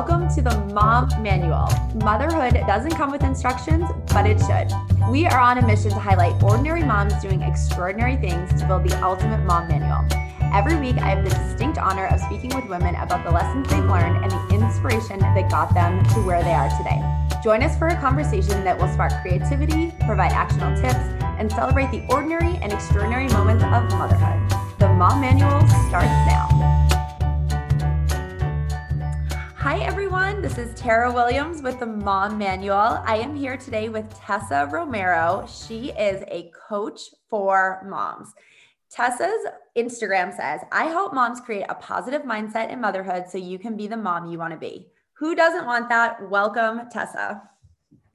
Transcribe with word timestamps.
welcome 0.00 0.34
to 0.34 0.40
the 0.40 0.58
Mom 0.72 1.10
Manual. 1.22 1.68
Motherhood 1.96 2.54
doesn't 2.66 2.92
come 2.92 3.10
with 3.10 3.22
instructions, 3.22 3.84
but 4.06 4.26
it 4.26 4.38
should. 4.40 4.72
We 5.10 5.26
are 5.26 5.38
on 5.38 5.58
a 5.58 5.66
mission 5.66 5.90
to 5.90 5.98
highlight 5.98 6.42
ordinary 6.42 6.82
moms 6.82 7.12
doing 7.20 7.42
extraordinary 7.42 8.16
things 8.16 8.48
to 8.58 8.66
build 8.66 8.88
the 8.88 8.98
ultimate 9.04 9.44
mom 9.44 9.68
manual. 9.68 10.08
Every 10.54 10.80
week, 10.80 10.96
I 10.96 11.10
have 11.10 11.22
the 11.22 11.28
distinct 11.28 11.76
honor 11.76 12.06
of 12.06 12.18
speaking 12.18 12.48
with 12.56 12.64
women 12.64 12.94
about 12.94 13.24
the 13.24 13.30
lessons 13.30 13.68
they've 13.68 13.84
learned 13.84 14.24
and 14.24 14.30
the 14.30 14.64
inspiration 14.64 15.18
that 15.18 15.50
got 15.50 15.74
them 15.74 16.02
to 16.14 16.22
where 16.22 16.42
they 16.42 16.54
are 16.54 16.70
today. 16.78 16.98
Join 17.44 17.62
us 17.62 17.76
for 17.76 17.88
a 17.88 18.00
conversation 18.00 18.64
that 18.64 18.78
will 18.78 18.88
spark 18.88 19.12
creativity, 19.20 19.92
provide 20.06 20.32
actionable 20.32 20.80
tips, 20.80 20.96
and 21.36 21.52
celebrate 21.52 21.90
the 21.90 22.06
ordinary 22.08 22.56
and 22.62 22.72
extraordinary 22.72 23.28
moments 23.28 23.64
of 23.64 23.84
motherhood. 23.98 24.48
The 24.78 24.88
Mom 24.88 25.20
Manual 25.20 25.60
starts 25.90 26.08
now. 26.24 26.79
Hi, 29.70 29.78
everyone. 29.82 30.42
This 30.42 30.58
is 30.58 30.74
Tara 30.74 31.12
Williams 31.12 31.62
with 31.62 31.78
the 31.78 31.86
Mom 31.86 32.36
Manual. 32.36 33.00
I 33.06 33.18
am 33.18 33.36
here 33.36 33.56
today 33.56 33.88
with 33.88 34.12
Tessa 34.12 34.68
Romero. 34.68 35.46
She 35.46 35.92
is 35.92 36.24
a 36.26 36.50
coach 36.68 37.02
for 37.28 37.86
moms. 37.88 38.34
Tessa's 38.90 39.46
Instagram 39.78 40.34
says, 40.36 40.62
I 40.72 40.86
help 40.86 41.14
moms 41.14 41.40
create 41.40 41.66
a 41.68 41.76
positive 41.76 42.22
mindset 42.22 42.72
in 42.72 42.80
motherhood 42.80 43.26
so 43.28 43.38
you 43.38 43.60
can 43.60 43.76
be 43.76 43.86
the 43.86 43.96
mom 43.96 44.26
you 44.26 44.38
want 44.38 44.52
to 44.52 44.58
be. 44.58 44.88
Who 45.12 45.36
doesn't 45.36 45.66
want 45.66 45.88
that? 45.88 46.28
Welcome, 46.28 46.88
Tessa. 46.90 47.40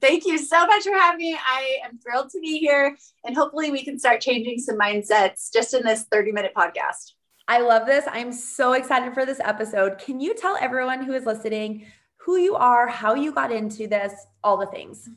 Thank 0.02 0.26
you 0.26 0.36
so 0.36 0.66
much 0.66 0.82
for 0.82 0.92
having 0.92 1.20
me. 1.20 1.38
I 1.42 1.78
am 1.86 1.98
thrilled 1.98 2.28
to 2.32 2.40
be 2.40 2.58
here, 2.58 2.94
and 3.24 3.34
hopefully, 3.34 3.70
we 3.70 3.82
can 3.82 3.98
start 3.98 4.20
changing 4.20 4.58
some 4.58 4.76
mindsets 4.76 5.50
just 5.50 5.72
in 5.72 5.84
this 5.84 6.04
30 6.12 6.32
minute 6.32 6.52
podcast. 6.54 7.15
I 7.48 7.60
love 7.60 7.86
this. 7.86 8.04
I'm 8.10 8.32
so 8.32 8.72
excited 8.72 9.14
for 9.14 9.24
this 9.24 9.40
episode. 9.40 9.98
Can 9.98 10.18
you 10.18 10.34
tell 10.34 10.56
everyone 10.60 11.04
who 11.04 11.12
is 11.12 11.26
listening 11.26 11.86
who 12.16 12.38
you 12.38 12.56
are, 12.56 12.88
how 12.88 13.14
you 13.14 13.30
got 13.30 13.52
into 13.52 13.86
this, 13.86 14.12
all 14.42 14.56
the 14.56 14.66
things? 14.66 15.08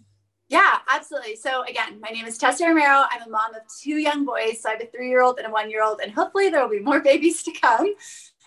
Yeah, 0.48 0.78
absolutely. 0.92 1.36
So 1.36 1.64
again, 1.64 2.00
my 2.00 2.09
name 2.09 2.26
is 2.26 2.38
Tessa 2.38 2.66
Romero. 2.66 3.06
I'm 3.09 3.28
a 3.28 3.30
mom 3.30 3.56
of 3.56 3.62
two 3.81 3.98
young 3.98 4.26
boys. 4.26 4.62
So 4.62 4.70
I 4.70 4.73
have 4.73 4.81
a 4.81 4.86
three-year-old 4.86 5.39
and 5.39 5.48
a 5.48 5.52
one-year-old, 5.52 6.02
and 6.04 6.12
hopefully 6.12 6.50
there 6.50 6.62
will 6.62 6.70
be 6.70 6.80
more 6.80 7.00
babies 7.04 7.42
to 7.44 7.52
come. 7.52 7.95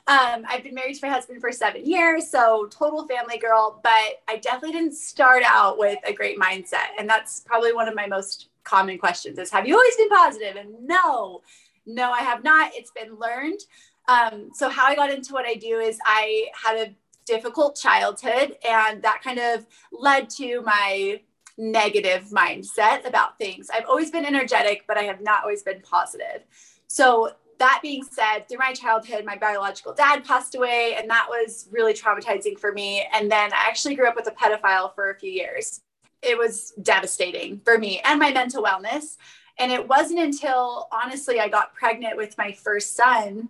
Um, 0.09 0.45
I've 0.48 0.64
been 0.64 0.75
married 0.75 0.95
to 0.95 1.07
my 1.07 1.12
husband 1.12 1.41
for 1.41 1.51
seven 1.53 1.85
years, 1.85 2.29
so 2.29 2.67
total 2.70 3.07
family 3.07 3.39
girl. 3.39 3.81
But 3.83 4.23
I 4.29 4.39
definitely 4.41 4.73
didn't 4.73 4.95
start 4.95 5.42
out 5.45 5.79
with 5.79 5.98
a 6.05 6.12
great 6.12 6.39
mindset, 6.39 6.89
and 6.98 7.09
that's 7.09 7.41
probably 7.41 7.73
one 7.73 7.89
of 7.89 7.95
my 7.95 8.07
most 8.07 8.48
common 8.64 8.98
questions: 8.98 9.39
is 9.39 9.51
Have 9.51 9.67
you 9.67 9.77
always 9.77 9.97
been 9.97 10.09
positive? 10.09 10.57
And 10.57 10.87
no, 10.87 11.42
no, 11.87 12.11
I 12.11 12.21
have 12.21 12.45
not. 12.45 12.73
It's 12.75 12.91
been 12.91 13.19
learned. 13.19 13.61
Um, 14.09 14.51
so, 14.53 14.69
how 14.69 14.87
I 14.87 14.95
got 14.95 15.11
into 15.11 15.33
what 15.33 15.47
I 15.47 15.55
do 15.55 15.79
is 15.79 15.99
I 16.05 16.49
had 16.53 16.77
a 16.77 16.95
difficult 17.25 17.77
childhood, 17.77 18.57
and 18.69 19.03
that 19.03 19.23
kind 19.23 19.39
of 19.39 19.67
led 19.93 20.29
to 20.31 20.61
my 20.63 21.21
negative 21.59 22.25
mindset 22.31 23.07
about 23.07 23.39
things. 23.39 23.69
I've 23.73 23.85
always 23.87 24.11
been 24.11 24.25
energetic, 24.25 24.85
but 24.89 24.97
I 24.97 25.03
have 25.03 25.21
not 25.21 25.43
always 25.43 25.63
been 25.63 25.81
positive. 25.81 26.43
So, 26.89 27.33
that 27.59 27.79
being 27.81 28.03
said, 28.03 28.49
through 28.49 28.59
my 28.59 28.73
childhood, 28.73 29.25
my 29.25 29.37
biological 29.37 29.95
dad 29.95 30.25
passed 30.25 30.57
away, 30.57 30.97
and 30.99 31.09
that 31.11 31.27
was 31.29 31.69
really 31.71 31.95
traumatizing 31.95 32.59
for 32.59 32.73
me. 32.73 33.07
And 33.13 33.31
then 33.31 33.53
I 33.53 33.69
actually 33.69 33.95
grew 33.95 34.09
up 34.09 34.17
with 34.17 34.27
a 34.27 34.33
pedophile 34.33 34.93
for 34.95 35.11
a 35.11 35.15
few 35.15 35.31
years. 35.31 35.81
It 36.23 36.37
was 36.37 36.73
devastating 36.83 37.61
for 37.65 37.79
me 37.79 38.01
and 38.05 38.19
my 38.19 38.33
mental 38.33 38.65
wellness. 38.65 39.17
And 39.58 39.70
it 39.70 39.89
wasn't 39.89 40.20
until 40.20 40.89
honestly 40.92 41.41
I 41.41 41.48
got 41.48 41.75
pregnant 41.75 42.17
with 42.17 42.36
my 42.39 42.53
first 42.53 42.97
son, 42.97 43.48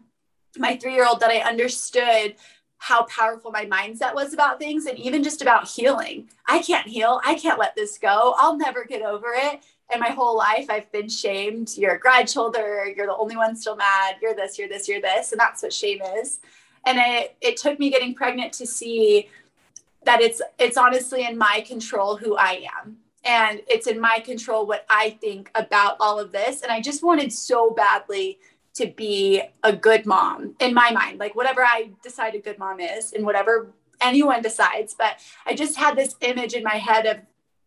my 0.58 0.76
three 0.76 0.94
year 0.94 1.06
old, 1.06 1.20
that 1.20 1.30
I 1.30 1.38
understood 1.38 2.36
how 2.78 3.04
powerful 3.04 3.52
my 3.52 3.64
mindset 3.64 4.12
was 4.12 4.34
about 4.34 4.58
things 4.58 4.86
and 4.86 4.98
even 4.98 5.22
just 5.22 5.40
about 5.40 5.68
healing. 5.68 6.28
I 6.48 6.58
can't 6.60 6.88
heal. 6.88 7.20
I 7.24 7.36
can't 7.36 7.58
let 7.58 7.76
this 7.76 7.96
go. 7.96 8.34
I'll 8.36 8.56
never 8.56 8.84
get 8.84 9.02
over 9.02 9.28
it. 9.34 9.62
And 9.92 10.00
my 10.00 10.08
whole 10.08 10.36
life, 10.36 10.66
I've 10.68 10.90
been 10.90 11.08
shamed. 11.08 11.74
You're 11.76 11.94
a 11.94 12.00
grudge 12.00 12.34
holder. 12.34 12.92
You're 12.96 13.06
the 13.06 13.16
only 13.16 13.36
one 13.36 13.54
still 13.54 13.76
mad. 13.76 14.16
You're 14.20 14.34
this, 14.34 14.58
you're 14.58 14.68
this, 14.68 14.88
you're 14.88 15.00
this. 15.00 15.30
And 15.30 15.38
that's 15.38 15.62
what 15.62 15.72
shame 15.72 16.00
is. 16.16 16.40
And 16.84 16.98
it, 16.98 17.36
it 17.40 17.56
took 17.56 17.78
me 17.78 17.88
getting 17.88 18.14
pregnant 18.14 18.52
to 18.54 18.66
see 18.66 19.28
that 20.04 20.20
it's 20.20 20.42
it's 20.58 20.76
honestly 20.76 21.24
in 21.24 21.38
my 21.38 21.64
control 21.66 22.16
who 22.16 22.36
I 22.36 22.66
am 22.80 22.96
and 23.24 23.62
it's 23.68 23.86
in 23.86 24.00
my 24.00 24.20
control 24.20 24.66
what 24.66 24.84
I 24.90 25.10
think 25.20 25.50
about 25.54 25.96
all 26.00 26.18
of 26.18 26.32
this. 26.32 26.62
And 26.62 26.72
I 26.72 26.80
just 26.80 27.02
wanted 27.02 27.32
so 27.32 27.70
badly 27.70 28.38
to 28.74 28.86
be 28.86 29.42
a 29.62 29.72
good 29.72 30.06
mom 30.06 30.54
in 30.60 30.74
my 30.74 30.90
mind, 30.90 31.18
like 31.18 31.34
whatever 31.34 31.62
I 31.62 31.90
decide 32.02 32.34
a 32.34 32.38
good 32.38 32.58
mom 32.58 32.80
is 32.80 33.12
and 33.12 33.24
whatever 33.24 33.72
anyone 34.00 34.42
decides. 34.42 34.94
But 34.94 35.18
I 35.46 35.54
just 35.54 35.76
had 35.76 35.96
this 35.96 36.16
image 36.20 36.54
in 36.54 36.64
my 36.64 36.76
head 36.76 37.06
of 37.06 37.18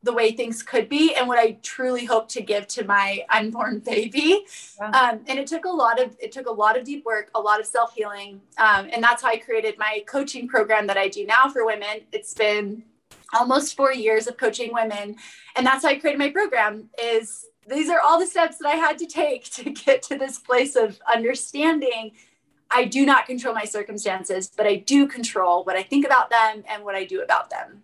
the 0.06 0.14
way 0.14 0.32
things 0.32 0.62
could 0.62 0.88
be 0.88 1.16
and 1.16 1.28
what 1.28 1.40
I 1.40 1.58
truly 1.64 2.06
hope 2.06 2.30
to 2.30 2.42
give 2.42 2.68
to 2.70 2.86
my 2.86 3.26
unborn 3.30 3.80
baby. 3.86 4.46
Yeah. 4.80 4.90
Um, 4.90 5.22
and 5.28 5.40
it 5.40 5.48
took 5.48 5.66
a 5.66 5.70
lot 5.70 6.02
of 6.02 6.16
it 6.20 6.32
took 6.32 6.48
a 6.48 6.52
lot 6.52 6.78
of 6.78 6.84
deep 6.86 7.04
work, 7.06 7.32
a 7.36 7.40
lot 7.40 7.60
of 7.60 7.66
self 7.66 7.94
healing, 7.94 8.42
um, 8.58 8.88
and 8.94 9.04
that's 9.04 9.24
how 9.24 9.30
I 9.30 9.38
created 9.38 9.78
my 9.78 10.04
coaching 10.08 10.48
program 10.48 10.88
that 10.88 10.98
I 10.98 11.08
do 11.08 11.26
now 11.26 11.50
for 11.50 11.66
women. 11.66 12.02
It's 12.12 12.34
been 12.34 12.84
almost 13.34 13.76
four 13.76 13.94
years 13.94 14.28
of 14.28 14.38
coaching 14.38 14.74
women. 14.74 15.16
And 15.56 15.66
that's 15.66 15.84
how 15.84 15.90
i 15.90 15.96
created 15.96 16.20
my 16.20 16.30
program 16.30 16.90
is 17.02 17.46
these 17.68 17.90
are 17.90 18.00
all 18.00 18.20
the 18.20 18.28
steps 18.28 18.58
that 18.58 18.68
i 18.68 18.76
had 18.76 18.98
to 19.00 19.06
take 19.06 19.46
to 19.52 19.70
get 19.70 20.02
to 20.04 20.18
this 20.18 20.40
place 20.40 20.76
of 20.76 21.00
understanding. 21.12 22.12
I 22.72 22.86
do 22.86 23.06
not 23.06 23.26
control 23.26 23.54
my 23.54 23.66
circumstances 23.66 24.52
but 24.56 24.66
i 24.66 24.76
do 24.76 25.08
control 25.08 25.64
what 25.64 25.76
i 25.76 25.84
think 25.84 26.06
about 26.06 26.30
them 26.30 26.64
and 26.70 26.84
what 26.84 26.96
i 26.96 27.06
do 27.06 27.22
about 27.22 27.50
them 27.50 27.84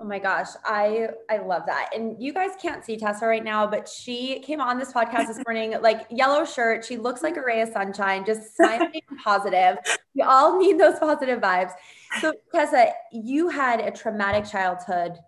Oh 0.00 0.04
my 0.04 0.18
gosh, 0.18 0.48
I 0.64 1.08
I 1.28 1.38
love 1.38 1.62
that. 1.66 1.90
And 1.94 2.22
you 2.22 2.32
guys 2.32 2.50
can't 2.60 2.84
see 2.84 2.96
Tessa 2.96 3.26
right 3.26 3.42
now, 3.42 3.66
but 3.66 3.88
she 3.88 4.40
came 4.40 4.60
on 4.60 4.78
this 4.78 4.92
podcast 4.92 5.26
this 5.26 5.40
morning, 5.46 5.74
like 5.82 6.06
yellow 6.10 6.44
shirt. 6.44 6.84
She 6.84 6.96
looks 6.96 7.22
like 7.22 7.36
a 7.36 7.42
ray 7.42 7.60
of 7.62 7.70
sunshine, 7.70 8.24
just 8.24 8.56
smiling 8.56 9.02
positive. 9.24 9.78
We 10.14 10.22
all 10.22 10.58
need 10.58 10.78
those 10.78 10.98
positive 10.98 11.40
vibes. 11.40 11.72
So 12.20 12.32
Tessa, 12.54 12.92
you 13.12 13.48
had 13.48 13.80
a 13.80 13.90
traumatic 13.90 14.44
childhood 14.50 15.18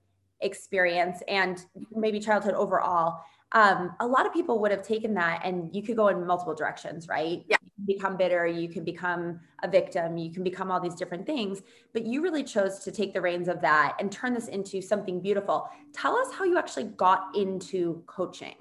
experience 0.40 1.22
and 1.28 1.64
maybe 1.94 2.20
childhood 2.20 2.54
overall 2.54 3.20
um, 3.52 3.94
a 4.00 4.06
lot 4.06 4.26
of 4.26 4.32
people 4.32 4.60
would 4.60 4.70
have 4.70 4.82
taken 4.82 5.14
that 5.14 5.42
and 5.44 5.74
you 5.74 5.82
could 5.82 5.96
go 5.96 6.08
in 6.08 6.24
multiple 6.26 6.54
directions, 6.54 7.08
right? 7.08 7.42
Yeah. 7.48 7.56
Become 7.86 8.16
bitter, 8.16 8.46
you 8.46 8.68
can 8.68 8.84
become 8.84 9.40
a 9.62 9.68
victim, 9.68 10.16
you 10.16 10.32
can 10.32 10.42
become 10.42 10.70
all 10.70 10.80
these 10.80 10.94
different 10.94 11.26
things, 11.26 11.62
but 11.92 12.04
you 12.04 12.22
really 12.22 12.44
chose 12.44 12.80
to 12.80 12.90
take 12.90 13.12
the 13.14 13.20
reins 13.20 13.48
of 13.48 13.60
that 13.60 13.96
and 14.00 14.10
turn 14.10 14.34
this 14.34 14.48
into 14.48 14.80
something 14.80 15.20
beautiful. 15.20 15.68
Tell 15.92 16.16
us 16.16 16.32
how 16.32 16.44
you 16.44 16.58
actually 16.58 16.84
got 16.84 17.34
into 17.36 18.02
coaching. 18.06 18.54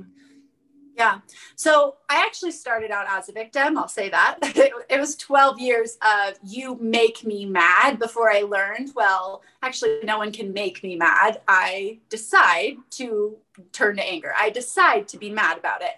Yeah. 0.99 1.19
So 1.55 1.95
I 2.09 2.17
actually 2.25 2.51
started 2.51 2.91
out 2.91 3.05
as 3.07 3.29
a 3.29 3.31
victim. 3.31 3.77
I'll 3.77 3.87
say 3.87 4.09
that. 4.09 4.37
It, 4.59 4.73
it, 4.89 4.99
was 4.99 5.15
12 5.15 5.59
years 5.59 5.97
of 6.01 6.33
you 6.43 6.77
make 6.81 7.25
me 7.25 7.45
mad 7.45 7.97
before 7.97 8.29
I 8.29 8.41
learned, 8.41 8.91
well, 8.93 9.41
actually, 9.61 9.99
no 10.03 10.17
one 10.17 10.33
can 10.33 10.51
make 10.51 10.83
me 10.83 10.97
mad. 10.97 11.39
I 11.47 11.99
decide 12.09 12.75
to 12.91 13.37
turn 13.71 13.95
to 13.95 14.03
anger. 14.03 14.33
I 14.37 14.49
decide 14.49 15.07
to 15.09 15.17
be 15.17 15.29
mad 15.29 15.57
about 15.57 15.81
it. 15.81 15.93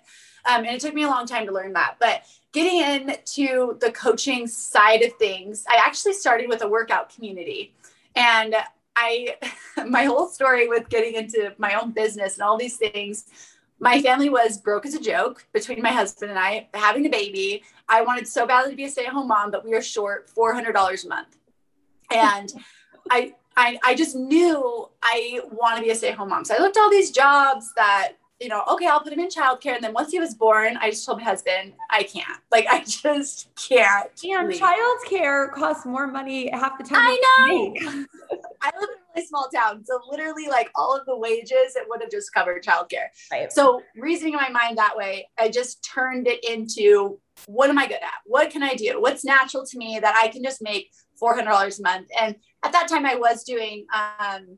Um, 0.50 0.66
and 0.66 0.76
it 0.76 0.82
took 0.82 0.94
me 0.94 1.04
a 1.04 1.08
long 1.08 1.26
time 1.26 1.46
to 1.46 1.52
learn 1.52 1.74
that. 1.74 1.98
But 2.00 2.24
getting 2.52 2.80
into 2.82 3.78
the 3.80 3.92
coaching 3.92 4.48
side 4.48 5.02
of 5.02 5.14
things, 5.14 5.66
I 5.70 5.82
actually 5.86 6.14
started 6.14 6.50
with 6.50 6.62
a 6.64 6.68
workout 6.68 7.14
community. 7.14 7.74
And 8.16 8.56
I, 8.96 9.38
my 9.88 10.06
whole 10.06 10.28
story 10.28 10.68
with 10.68 10.90
getting 10.90 11.16
into 11.16 11.54
my 11.58 11.74
own 11.76 11.92
business 11.92 12.36
and 12.36 12.44
all 12.44 12.58
these 12.58 12.78
things 12.78 13.26
my 13.82 14.00
family 14.00 14.30
was 14.30 14.60
broke 14.60 14.86
as 14.86 14.94
a 14.94 15.02
joke 15.02 15.44
between 15.54 15.82
my 15.82 15.90
husband 15.90 16.30
and 16.30 16.40
I 16.40 16.70
having 16.76 17.08
a 17.08 17.10
baby. 17.10 17.64
I 17.90 18.04
wanted 18.04 18.28
so 18.28 18.46
badly 18.46 18.72
to 18.72 18.78
be 18.78 18.86
a 18.86 18.90
stay-at-home 18.90 19.28
mom, 19.28 19.50
but 19.50 19.66
we 19.66 19.72
were 19.72 19.82
short 19.82 20.30
$400 20.30 21.04
a 21.04 21.08
month. 21.08 21.36
And 22.12 22.54
I, 23.10 23.34
I, 23.58 23.80
I 23.84 23.96
just 23.96 24.16
knew 24.16 24.88
I 25.02 25.42
want 25.52 25.78
to 25.78 25.84
be 25.84 25.90
a 25.90 25.96
stay-at-home 25.96 26.30
mom. 26.30 26.46
So 26.46 26.54
I 26.56 26.60
looked 26.60 26.78
all 26.78 26.92
these 26.92 27.10
jobs 27.10 27.74
that, 27.76 28.14
you 28.42 28.48
know, 28.48 28.64
okay, 28.72 28.88
I'll 28.88 29.02
put 29.02 29.14
him 29.14 29.20
in 29.20 29.30
childcare. 29.30 29.76
And 29.76 29.84
then 29.84 29.94
once 29.94 30.12
he 30.12 30.20
was 30.20 30.34
born, 30.34 30.76
I 30.78 30.90
just 30.90 31.06
told 31.06 31.20
my 31.20 31.24
husband, 31.24 31.74
I 31.92 32.04
can't. 32.04 32.40
Like, 32.52 32.66
I 32.68 32.84
just 32.84 33.50
can't. 33.56 34.10
And 34.24 34.52
childcare 34.52 35.52
costs 35.52 35.86
more 35.86 36.08
money 36.08 36.50
half 36.52 36.78
the 36.78 36.84
time. 36.84 37.00
I 37.00 37.20
know. 37.48 37.76
I 38.62 38.72
live 38.80 38.90
in 38.90 38.96
a 38.96 39.16
really 39.16 39.28
small 39.28 39.48
town. 39.54 39.86
So 39.86 40.00
literally 40.10 40.48
like 40.48 40.72
all 40.76 40.98
of 40.98 41.06
the 41.06 41.16
wages, 41.16 41.76
it 41.76 41.86
would 41.88 42.02
have 42.02 42.10
just 42.10 42.34
covered 42.34 42.64
childcare. 42.64 43.08
Right. 43.32 43.52
So 43.52 43.82
reasoning 43.96 44.34
in 44.34 44.40
my 44.40 44.50
mind 44.50 44.78
that 44.78 44.98
way, 44.98 45.30
I 45.40 45.50
just 45.50 45.88
turned 45.88 46.28
it 46.28 46.44
into 46.44 47.20
what 47.46 47.70
am 47.70 47.78
I 47.78 47.88
good 47.88 48.02
at? 48.02 48.22
What 48.26 48.50
can 48.50 48.64
I 48.64 48.74
do? 48.74 49.00
What's 49.00 49.24
natural 49.24 49.66
to 49.66 49.78
me 49.78 50.00
that 50.02 50.16
I 50.16 50.30
can 50.30 50.44
just 50.44 50.62
make 50.62 50.92
$400 51.22 51.80
a 51.80 51.82
month? 51.82 52.08
And 52.20 52.36
at 52.64 52.72
that 52.72 52.88
time 52.88 53.06
I 53.06 53.16
was 53.16 53.44
doing, 53.44 53.86
um, 53.94 54.58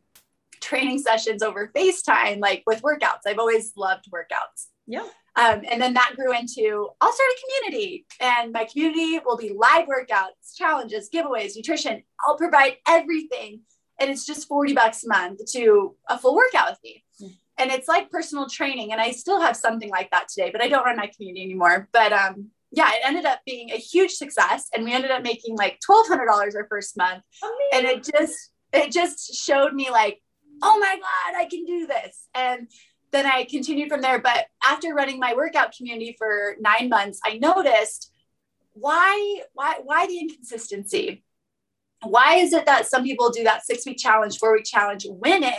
training 0.63 0.99
sessions 0.99 1.43
over 1.43 1.71
FaceTime, 1.75 2.39
like 2.39 2.63
with 2.65 2.81
workouts. 2.81 3.21
I've 3.25 3.39
always 3.39 3.73
loved 3.75 4.05
workouts. 4.11 4.67
Yeah. 4.87 5.07
Um, 5.35 5.63
and 5.69 5.81
then 5.81 5.93
that 5.95 6.13
grew 6.15 6.31
into 6.31 6.89
I'll 7.01 7.11
start 7.11 7.29
a 7.29 7.65
community, 7.65 8.05
and 8.19 8.51
my 8.51 8.65
community 8.65 9.19
will 9.25 9.37
be 9.37 9.53
live 9.55 9.87
workouts, 9.87 10.55
challenges, 10.55 11.09
giveaways, 11.13 11.55
nutrition. 11.55 12.03
I'll 12.25 12.37
provide 12.37 12.77
everything 12.87 13.61
and 13.99 14.09
it's 14.09 14.25
just 14.25 14.47
40 14.47 14.73
bucks 14.73 15.03
a 15.03 15.07
month 15.07 15.39
to 15.53 15.95
a 16.09 16.17
full 16.17 16.35
workout 16.35 16.71
with 16.71 16.79
me. 16.83 17.03
Mm. 17.21 17.35
And 17.57 17.71
it's 17.71 17.87
like 17.87 18.09
personal 18.09 18.49
training. 18.49 18.91
And 18.91 18.99
I 18.99 19.11
still 19.11 19.39
have 19.39 19.55
something 19.55 19.89
like 19.89 20.09
that 20.11 20.27
today, 20.27 20.49
but 20.51 20.61
I 20.61 20.67
don't 20.67 20.85
run 20.85 20.97
my 20.97 21.09
community 21.15 21.43
anymore. 21.43 21.87
But 21.93 22.11
um, 22.11 22.49
yeah, 22.71 22.89
it 22.91 23.01
ended 23.05 23.25
up 23.25 23.41
being 23.45 23.71
a 23.71 23.77
huge 23.77 24.11
success. 24.11 24.69
And 24.73 24.83
we 24.83 24.93
ended 24.93 25.11
up 25.11 25.23
making 25.23 25.55
like 25.55 25.79
$1,200 25.87 26.55
our 26.55 26.67
first 26.67 26.97
month. 26.97 27.23
Amazing. 27.43 27.57
And 27.73 27.85
it 27.85 28.03
just, 28.03 28.51
it 28.73 28.91
just 28.91 29.35
showed 29.35 29.73
me 29.73 29.91
like, 29.91 30.21
oh 30.63 30.79
my 30.79 30.95
God, 30.95 31.39
I 31.39 31.45
can 31.45 31.65
do 31.65 31.85
this. 31.85 32.27
And 32.33 32.67
then 33.11 33.25
I 33.25 33.43
continued 33.43 33.89
from 33.89 34.01
there. 34.01 34.19
But 34.19 34.47
after 34.65 34.93
running 34.93 35.19
my 35.19 35.35
workout 35.35 35.75
community 35.75 36.15
for 36.17 36.55
nine 36.59 36.89
months, 36.89 37.19
I 37.23 37.37
noticed 37.37 38.11
why, 38.73 39.41
why, 39.53 39.79
why 39.83 40.07
the 40.07 40.17
inconsistency? 40.17 41.23
Why 42.01 42.35
is 42.35 42.53
it 42.53 42.65
that 42.65 42.87
some 42.87 43.03
people 43.03 43.29
do 43.29 43.43
that 43.43 43.65
six 43.65 43.85
week 43.85 43.97
challenge, 43.97 44.37
four 44.39 44.53
week 44.53 44.65
challenge, 44.65 45.05
win 45.07 45.43
it, 45.43 45.53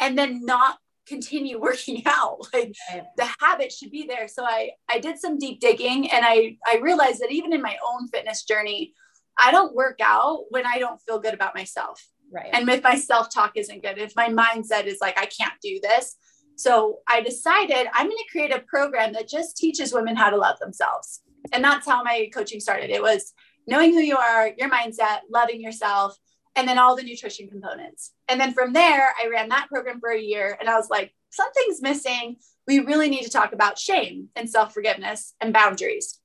and 0.00 0.16
then 0.16 0.44
not 0.44 0.78
continue 1.06 1.60
working 1.60 2.02
out? 2.06 2.46
Like 2.52 2.74
the 3.16 3.28
habit 3.40 3.70
should 3.70 3.90
be 3.90 4.06
there. 4.06 4.28
So 4.28 4.44
I 4.44 4.70
I 4.88 4.98
did 4.98 5.18
some 5.18 5.38
deep 5.38 5.60
digging 5.60 6.10
and 6.10 6.24
I 6.26 6.56
I 6.66 6.78
realized 6.78 7.20
that 7.20 7.30
even 7.30 7.52
in 7.52 7.62
my 7.62 7.76
own 7.86 8.08
fitness 8.08 8.44
journey, 8.44 8.94
I 9.38 9.50
don't 9.50 9.74
work 9.74 9.98
out 10.02 10.44
when 10.50 10.66
I 10.66 10.78
don't 10.78 11.00
feel 11.02 11.18
good 11.18 11.34
about 11.34 11.54
myself. 11.54 12.08
Right. 12.34 12.50
And 12.52 12.68
if 12.68 12.82
my 12.82 12.96
self 12.96 13.32
talk 13.32 13.52
isn't 13.54 13.82
good, 13.82 13.96
if 13.98 14.16
my 14.16 14.28
mindset 14.28 14.86
is 14.86 14.98
like 15.00 15.16
I 15.16 15.26
can't 15.26 15.54
do 15.62 15.78
this. 15.80 16.16
So 16.56 16.98
I 17.08 17.20
decided 17.20 17.86
I'm 17.92 18.06
going 18.06 18.16
to 18.16 18.30
create 18.30 18.52
a 18.52 18.60
program 18.60 19.12
that 19.12 19.28
just 19.28 19.56
teaches 19.56 19.92
women 19.92 20.16
how 20.16 20.30
to 20.30 20.36
love 20.36 20.58
themselves. 20.58 21.20
And 21.52 21.62
that's 21.62 21.86
how 21.86 22.02
my 22.02 22.28
coaching 22.34 22.58
started. 22.58 22.90
It 22.90 23.02
was 23.02 23.32
knowing 23.68 23.92
who 23.92 24.00
you 24.00 24.16
are, 24.16 24.50
your 24.58 24.68
mindset, 24.68 25.20
loving 25.30 25.60
yourself, 25.60 26.16
and 26.56 26.66
then 26.66 26.78
all 26.78 26.96
the 26.96 27.02
nutrition 27.04 27.48
components. 27.48 28.12
And 28.28 28.40
then 28.40 28.52
from 28.52 28.72
there, 28.72 29.14
I 29.22 29.28
ran 29.28 29.48
that 29.50 29.68
program 29.68 30.00
for 30.00 30.10
a 30.10 30.20
year 30.20 30.56
and 30.58 30.68
I 30.68 30.76
was 30.76 30.90
like, 30.90 31.14
something's 31.30 31.82
missing. 31.82 32.36
We 32.66 32.80
really 32.80 33.08
need 33.08 33.24
to 33.24 33.30
talk 33.30 33.52
about 33.52 33.78
shame 33.78 34.28
and 34.34 34.50
self 34.50 34.74
forgiveness 34.74 35.34
and 35.40 35.52
boundaries. 35.52 36.18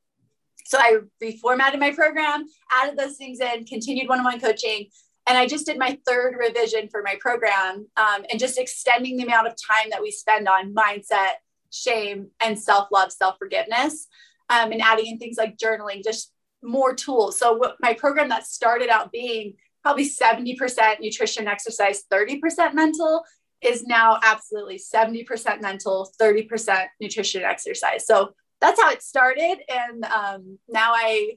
So 0.65 0.77
I 0.77 0.97
reformatted 1.23 1.79
my 1.79 1.91
program, 1.91 2.45
added 2.71 2.97
those 2.97 3.17
things 3.17 3.39
in, 3.39 3.65
continued 3.65 4.07
one 4.07 4.19
on 4.19 4.25
one 4.25 4.39
coaching. 4.39 4.89
And 5.29 5.37
I 5.37 5.45
just 5.47 5.67
did 5.67 5.77
my 5.77 5.97
third 6.07 6.35
revision 6.39 6.89
for 6.89 7.03
my 7.03 7.15
program 7.19 7.85
um, 7.97 8.25
and 8.31 8.39
just 8.39 8.57
extending 8.57 9.15
the 9.15 9.23
amount 9.23 9.45
of 9.45 9.53
time 9.53 9.91
that 9.91 10.01
we 10.01 10.09
spend 10.09 10.47
on 10.47 10.73
mindset, 10.73 11.35
shame, 11.71 12.31
and 12.39 12.57
self 12.57 12.87
love, 12.91 13.11
self 13.11 13.37
forgiveness, 13.37 14.07
um, 14.49 14.71
and 14.71 14.81
adding 14.81 15.05
in 15.05 15.19
things 15.19 15.37
like 15.37 15.55
journaling, 15.55 16.03
just 16.03 16.33
more 16.63 16.95
tools. 16.95 17.37
So 17.37 17.53
what 17.53 17.75
my 17.79 17.93
program 17.93 18.29
that 18.29 18.47
started 18.47 18.89
out 18.89 19.11
being 19.11 19.53
probably 19.83 20.09
70% 20.09 20.99
nutrition 20.99 21.47
exercise 21.47 22.03
30% 22.11 22.73
mental 22.73 23.23
is 23.61 23.83
now 23.85 24.19
absolutely 24.23 24.79
70% 24.79 25.61
mental 25.61 26.11
30% 26.19 26.85
nutrition 26.99 27.43
exercise 27.43 28.05
so 28.05 28.33
that's 28.61 28.81
how 28.81 28.89
it 28.89 29.01
started 29.01 29.59
and 29.69 30.05
um, 30.05 30.59
now 30.67 30.91
i 30.93 31.31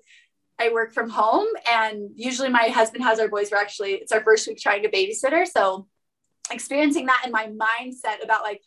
i 0.59 0.71
work 0.71 0.93
from 0.93 1.09
home 1.09 1.47
and 1.71 2.11
usually 2.15 2.49
my 2.49 2.69
husband 2.69 3.03
has 3.03 3.19
our 3.19 3.29
boys 3.29 3.51
we're 3.51 3.59
actually 3.59 3.93
it's 3.93 4.13
our 4.13 4.23
first 4.23 4.47
week 4.47 4.59
trying 4.59 4.85
a 4.85 4.89
babysitter 4.89 5.47
so 5.47 5.87
experiencing 6.51 7.07
that 7.07 7.23
in 7.25 7.33
my 7.33 7.47
mindset 7.49 8.23
about 8.23 8.43
like 8.43 8.63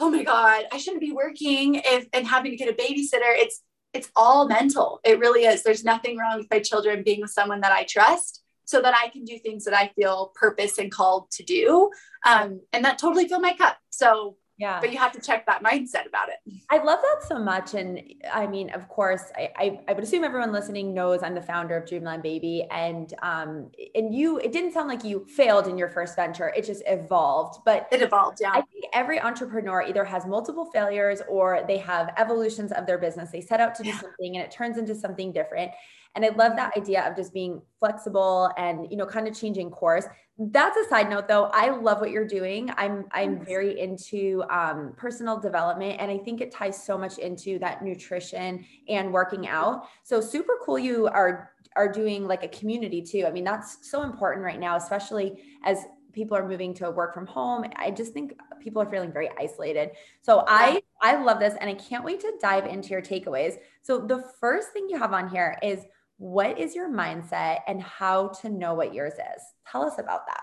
oh 0.00 0.10
my 0.10 0.22
god 0.22 0.64
i 0.72 0.78
shouldn't 0.78 1.00
be 1.00 1.12
working 1.12 1.76
if 1.84 2.06
and 2.12 2.26
having 2.26 2.50
to 2.50 2.56
get 2.56 2.68
a 2.68 2.82
babysitter 2.82 3.34
it's 3.36 3.62
it's 3.94 4.10
all 4.14 4.46
mental 4.46 5.00
it 5.04 5.18
really 5.18 5.44
is 5.44 5.62
there's 5.62 5.84
nothing 5.84 6.16
wrong 6.18 6.38
with 6.38 6.50
my 6.50 6.60
children 6.60 7.02
being 7.02 7.20
with 7.20 7.30
someone 7.30 7.60
that 7.60 7.72
i 7.72 7.84
trust 7.84 8.42
so 8.68 8.82
that 8.82 8.94
I 8.94 9.08
can 9.08 9.24
do 9.24 9.38
things 9.38 9.64
that 9.64 9.72
I 9.72 9.90
feel 9.96 10.30
purpose 10.34 10.76
and 10.76 10.92
called 10.92 11.30
to 11.30 11.42
do. 11.42 11.90
Um, 12.26 12.60
and 12.74 12.84
that 12.84 12.98
totally 12.98 13.26
fill 13.26 13.40
my 13.40 13.54
cup. 13.54 13.78
So 13.88 14.36
yeah. 14.58 14.80
But 14.80 14.92
you 14.92 14.98
have 14.98 15.12
to 15.12 15.20
check 15.20 15.46
that 15.46 15.62
mindset 15.62 16.06
about 16.06 16.28
it. 16.28 16.52
I 16.68 16.82
love 16.82 16.98
that 17.00 17.26
so 17.28 17.38
much. 17.38 17.74
And 17.74 18.02
I 18.32 18.46
mean, 18.46 18.70
of 18.70 18.88
course, 18.88 19.22
I, 19.36 19.50
I, 19.56 19.80
I 19.88 19.92
would 19.92 20.02
assume 20.02 20.24
everyone 20.24 20.52
listening 20.52 20.92
knows 20.92 21.22
I'm 21.22 21.34
the 21.34 21.42
founder 21.42 21.76
of 21.76 21.88
Dreamland 21.88 22.22
Baby. 22.24 22.66
And 22.70 23.14
um, 23.22 23.70
and 23.94 24.12
you, 24.12 24.38
it 24.38 24.52
didn't 24.52 24.72
sound 24.72 24.88
like 24.88 25.04
you 25.04 25.24
failed 25.26 25.68
in 25.68 25.78
your 25.78 25.88
first 25.88 26.16
venture. 26.16 26.52
It 26.56 26.64
just 26.64 26.82
evolved. 26.86 27.60
But 27.64 27.86
it 27.92 28.02
evolved, 28.02 28.38
yeah. 28.40 28.50
I 28.50 28.62
think 28.62 28.86
every 28.92 29.20
entrepreneur 29.20 29.82
either 29.82 30.04
has 30.04 30.26
multiple 30.26 30.66
failures 30.72 31.22
or 31.28 31.64
they 31.68 31.78
have 31.78 32.12
evolutions 32.16 32.72
of 32.72 32.84
their 32.84 32.98
business. 32.98 33.30
They 33.30 33.40
set 33.40 33.60
out 33.60 33.76
to 33.76 33.84
do 33.84 33.90
yeah. 33.90 34.00
something 34.00 34.36
and 34.36 34.44
it 34.44 34.50
turns 34.50 34.76
into 34.76 34.94
something 34.94 35.32
different. 35.32 35.70
And 36.16 36.24
I 36.24 36.30
love 36.30 36.56
that 36.56 36.76
idea 36.76 37.08
of 37.08 37.14
just 37.14 37.32
being 37.32 37.62
flexible 37.78 38.50
and, 38.56 38.90
you 38.90 38.96
know, 38.96 39.06
kind 39.06 39.28
of 39.28 39.38
changing 39.38 39.70
course. 39.70 40.04
That's 40.40 40.76
a 40.76 40.88
side 40.88 41.10
note 41.10 41.26
though. 41.26 41.46
I 41.52 41.70
love 41.70 42.00
what 42.00 42.12
you're 42.12 42.26
doing. 42.26 42.70
I'm 42.76 43.06
I'm 43.10 43.44
very 43.44 43.80
into 43.80 44.44
um, 44.48 44.92
personal 44.96 45.38
development 45.40 45.96
and 45.98 46.12
I 46.12 46.18
think 46.18 46.40
it 46.40 46.52
ties 46.52 46.82
so 46.82 46.96
much 46.96 47.18
into 47.18 47.58
that 47.58 47.82
nutrition 47.82 48.64
and 48.88 49.12
working 49.12 49.48
out. 49.48 49.88
So 50.04 50.20
super 50.20 50.54
cool 50.64 50.78
you 50.78 51.08
are 51.08 51.50
are 51.74 51.90
doing 51.90 52.28
like 52.28 52.44
a 52.44 52.48
community 52.48 53.02
too. 53.02 53.24
I 53.26 53.32
mean, 53.32 53.42
that's 53.42 53.90
so 53.90 54.02
important 54.02 54.44
right 54.44 54.60
now, 54.60 54.76
especially 54.76 55.42
as 55.64 55.86
people 56.12 56.36
are 56.36 56.48
moving 56.48 56.72
to 56.74 56.90
work 56.90 57.14
from 57.14 57.26
home. 57.26 57.64
I 57.74 57.90
just 57.90 58.12
think 58.12 58.32
people 58.60 58.80
are 58.80 58.90
feeling 58.90 59.12
very 59.12 59.30
isolated. 59.40 59.90
So 60.22 60.44
I 60.46 60.82
I 61.02 61.20
love 61.20 61.40
this 61.40 61.54
and 61.60 61.68
I 61.68 61.74
can't 61.74 62.04
wait 62.04 62.20
to 62.20 62.32
dive 62.40 62.66
into 62.66 62.90
your 62.90 63.02
takeaways. 63.02 63.54
So 63.82 63.98
the 63.98 64.22
first 64.40 64.70
thing 64.72 64.86
you 64.88 64.98
have 64.98 65.12
on 65.12 65.28
here 65.28 65.58
is 65.64 65.80
what 66.18 66.58
is 66.58 66.74
your 66.74 66.90
mindset 66.90 67.60
and 67.66 67.80
how 67.80 68.28
to 68.28 68.48
know 68.48 68.74
what 68.74 68.92
yours 68.92 69.14
is? 69.14 69.42
Tell 69.70 69.82
us 69.82 69.98
about 69.98 70.26
that. 70.26 70.42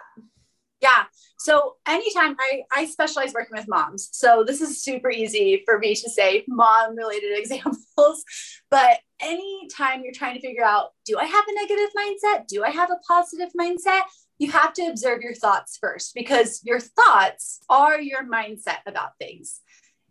Yeah. 0.81 1.03
So 1.37 1.75
anytime 1.87 2.35
I, 2.39 2.63
I 2.71 2.85
specialize 2.85 3.33
working 3.33 3.57
with 3.57 3.67
moms. 3.67 4.09
So 4.11 4.43
this 4.45 4.61
is 4.61 4.83
super 4.83 5.09
easy 5.09 5.63
for 5.65 5.79
me 5.79 5.95
to 5.95 6.09
say 6.09 6.43
mom 6.47 6.95
related 6.95 7.31
examples. 7.37 8.23
But 8.69 8.99
anytime 9.19 10.03
you're 10.03 10.13
trying 10.13 10.35
to 10.35 10.41
figure 10.41 10.63
out, 10.63 10.89
do 11.05 11.17
I 11.17 11.25
have 11.25 11.45
a 11.47 11.55
negative 11.55 11.89
mindset? 11.97 12.47
Do 12.47 12.63
I 12.63 12.69
have 12.69 12.91
a 12.91 12.99
positive 13.07 13.49
mindset? 13.59 14.01
You 14.37 14.51
have 14.51 14.73
to 14.73 14.83
observe 14.83 15.21
your 15.21 15.33
thoughts 15.33 15.77
first 15.77 16.13
because 16.13 16.61
your 16.63 16.79
thoughts 16.79 17.59
are 17.69 17.99
your 17.99 18.23
mindset 18.25 18.79
about 18.85 19.17
things. 19.17 19.61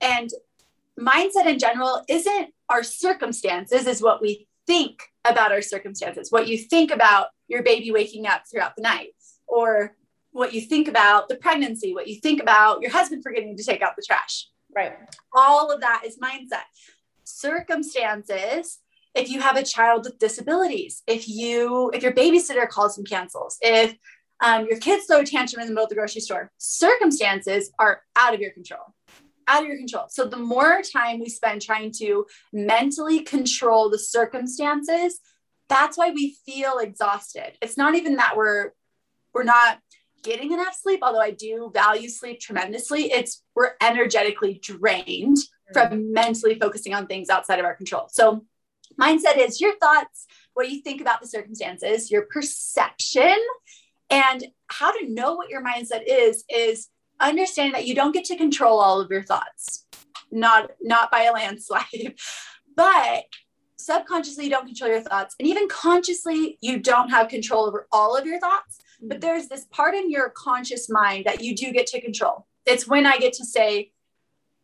And 0.01 0.31
mindset 0.99 1.47
in 1.47 1.59
general 1.59 2.05
isn't 2.09 2.51
our 2.69 2.83
circumstances, 2.83 3.87
is 3.87 4.03
what 4.03 4.23
we 4.23 4.49
think 4.67 5.01
about 5.25 5.53
our 5.53 5.63
circumstances, 5.63 6.31
what 6.31 6.49
you 6.49 6.59
think 6.59 6.91
about 6.91 7.29
your 7.49 7.63
baby 7.63 7.91
waking 7.91 8.27
up 8.27 8.43
throughout 8.51 8.77
the 8.77 8.83
night, 8.83 9.11
or 9.47 9.97
what 10.33 10.53
you 10.53 10.61
think 10.61 10.89
about 10.89 11.29
the 11.29 11.37
pregnancy, 11.37 11.95
what 11.95 12.09
you 12.09 12.21
think 12.21 12.41
about 12.41 12.83
your 12.83 12.91
husband 12.91 13.23
forgetting 13.23 13.57
to 13.57 13.65
take 13.65 13.83
out 13.83 13.97
the 13.97 14.03
trash. 14.07 14.49
Right. 14.75 14.97
All 15.33 15.71
of 15.71 15.81
that 15.81 16.03
is 16.05 16.19
mindset. 16.19 16.65
Circumstances, 17.23 18.81
if 19.15 19.31
you 19.31 19.41
have 19.41 19.57
a 19.57 19.63
child 19.63 20.05
with 20.05 20.19
disabilities, 20.19 21.03
if 21.07 21.29
you 21.29 21.91
if 21.95 22.03
your 22.03 22.13
babysitter 22.13 22.69
calls 22.69 22.99
and 22.99 23.09
cancels, 23.09 23.57
if 23.63 23.95
um, 24.43 24.67
your 24.67 24.79
kids 24.79 25.07
throw 25.07 25.21
a 25.21 25.25
tantrum 25.25 25.63
in 25.63 25.69
the 25.69 25.73
middle 25.73 25.85
of 25.85 25.91
the 25.91 25.95
grocery 25.95 26.21
store, 26.21 26.51
circumstances 26.59 27.71
are 27.79 28.03
out 28.17 28.35
of 28.35 28.41
your 28.41 28.51
control 28.51 28.83
out 29.49 29.63
of 29.63 29.69
your 29.69 29.77
control. 29.77 30.07
So 30.09 30.27
the 30.27 30.37
more 30.37 30.83
time 30.83 31.21
we 31.21 31.29
spend 31.29 31.63
trying 31.63 31.93
to 31.99 32.27
mentally 32.53 33.21
control 33.21 33.91
the 33.91 33.99
circumstances, 33.99 35.21
that's 35.69 35.97
why 35.97 36.11
we 36.11 36.37
feel 36.47 36.79
exhausted. 36.79 37.57
It's 37.63 37.77
not 37.77 37.95
even 37.95 38.17
that 38.17 38.37
we're 38.37 38.71
we're 39.33 39.45
not 39.45 39.79
getting 40.23 40.53
enough 40.53 40.75
sleep, 40.81 41.01
although 41.03 41.21
I 41.21 41.33
do 41.33 41.71
value 41.73 42.09
sleep 42.09 42.41
tremendously. 42.41 43.13
It's 43.13 43.43
we're 43.55 43.73
energetically 43.81 44.61
drained 44.63 45.39
from 45.73 46.13
mentally 46.13 46.59
focusing 46.59 46.95
on 46.95 47.07
things 47.07 47.31
outside 47.31 47.59
of 47.59 47.65
our 47.65 47.75
control. 47.75 48.09
So 48.11 48.45
mindset 49.01 49.39
is 49.39 49.61
your 49.61 49.77
thoughts, 49.79 50.27
what 50.55 50.71
you 50.71 50.83
think 50.83 51.01
about 51.01 51.21
the 51.21 51.27
circumstances, 51.27 52.11
your 52.11 52.23
perception, 52.23 53.37
and 54.11 54.45
how 54.69 54.93
to 54.93 55.09
know 55.09 55.35
what 55.35 55.51
your 55.51 55.65
mindset 55.65 56.03
is 56.07 56.45
is 56.49 56.89
understanding 57.21 57.73
that 57.73 57.87
you 57.87 57.95
don't 57.95 58.13
get 58.13 58.25
to 58.27 58.37
control 58.37 58.81
all 58.81 59.01
of 59.01 59.11
your 59.11 59.23
thoughts, 59.23 59.87
not 60.31 60.71
not 60.81 61.11
by 61.11 61.23
a 61.23 61.33
landslide, 61.33 62.15
but 62.77 63.25
subconsciously 63.77 64.45
you 64.45 64.51
don't 64.51 64.67
control 64.67 64.91
your 64.91 65.03
thoughts, 65.03 65.35
and 65.39 65.49
even 65.49 65.69
consciously 65.69 66.59
you 66.61 66.79
don't 66.79 67.11
have 67.11 67.29
control 67.29 67.67
over 67.67 67.87
all 67.93 68.17
of 68.17 68.27
your 68.27 68.41
thoughts. 68.41 68.79
Hmm. 69.01 69.09
But 69.09 69.21
there's 69.21 69.49
this 69.49 69.67
part 69.67 69.95
in 69.95 70.11
your 70.11 70.31
conscious 70.31 70.89
mind 70.89 71.25
that 71.27 71.43
you 71.43 71.55
do 71.55 71.73
get 71.73 71.87
to 71.89 72.01
control. 72.01 72.47
It's 72.67 72.87
when 72.87 73.07
I 73.07 73.19
get 73.19 73.35
to 73.35 73.45
say, 73.45 73.93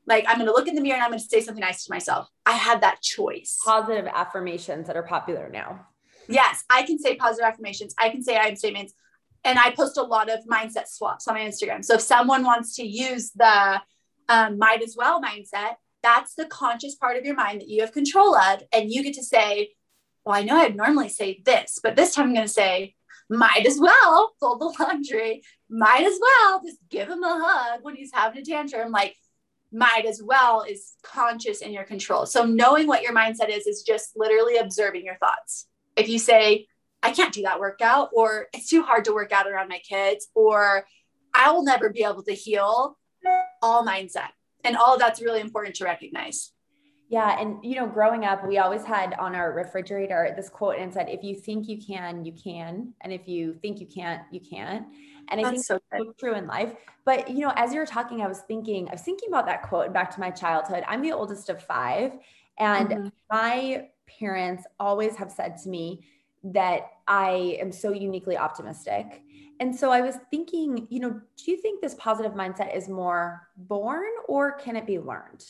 like 0.07 0.25
I'm 0.27 0.37
going 0.37 0.47
to 0.47 0.53
look 0.53 0.69
in 0.69 0.75
the 0.75 0.81
mirror 0.81 0.97
and 0.97 1.05
I'm 1.05 1.11
going 1.11 1.21
to 1.21 1.25
say 1.25 1.41
something 1.41 1.61
nice 1.61 1.85
to 1.85 1.93
myself. 1.93 2.29
I 2.47 2.53
had 2.53 2.81
that 2.81 3.03
choice. 3.03 3.59
Positive 3.65 4.07
affirmations 4.13 4.87
that 4.87 4.97
are 4.97 5.03
popular 5.03 5.51
now. 5.51 5.87
Yes, 6.29 6.65
I 6.71 6.85
can 6.85 6.99
say 6.99 7.17
positive 7.17 7.45
affirmations. 7.45 7.95
I 7.99 8.09
can 8.09 8.23
say 8.23 8.37
I 8.37 8.45
am 8.45 8.57
statements 8.57 8.95
and 9.45 9.59
I 9.59 9.71
post 9.71 9.97
a 9.97 10.03
lot 10.03 10.31
of 10.31 10.41
mindset 10.45 10.87
swaps 10.89 11.27
on 11.27 11.35
my 11.35 11.41
Instagram. 11.41 11.85
So 11.85 11.95
if 11.95 12.01
someone 12.01 12.45
wants 12.45 12.77
to 12.77 12.85
use 12.85 13.31
the 13.31 13.81
um, 14.29 14.59
might 14.59 14.83
as 14.83 14.95
well 14.97 15.21
mindset, 15.21 15.77
that's 16.03 16.35
the 16.35 16.47
conscious 16.47 16.95
part 16.95 17.17
of 17.17 17.25
your 17.25 17.35
mind 17.35 17.61
that 17.61 17.69
you 17.69 17.81
have 17.83 17.93
control 17.93 18.35
of. 18.35 18.63
And 18.73 18.91
you 18.91 19.03
get 19.03 19.15
to 19.15 19.25
say, 19.25 19.71
well, 20.25 20.37
I 20.37 20.43
know 20.43 20.57
I'd 20.57 20.77
normally 20.77 21.09
say 21.09 21.43
this, 21.45 21.79
but 21.83 21.97
this 21.97 22.15
time 22.15 22.29
I'm 22.29 22.35
going 22.35 22.47
to 22.47 22.53
say, 22.53 22.95
might 23.29 23.65
as 23.65 23.79
well 23.79 24.33
fold 24.41 24.61
the 24.61 24.75
laundry, 24.81 25.43
might 25.69 26.05
as 26.05 26.19
well 26.21 26.63
just 26.65 26.79
give 26.91 27.09
him 27.09 27.23
a 27.23 27.41
hug 27.43 27.81
when 27.83 27.97
he's 27.97 28.13
having 28.13 28.43
a 28.43 28.45
tantrum. 28.45 28.93
Like, 28.93 29.17
might 29.73 30.05
as 30.05 30.21
well 30.23 30.63
is 30.69 30.95
conscious 31.05 31.61
in 31.61 31.73
your 31.73 31.85
control. 31.85 32.27
So, 32.27 32.45
knowing 32.45 32.89
what 32.89 33.03
your 33.03 33.15
mindset 33.15 33.49
is, 33.51 33.67
is 33.67 33.85
just 33.87 34.17
literally 34.17 34.57
observing 34.57 35.05
your 35.05 35.17
thoughts. 35.17 35.67
If 35.97 36.09
you 36.09 36.19
say, 36.19 36.67
I 37.03 37.13
can't 37.13 37.33
do 37.33 37.43
that 37.43 37.61
workout, 37.61 38.11
or 38.13 38.49
it's 38.53 38.69
too 38.69 38.83
hard 38.83 39.05
to 39.07 39.13
work 39.13 39.33
out 39.33 39.47
around 39.47 39.69
my 39.69 39.79
kids, 39.79 40.29
or 40.35 40.87
I 41.35 41.51
will 41.51 41.65
never 41.65 41.91
be 41.91 42.05
able 42.05 42.23
to 42.25 42.33
heal, 42.33 42.99
all 43.63 43.87
mindset. 43.87 44.29
And 44.63 44.77
all 44.77 44.99
that's 44.99 45.23
really 45.23 45.41
important 45.41 45.77
to 45.77 45.85
recognize. 45.85 46.53
Yeah. 47.09 47.41
And, 47.41 47.65
you 47.65 47.75
know, 47.77 47.87
growing 47.87 48.25
up, 48.25 48.47
we 48.47 48.59
always 48.59 48.85
had 48.85 49.15
on 49.19 49.35
our 49.35 49.53
refrigerator 49.53 50.33
this 50.37 50.49
quote 50.49 50.77
and 50.79 50.93
said, 50.93 51.09
if 51.09 51.25
you 51.25 51.35
think 51.35 51.67
you 51.67 51.81
can, 51.81 52.25
you 52.25 52.33
can. 52.33 52.93
And 53.01 53.13
if 53.13 53.27
you 53.27 53.55
think 53.55 53.81
you 53.81 53.87
can't, 53.87 54.23
you 54.31 54.39
can't. 54.39 54.87
And 55.29 55.41
I 55.41 55.45
That's 55.45 55.55
think 55.55 55.65
so 55.65 55.81
that's 55.91 56.05
true 56.21 56.35
in 56.35 56.47
life. 56.47 56.75
But, 57.05 57.31
you 57.31 57.41
know, 57.41 57.53
as 57.57 57.73
you 57.73 57.81
were 57.81 57.87
talking, 57.87 58.21
I 58.21 58.29
was 58.29 58.41
thinking, 58.41 58.89
I 58.89 58.93
was 58.93 59.03
thinking 59.03 59.29
about 59.29 59.47
that 59.47 59.63
quote 59.63 59.93
back 59.93 60.15
to 60.15 60.21
my 60.21 60.31
childhood. 60.31 60.85
I'm 60.87 61.03
the 61.03 61.13
oldest 61.13 61.49
of 61.49 61.63
five. 61.63 62.13
And 62.59 62.89
mm-hmm. 62.89 63.09
my 63.31 63.89
parents 64.21 64.65
always 64.79 65.17
have 65.17 65.33
said 65.33 65.57
to 65.63 65.69
me 65.69 66.05
that 66.43 66.91
I 67.07 67.59
am 67.61 67.73
so 67.73 67.93
uniquely 67.93 68.37
optimistic. 68.37 69.23
And 69.61 69.77
so 69.77 69.91
I 69.91 70.01
was 70.01 70.17
thinking, 70.31 70.87
you 70.91 71.01
know, 71.01 71.11
do 71.11 71.51
you 71.51 71.59
think 71.59 71.83
this 71.83 71.95
positive 71.95 72.33
mindset 72.33 72.75
is 72.75 72.89
more 72.89 73.47
born 73.57 74.09
or 74.27 74.53
can 74.53 74.75
it 74.77 74.87
be 74.87 74.99
learned? 74.99 75.45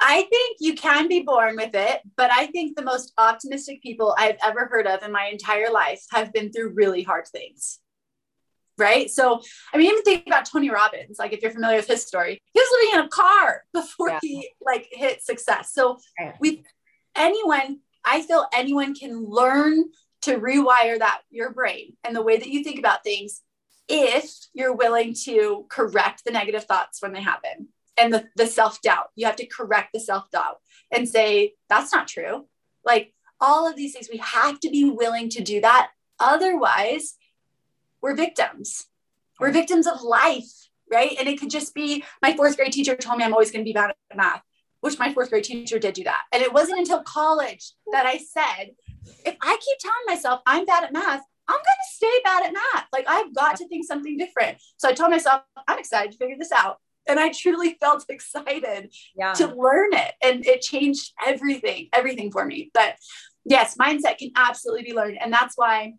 I 0.00 0.22
think 0.22 0.58
you 0.60 0.74
can 0.74 1.08
be 1.08 1.22
born 1.22 1.56
with 1.56 1.74
it, 1.74 2.00
but 2.16 2.30
I 2.30 2.48
think 2.48 2.76
the 2.76 2.82
most 2.82 3.12
optimistic 3.16 3.82
people 3.82 4.14
I've 4.18 4.36
ever 4.44 4.66
heard 4.66 4.86
of 4.86 5.02
in 5.02 5.12
my 5.12 5.26
entire 5.26 5.70
life 5.70 6.02
have 6.10 6.32
been 6.32 6.52
through 6.52 6.74
really 6.74 7.02
hard 7.02 7.26
things. 7.28 7.78
Right. 8.78 9.10
So, 9.10 9.40
I 9.72 9.78
mean, 9.78 9.90
even 9.90 10.02
think 10.02 10.26
about 10.26 10.44
Tony 10.44 10.68
Robbins. 10.68 11.18
Like, 11.18 11.32
if 11.32 11.40
you're 11.40 11.50
familiar 11.50 11.78
with 11.78 11.86
his 11.86 12.04
story, 12.04 12.42
he 12.52 12.60
was 12.60 12.68
living 12.72 13.00
in 13.00 13.06
a 13.06 13.08
car 13.08 13.62
before 13.72 14.10
yeah. 14.10 14.18
he 14.20 14.50
like 14.60 14.86
hit 14.90 15.22
success. 15.22 15.72
So, 15.72 15.96
with 16.40 16.58
anyone, 17.16 17.80
I 18.06 18.22
feel 18.22 18.46
anyone 18.54 18.94
can 18.94 19.24
learn 19.24 19.84
to 20.22 20.38
rewire 20.38 20.98
that 20.98 21.22
your 21.30 21.50
brain 21.50 21.96
and 22.04 22.14
the 22.14 22.22
way 22.22 22.38
that 22.38 22.48
you 22.48 22.64
think 22.64 22.78
about 22.78 23.04
things 23.04 23.42
if 23.88 24.32
you're 24.54 24.74
willing 24.74 25.14
to 25.24 25.66
correct 25.68 26.24
the 26.24 26.30
negative 26.30 26.64
thoughts 26.64 27.02
when 27.02 27.12
they 27.12 27.20
happen 27.20 27.68
and 27.96 28.12
the, 28.14 28.24
the 28.36 28.46
self-doubt. 28.46 29.08
You 29.14 29.26
have 29.26 29.36
to 29.36 29.46
correct 29.46 29.90
the 29.92 30.00
self-doubt 30.00 30.56
and 30.90 31.08
say 31.08 31.54
that's 31.68 31.92
not 31.92 32.08
true. 32.08 32.46
Like 32.84 33.12
all 33.40 33.68
of 33.68 33.76
these 33.76 33.92
things 33.92 34.08
we 34.10 34.18
have 34.18 34.58
to 34.60 34.70
be 34.70 34.88
willing 34.88 35.28
to 35.30 35.42
do 35.42 35.60
that. 35.60 35.90
Otherwise 36.18 37.16
we're 38.00 38.16
victims. 38.16 38.86
We're 39.40 39.52
victims 39.52 39.86
of 39.86 40.02
life 40.02 40.66
right? 40.90 41.16
And 41.18 41.28
it 41.28 41.40
could 41.40 41.50
just 41.50 41.74
be 41.74 42.04
my 42.22 42.36
fourth 42.36 42.56
grade 42.56 42.72
teacher 42.72 42.94
told 42.96 43.18
me 43.18 43.24
i'm 43.24 43.32
always 43.32 43.50
going 43.50 43.64
to 43.64 43.68
be 43.68 43.72
bad 43.72 43.90
at 43.90 44.16
math 44.16 44.42
which 44.86 44.98
my 44.98 45.12
fourth 45.12 45.30
grade 45.30 45.44
teacher 45.44 45.78
did 45.78 45.94
do 45.94 46.04
that 46.04 46.22
and 46.32 46.42
it 46.42 46.52
wasn't 46.52 46.78
until 46.78 47.02
college 47.02 47.72
that 47.92 48.06
i 48.06 48.16
said 48.16 48.70
if 49.24 49.36
i 49.40 49.58
keep 49.60 49.78
telling 49.78 50.06
myself 50.06 50.40
i'm 50.46 50.64
bad 50.64 50.84
at 50.84 50.92
math 50.92 51.22
I'm 51.48 51.54
going 51.54 51.62
to 51.62 51.94
stay 51.94 52.20
bad 52.24 52.44
at 52.44 52.52
math. 52.52 52.86
Like 52.92 53.04
I've 53.06 53.32
got 53.32 53.56
to 53.58 53.68
think 53.68 53.86
something 53.86 54.16
different. 54.16 54.58
So 54.78 54.88
I 54.88 54.92
told 54.92 55.10
myself, 55.10 55.42
I'm 55.68 55.78
excited 55.78 56.10
to 56.12 56.18
figure 56.18 56.34
this 56.36 56.50
out 56.50 56.78
and 57.08 57.18
I 57.18 57.30
truly 57.30 57.74
felt 57.80 58.04
excited 58.08 58.92
yeah. 59.16 59.32
to 59.34 59.54
learn 59.54 59.92
it. 59.92 60.14
And 60.22 60.44
it 60.46 60.62
changed 60.62 61.12
everything, 61.24 61.88
everything 61.92 62.30
for 62.30 62.44
me. 62.44 62.70
But 62.74 62.96
yes, 63.44 63.76
mindset 63.76 64.18
can 64.18 64.30
absolutely 64.36 64.84
be 64.84 64.94
learned. 64.94 65.18
And 65.20 65.32
that's 65.32 65.56
why 65.56 65.94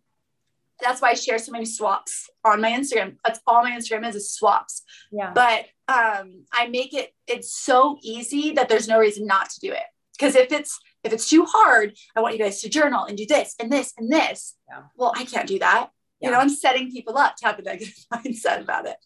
that's 0.82 1.02
why 1.02 1.10
I 1.10 1.14
share 1.14 1.40
so 1.40 1.52
many 1.52 1.66
swaps 1.66 2.30
on 2.44 2.62
my 2.62 2.72
Instagram. 2.72 3.18
That's 3.26 3.40
all 3.48 3.64
my 3.64 3.72
Instagram 3.72 4.08
is 4.08 4.16
is 4.16 4.32
swaps. 4.32 4.84
Yeah. 5.12 5.32
But 5.34 5.66
um, 5.88 6.46
I 6.52 6.68
make 6.68 6.94
it 6.94 7.14
it's 7.28 7.58
so 7.58 7.98
easy 8.02 8.52
that 8.54 8.70
there's 8.70 8.88
no 8.88 9.00
reason 9.00 9.26
not 9.26 9.50
to 9.52 9.60
do 9.60 9.72
it. 9.72 9.84
Because 10.18 10.36
if 10.36 10.52
it's 10.52 10.80
if 11.04 11.14
it's 11.14 11.30
too 11.30 11.46
hard, 11.46 11.94
I 12.16 12.22
want 12.22 12.36
you 12.36 12.40
guys 12.40 12.62
to 12.62 12.70
journal 12.70 13.06
and 13.06 13.18
do 13.18 13.26
this 13.26 13.56
and 13.60 13.72
this 13.72 13.94
and 13.98 14.12
this. 14.12 14.56
Yeah. 14.70 14.84
Well, 14.96 15.14
I 15.16 15.26
can't 15.26 15.48
do 15.48 15.60
that. 15.60 15.90
Yeah. 16.20 16.30
You 16.30 16.34
know, 16.34 16.40
I'm 16.40 16.50
setting 16.50 16.92
people 16.92 17.18
up 17.18 17.36
to 17.38 17.46
have 17.46 17.60
a 17.60 17.62
negative 17.62 17.96
mindset 18.14 18.62
about 18.62 18.88
it. 18.88 18.98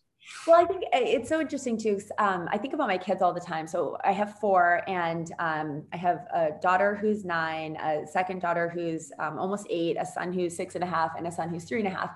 Well, 0.47 0.59
I 0.59 0.65
think 0.65 0.83
uh, 0.85 0.99
it's 0.99 1.29
so 1.29 1.39
interesting 1.39 1.77
too. 1.77 1.99
Um, 2.17 2.47
I 2.51 2.57
think 2.57 2.73
about 2.73 2.87
my 2.87 2.97
kids 2.97 3.21
all 3.21 3.33
the 3.33 3.39
time. 3.39 3.67
So 3.67 3.97
I 4.03 4.11
have 4.11 4.39
four, 4.39 4.81
and 4.87 5.31
um, 5.39 5.83
I 5.93 5.97
have 5.97 6.25
a 6.33 6.49
daughter 6.61 6.95
who's 6.95 7.23
nine, 7.23 7.77
a 7.77 8.07
second 8.07 8.41
daughter 8.41 8.69
who's 8.69 9.11
um, 9.19 9.37
almost 9.37 9.67
eight, 9.69 9.97
a 9.99 10.05
son 10.05 10.33
who's 10.33 10.55
six 10.55 10.75
and 10.75 10.83
a 10.83 10.87
half, 10.87 11.11
and 11.17 11.27
a 11.27 11.31
son 11.31 11.49
who's 11.49 11.65
three 11.65 11.79
and 11.79 11.87
a 11.87 11.91
half. 11.91 12.11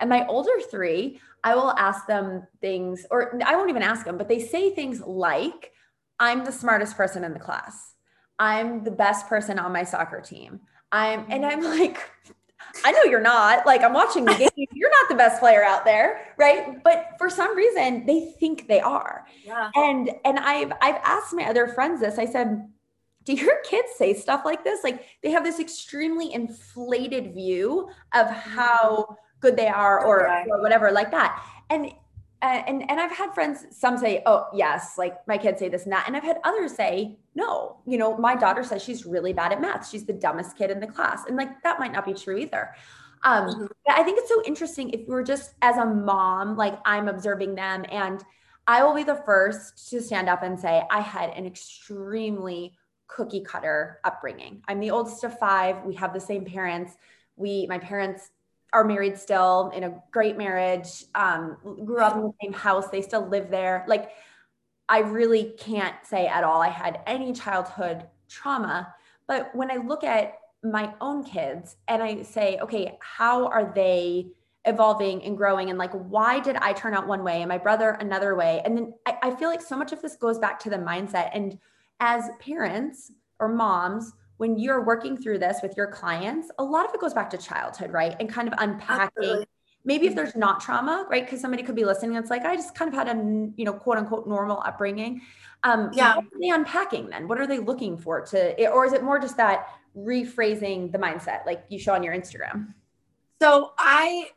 And 0.00 0.10
my 0.10 0.26
older 0.26 0.50
three, 0.70 1.20
I 1.44 1.54
will 1.54 1.72
ask 1.72 2.06
them 2.06 2.46
things, 2.60 3.06
or 3.10 3.40
I 3.44 3.56
won't 3.56 3.70
even 3.70 3.82
ask 3.82 4.04
them, 4.04 4.18
but 4.18 4.28
they 4.28 4.40
say 4.40 4.70
things 4.70 5.00
like, 5.00 5.72
I'm 6.20 6.44
the 6.44 6.52
smartest 6.52 6.96
person 6.96 7.24
in 7.24 7.32
the 7.32 7.38
class. 7.40 7.94
I'm 8.38 8.84
the 8.84 8.90
best 8.90 9.28
person 9.28 9.58
on 9.58 9.72
my 9.72 9.84
soccer 9.84 10.20
team. 10.20 10.60
I'm, 10.92 11.26
and 11.28 11.44
I'm 11.44 11.62
like, 11.62 11.98
I 12.84 12.92
know 12.92 13.04
you're 13.04 13.20
not. 13.20 13.66
Like 13.66 13.82
I'm 13.82 13.92
watching 13.92 14.24
the 14.24 14.34
game. 14.56 14.67
Not 15.00 15.08
the 15.08 15.14
best 15.14 15.40
player 15.40 15.64
out 15.64 15.84
there, 15.84 16.26
right? 16.36 16.82
But 16.82 17.10
for 17.18 17.28
some 17.30 17.56
reason, 17.56 18.06
they 18.06 18.32
think 18.40 18.68
they 18.68 18.80
are. 18.80 19.26
Yeah. 19.44 19.70
And 19.74 20.10
and 20.24 20.38
I've 20.38 20.72
I've 20.80 21.00
asked 21.04 21.34
my 21.34 21.44
other 21.44 21.68
friends 21.68 22.00
this. 22.00 22.18
I 22.18 22.24
said, 22.24 22.68
"Do 23.24 23.32
your 23.34 23.60
kids 23.64 23.88
say 23.96 24.14
stuff 24.14 24.42
like 24.44 24.64
this? 24.64 24.82
Like 24.82 25.04
they 25.22 25.30
have 25.30 25.44
this 25.44 25.60
extremely 25.60 26.32
inflated 26.32 27.34
view 27.34 27.88
of 28.14 28.28
how 28.30 29.06
mm-hmm. 29.10 29.14
good 29.40 29.56
they 29.56 29.68
are, 29.68 30.04
or, 30.04 30.28
or 30.48 30.62
whatever, 30.62 30.90
like 30.90 31.10
that." 31.12 31.42
And 31.70 31.92
uh, 32.40 32.62
and 32.66 32.88
and 32.88 33.00
I've 33.00 33.10
had 33.10 33.34
friends 33.34 33.66
some 33.70 33.98
say, 33.98 34.22
"Oh, 34.24 34.46
yes, 34.54 34.94
like 34.96 35.26
my 35.26 35.36
kids 35.38 35.58
say 35.58 35.68
this 35.68 35.84
and 35.84 35.92
that," 35.92 36.04
and 36.06 36.16
I've 36.16 36.22
had 36.22 36.38
others 36.44 36.74
say, 36.74 37.18
"No, 37.34 37.78
you 37.84 37.98
know, 37.98 38.16
my 38.16 38.36
daughter 38.36 38.62
says 38.62 38.82
she's 38.82 39.04
really 39.04 39.32
bad 39.32 39.52
at 39.52 39.60
math. 39.60 39.88
She's 39.88 40.04
the 40.04 40.12
dumbest 40.12 40.56
kid 40.56 40.70
in 40.70 40.78
the 40.78 40.86
class," 40.86 41.24
and 41.26 41.36
like 41.36 41.62
that 41.62 41.80
might 41.80 41.92
not 41.92 42.06
be 42.06 42.14
true 42.14 42.36
either. 42.36 42.74
Um, 43.22 43.48
mm-hmm. 43.48 43.66
I 43.88 44.02
think 44.02 44.18
it's 44.18 44.28
so 44.28 44.42
interesting 44.44 44.90
if 44.90 45.06
we're 45.06 45.22
just 45.22 45.54
as 45.62 45.76
a 45.76 45.86
mom, 45.86 46.56
like 46.56 46.78
I'm 46.84 47.08
observing 47.08 47.54
them, 47.54 47.84
and 47.90 48.22
I 48.66 48.82
will 48.82 48.94
be 48.94 49.02
the 49.02 49.22
first 49.26 49.88
to 49.90 50.00
stand 50.00 50.28
up 50.28 50.42
and 50.42 50.58
say 50.58 50.82
I 50.90 51.00
had 51.00 51.30
an 51.30 51.46
extremely 51.46 52.74
cookie 53.06 53.40
cutter 53.40 53.98
upbringing. 54.04 54.62
I'm 54.68 54.80
the 54.80 54.90
oldest 54.90 55.24
of 55.24 55.38
five. 55.38 55.84
We 55.84 55.94
have 55.94 56.12
the 56.12 56.20
same 56.20 56.44
parents. 56.44 56.92
We, 57.36 57.66
my 57.66 57.78
parents 57.78 58.30
are 58.72 58.84
married 58.84 59.16
still 59.18 59.72
in 59.74 59.84
a 59.84 60.02
great 60.10 60.36
marriage, 60.36 61.04
um, 61.14 61.56
grew 61.84 62.00
up 62.00 62.16
in 62.16 62.22
the 62.22 62.32
same 62.42 62.52
house, 62.52 62.88
they 62.88 63.00
still 63.00 63.26
live 63.26 63.50
there. 63.50 63.84
Like, 63.88 64.10
I 64.88 65.00
really 65.00 65.54
can't 65.58 65.94
say 66.04 66.26
at 66.26 66.44
all 66.44 66.60
I 66.60 66.68
had 66.68 67.00
any 67.06 67.32
childhood 67.32 68.06
trauma. 68.28 68.94
But 69.26 69.54
when 69.54 69.70
I 69.70 69.76
look 69.76 70.04
at 70.04 70.34
my 70.62 70.92
own 71.00 71.24
kids 71.24 71.76
and 71.86 72.02
I 72.02 72.22
say, 72.22 72.58
okay, 72.58 72.96
how 73.00 73.46
are 73.46 73.72
they 73.74 74.28
evolving 74.64 75.22
and 75.22 75.36
growing? 75.36 75.70
And 75.70 75.78
like, 75.78 75.92
why 75.92 76.40
did 76.40 76.56
I 76.56 76.72
turn 76.72 76.94
out 76.94 77.06
one 77.06 77.22
way 77.22 77.42
and 77.42 77.48
my 77.48 77.58
brother 77.58 77.90
another 77.90 78.34
way? 78.34 78.60
And 78.64 78.76
then 78.76 78.94
I, 79.06 79.16
I 79.22 79.34
feel 79.36 79.48
like 79.48 79.62
so 79.62 79.76
much 79.76 79.92
of 79.92 80.02
this 80.02 80.16
goes 80.16 80.38
back 80.38 80.58
to 80.60 80.70
the 80.70 80.76
mindset. 80.76 81.30
And 81.32 81.58
as 82.00 82.28
parents 82.40 83.12
or 83.38 83.48
moms, 83.48 84.12
when 84.38 84.58
you're 84.58 84.84
working 84.84 85.16
through 85.16 85.38
this 85.38 85.58
with 85.62 85.76
your 85.76 85.88
clients, 85.88 86.50
a 86.58 86.64
lot 86.64 86.86
of 86.86 86.94
it 86.94 87.00
goes 87.00 87.14
back 87.14 87.30
to 87.30 87.38
childhood, 87.38 87.92
right? 87.92 88.16
And 88.18 88.28
kind 88.28 88.48
of 88.48 88.54
unpacking. 88.58 89.06
Absolutely. 89.16 89.46
Maybe 89.84 90.06
if 90.06 90.14
there's 90.14 90.36
not 90.36 90.60
trauma, 90.60 91.06
right? 91.08 91.24
Because 91.24 91.40
somebody 91.40 91.62
could 91.62 91.74
be 91.74 91.84
listening. 91.84 92.16
It's 92.16 92.30
like 92.30 92.44
I 92.44 92.56
just 92.56 92.74
kind 92.74 92.88
of 92.88 92.94
had 92.94 93.08
a 93.08 93.14
you 93.56 93.64
know 93.64 93.72
quote 93.72 93.96
unquote 93.96 94.28
normal 94.28 94.62
upbringing. 94.64 95.22
Um, 95.62 95.90
yeah. 95.92 96.16
What 96.16 96.24
are 96.24 96.40
they 96.40 96.50
unpacking 96.50 97.08
then? 97.08 97.26
What 97.26 97.40
are 97.40 97.46
they 97.46 97.58
looking 97.58 97.96
for 97.96 98.20
to, 98.26 98.68
or 98.68 98.84
is 98.84 98.92
it 98.92 99.02
more 99.02 99.18
just 99.18 99.36
that 99.38 99.68
rephrasing 99.96 100.92
the 100.92 100.98
mindset 100.98 101.46
like 101.46 101.64
you 101.68 101.78
show 101.78 101.94
on 101.94 102.02
your 102.02 102.14
Instagram? 102.14 102.74
So 103.40 103.72
I, 103.78 104.30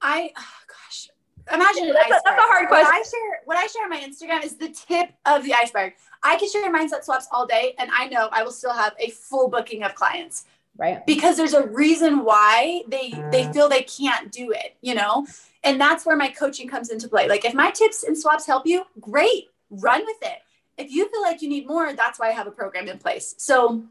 I, 0.00 0.32
oh 0.36 0.54
gosh, 0.68 1.08
imagine 1.52 1.92
that's, 1.92 2.06
a, 2.06 2.20
that's 2.24 2.26
a 2.26 2.42
hard 2.42 2.68
question. 2.68 2.86
What 2.86 2.94
I 2.94 3.02
share, 3.02 3.40
what 3.44 3.56
I 3.56 3.66
share 3.66 3.84
on 3.84 3.90
my 3.90 4.00
Instagram 4.00 4.44
is 4.44 4.56
the 4.56 4.68
tip 4.68 5.10
of 5.24 5.44
the 5.44 5.54
iceberg. 5.54 5.94
I 6.22 6.36
can 6.36 6.50
share 6.50 6.72
mindset 6.72 7.04
swaps 7.04 7.28
all 7.30 7.46
day, 7.46 7.74
and 7.78 7.90
I 7.96 8.08
know 8.08 8.28
I 8.32 8.42
will 8.42 8.52
still 8.52 8.72
have 8.72 8.94
a 8.98 9.10
full 9.10 9.48
booking 9.48 9.84
of 9.84 9.94
clients. 9.94 10.46
Right. 10.78 11.06
Because 11.06 11.36
there's 11.36 11.54
a 11.54 11.66
reason 11.68 12.24
why 12.24 12.82
they 12.88 13.10
they 13.30 13.44
mm. 13.44 13.52
feel 13.54 13.68
they 13.68 13.82
can't 13.82 14.30
do 14.30 14.50
it, 14.50 14.76
you 14.82 14.94
know? 14.94 15.26
And 15.64 15.80
that's 15.80 16.04
where 16.04 16.16
my 16.16 16.28
coaching 16.28 16.68
comes 16.68 16.90
into 16.90 17.08
play. 17.08 17.28
Like 17.28 17.44
if 17.44 17.54
my 17.54 17.70
tips 17.70 18.04
and 18.04 18.16
swaps 18.16 18.46
help 18.46 18.66
you, 18.66 18.84
great, 19.00 19.48
run 19.70 20.04
with 20.04 20.18
it. 20.22 20.38
If 20.76 20.90
you 20.90 21.08
feel 21.10 21.22
like 21.22 21.40
you 21.40 21.48
need 21.48 21.66
more, 21.66 21.94
that's 21.94 22.18
why 22.18 22.28
I 22.28 22.32
have 22.32 22.46
a 22.46 22.50
program 22.50 22.88
in 22.88 22.98
place. 22.98 23.34
So 23.38 23.84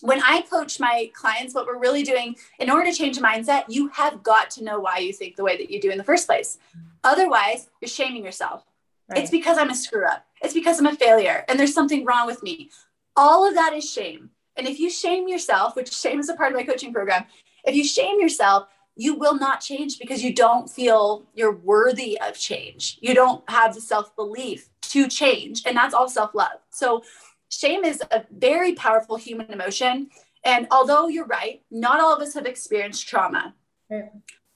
when 0.00 0.22
I 0.22 0.42
coach 0.42 0.78
my 0.78 1.10
clients, 1.14 1.54
what 1.54 1.66
we're 1.66 1.78
really 1.78 2.02
doing 2.02 2.36
in 2.58 2.70
order 2.70 2.90
to 2.90 2.96
change 2.96 3.16
a 3.16 3.20
mindset, 3.20 3.64
you 3.68 3.88
have 3.88 4.22
got 4.22 4.50
to 4.50 4.64
know 4.64 4.78
why 4.78 4.98
you 4.98 5.12
think 5.12 5.36
the 5.36 5.44
way 5.44 5.56
that 5.56 5.70
you 5.70 5.80
do 5.80 5.90
in 5.90 5.98
the 5.98 6.04
first 6.04 6.26
place. 6.26 6.58
Otherwise, 7.02 7.68
you're 7.80 7.88
shaming 7.88 8.24
yourself. 8.24 8.64
Right. 9.08 9.20
It's 9.20 9.30
because 9.30 9.56
I'm 9.56 9.70
a 9.70 9.74
screw 9.74 10.06
up. 10.06 10.26
It's 10.42 10.54
because 10.54 10.78
I'm 10.78 10.86
a 10.86 10.96
failure 10.96 11.44
and 11.48 11.58
there's 11.58 11.74
something 11.74 12.04
wrong 12.04 12.26
with 12.26 12.42
me. 12.42 12.70
All 13.14 13.48
of 13.48 13.54
that 13.54 13.72
is 13.72 13.90
shame. 13.90 14.30
And 14.56 14.66
if 14.66 14.78
you 14.78 14.90
shame 14.90 15.28
yourself, 15.28 15.76
which 15.76 15.92
shame 15.92 16.18
is 16.18 16.28
a 16.28 16.34
part 16.34 16.52
of 16.52 16.58
my 16.58 16.64
coaching 16.64 16.92
program, 16.92 17.24
if 17.64 17.74
you 17.74 17.84
shame 17.84 18.20
yourself, 18.20 18.68
you 18.96 19.14
will 19.14 19.38
not 19.38 19.60
change 19.60 19.98
because 19.98 20.24
you 20.24 20.32
don't 20.34 20.70
feel 20.70 21.26
you're 21.34 21.54
worthy 21.54 22.18
of 22.20 22.38
change. 22.38 22.98
You 23.00 23.14
don't 23.14 23.48
have 23.48 23.74
the 23.74 23.80
self 23.80 24.16
belief 24.16 24.70
to 24.82 25.06
change. 25.08 25.62
And 25.66 25.76
that's 25.76 25.94
all 25.94 26.08
self 26.08 26.34
love. 26.34 26.58
So, 26.70 27.02
shame 27.50 27.84
is 27.84 28.02
a 28.10 28.24
very 28.30 28.74
powerful 28.74 29.16
human 29.16 29.52
emotion. 29.52 30.10
And 30.44 30.66
although 30.70 31.08
you're 31.08 31.26
right, 31.26 31.62
not 31.70 32.00
all 32.00 32.14
of 32.14 32.22
us 32.22 32.34
have 32.34 32.46
experienced 32.46 33.08
trauma. 33.08 33.54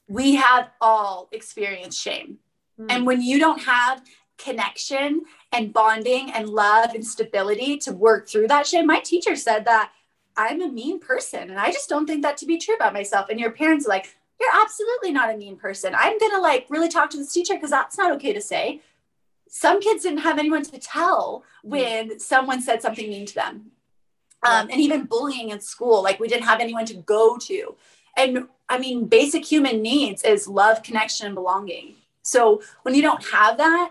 We 0.08 0.36
have 0.36 0.70
all 0.80 1.28
experienced 1.32 2.00
shame. 2.00 2.38
Mm. 2.80 2.86
And 2.90 3.06
when 3.06 3.22
you 3.22 3.38
don't 3.38 3.62
have 3.62 4.02
connection 4.38 5.22
and 5.52 5.72
bonding 5.72 6.30
and 6.32 6.48
love 6.48 6.94
and 6.94 7.06
stability 7.06 7.76
to 7.78 7.92
work 7.92 8.28
through 8.28 8.48
that 8.48 8.66
shame, 8.66 8.86
my 8.86 9.00
teacher 9.00 9.36
said 9.36 9.64
that 9.66 9.92
I'm 10.36 10.62
a 10.62 10.68
mean 10.68 11.00
person 11.00 11.50
and 11.50 11.58
I 11.58 11.70
just 11.70 11.88
don't 11.88 12.06
think 12.06 12.22
that 12.22 12.36
to 12.38 12.46
be 12.46 12.58
true 12.58 12.74
about 12.74 12.92
myself. 12.92 13.28
And 13.28 13.38
your 13.38 13.50
parents 13.50 13.86
are 13.86 13.90
like, 13.90 14.16
you're 14.40 14.62
absolutely 14.62 15.12
not 15.12 15.32
a 15.32 15.36
mean 15.36 15.56
person. 15.56 15.94
I'm 15.94 16.18
going 16.18 16.32
to 16.32 16.40
like 16.40 16.66
really 16.70 16.88
talk 16.88 17.10
to 17.10 17.18
this 17.18 17.32
teacher 17.32 17.54
because 17.54 17.70
that's 17.70 17.98
not 17.98 18.12
okay 18.12 18.32
to 18.32 18.40
say. 18.40 18.80
Some 19.50 19.80
kids 19.80 20.04
didn't 20.04 20.20
have 20.20 20.38
anyone 20.38 20.62
to 20.62 20.78
tell 20.78 21.42
when 21.62 22.20
someone 22.20 22.62
said 22.62 22.80
something 22.80 23.10
mean 23.10 23.26
to 23.26 23.34
them. 23.34 23.72
Um, 24.42 24.70
and 24.70 24.80
even 24.80 25.04
bullying 25.04 25.50
in 25.50 25.60
school, 25.60 26.02
like 26.02 26.18
we 26.18 26.28
didn't 26.28 26.44
have 26.44 26.60
anyone 26.60 26.86
to 26.86 26.94
go 26.94 27.36
to. 27.36 27.74
And 28.16 28.46
I 28.68 28.78
mean, 28.78 29.06
basic 29.06 29.44
human 29.44 29.82
needs 29.82 30.22
is 30.22 30.48
love, 30.48 30.82
connection, 30.82 31.26
and 31.26 31.34
belonging. 31.34 31.96
So 32.22 32.62
when 32.82 32.94
you 32.94 33.02
don't 33.02 33.24
have 33.26 33.58
that, 33.58 33.90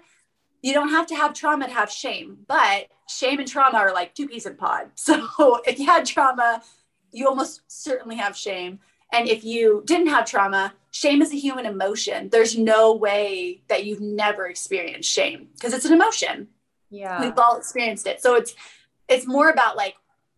you 0.62 0.74
don't 0.74 0.90
have 0.90 1.08
to 1.08 1.16
have 1.16 1.34
trauma 1.34 1.68
to 1.68 1.74
have 1.74 1.92
shame, 1.92 2.38
but 2.48 2.88
shame 3.08 3.40
and 3.40 3.48
trauma 3.48 3.78
are 3.78 3.94
like 3.94 4.16
two 4.16 4.28
peas 4.28 4.46
in 4.46 4.54
a 4.54 4.56
pod. 4.56 4.88
So 4.96 5.62
if 5.68 5.78
you 5.78 5.86
had 5.86 6.06
trauma, 6.06 6.64
you 7.12 7.28
almost 7.28 7.62
certainly 7.68 8.16
have 8.16 8.36
shame. 8.36 8.80
And 9.12 9.28
if 9.28 9.44
you 9.44 9.84
didn't 9.86 10.08
have 10.08 10.26
trauma, 10.26 10.74
shame 10.92 11.22
is 11.22 11.32
a 11.32 11.38
human 11.38 11.66
emotion. 11.66 12.30
There's 12.30 12.58
no 12.58 12.94
way 12.94 13.62
that 13.68 13.86
you've 13.86 14.02
never 14.02 14.48
experienced 14.48 15.10
shame 15.10 15.50
because 15.54 15.74
it's 15.74 15.86
an 15.86 15.94
emotion. 15.94 16.48
Yeah. 16.90 17.22
We've 17.22 17.38
all 17.38 17.58
experienced 17.58 18.08
it. 18.08 18.22
So 18.22 18.36
it's 18.36 18.56
it's 19.08 19.28
more 19.28 19.50
about 19.50 19.76
like 19.76 19.96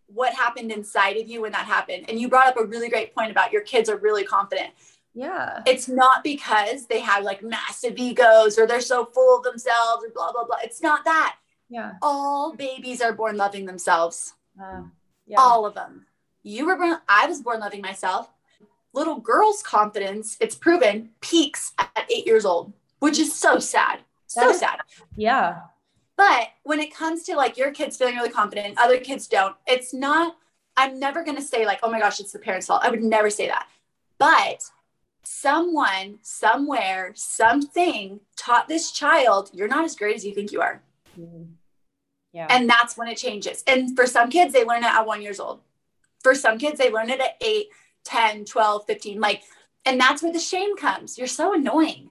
what 0.07 0.33
happened 0.33 0.71
inside 0.71 1.17
of 1.17 1.29
you 1.29 1.41
when 1.41 1.53
that 1.53 1.65
happened. 1.65 2.05
And 2.09 2.19
you 2.19 2.27
brought 2.27 2.47
up 2.47 2.57
a 2.59 2.65
really 2.65 2.89
great 2.89 3.15
point 3.15 3.31
about 3.31 3.51
your 3.51 3.61
kids 3.61 3.89
are 3.89 3.97
really 3.97 4.23
confident. 4.23 4.71
Yeah. 5.13 5.61
It's 5.65 5.87
not 5.87 6.23
because 6.23 6.87
they 6.87 6.99
have 6.99 7.23
like 7.23 7.43
massive 7.43 7.97
egos 7.97 8.57
or 8.57 8.65
they're 8.67 8.81
so 8.81 9.05
full 9.05 9.37
of 9.37 9.43
themselves 9.43 10.03
or 10.03 10.09
blah 10.13 10.31
blah 10.31 10.45
blah. 10.45 10.57
It's 10.63 10.81
not 10.81 11.05
that. 11.05 11.37
Yeah. 11.69 11.93
All 12.01 12.53
babies 12.53 13.01
are 13.01 13.13
born 13.13 13.37
loving 13.37 13.65
themselves. 13.65 14.33
Uh, 14.61 14.83
yeah. 15.25 15.39
All 15.39 15.65
of 15.65 15.75
them. 15.75 16.05
You 16.43 16.65
were 16.65 16.75
born 16.75 16.97
I 17.07 17.27
was 17.27 17.41
born 17.41 17.61
loving 17.61 17.81
myself 17.81 18.29
little 18.93 19.19
girl's 19.19 19.63
confidence, 19.63 20.37
it's 20.39 20.55
proven, 20.55 21.09
peaks 21.21 21.73
at 21.77 22.05
eight 22.09 22.25
years 22.25 22.45
old, 22.45 22.73
which 22.99 23.19
is 23.19 23.33
so 23.33 23.59
sad. 23.59 23.99
So 24.27 24.49
is, 24.49 24.59
sad. 24.59 24.79
Yeah. 25.15 25.61
But 26.17 26.49
when 26.63 26.79
it 26.79 26.93
comes 26.93 27.23
to 27.23 27.35
like 27.35 27.57
your 27.57 27.71
kids 27.71 27.97
feeling 27.97 28.15
really 28.15 28.29
confident, 28.29 28.77
other 28.79 28.99
kids 28.99 29.27
don't, 29.27 29.55
it's 29.67 29.93
not, 29.93 30.35
I'm 30.77 30.99
never 30.99 31.23
going 31.23 31.37
to 31.37 31.43
say 31.43 31.65
like, 31.65 31.79
oh 31.83 31.91
my 31.91 31.99
gosh, 31.99 32.19
it's 32.19 32.31
the 32.31 32.39
parents' 32.39 32.67
fault. 32.67 32.83
I 32.83 32.89
would 32.89 33.03
never 33.03 33.29
say 33.29 33.47
that. 33.47 33.67
But 34.17 34.69
someone, 35.23 36.19
somewhere, 36.21 37.11
something 37.15 38.19
taught 38.35 38.67
this 38.67 38.91
child, 38.91 39.49
you're 39.53 39.67
not 39.67 39.85
as 39.85 39.95
great 39.95 40.15
as 40.15 40.25
you 40.25 40.33
think 40.33 40.51
you 40.51 40.61
are. 40.61 40.81
Mm-hmm. 41.19 41.43
Yeah. 42.33 42.47
And 42.49 42.69
that's 42.69 42.95
when 42.95 43.07
it 43.07 43.17
changes. 43.17 43.63
And 43.67 43.95
for 43.95 44.05
some 44.05 44.29
kids, 44.29 44.53
they 44.53 44.63
learn 44.63 44.83
it 44.83 44.93
at 44.93 45.05
one 45.05 45.21
years 45.21 45.39
old. 45.39 45.61
For 46.23 46.35
some 46.35 46.57
kids, 46.57 46.79
they 46.79 46.91
learn 46.91 47.09
it 47.09 47.19
at 47.19 47.35
eight 47.41 47.69
10, 48.03 48.45
12, 48.45 48.85
15. 48.85 49.19
Like, 49.19 49.43
and 49.85 49.99
that's 49.99 50.21
where 50.21 50.33
the 50.33 50.39
shame 50.39 50.75
comes. 50.77 51.17
You're 51.17 51.27
so 51.27 51.53
annoying. 51.53 52.09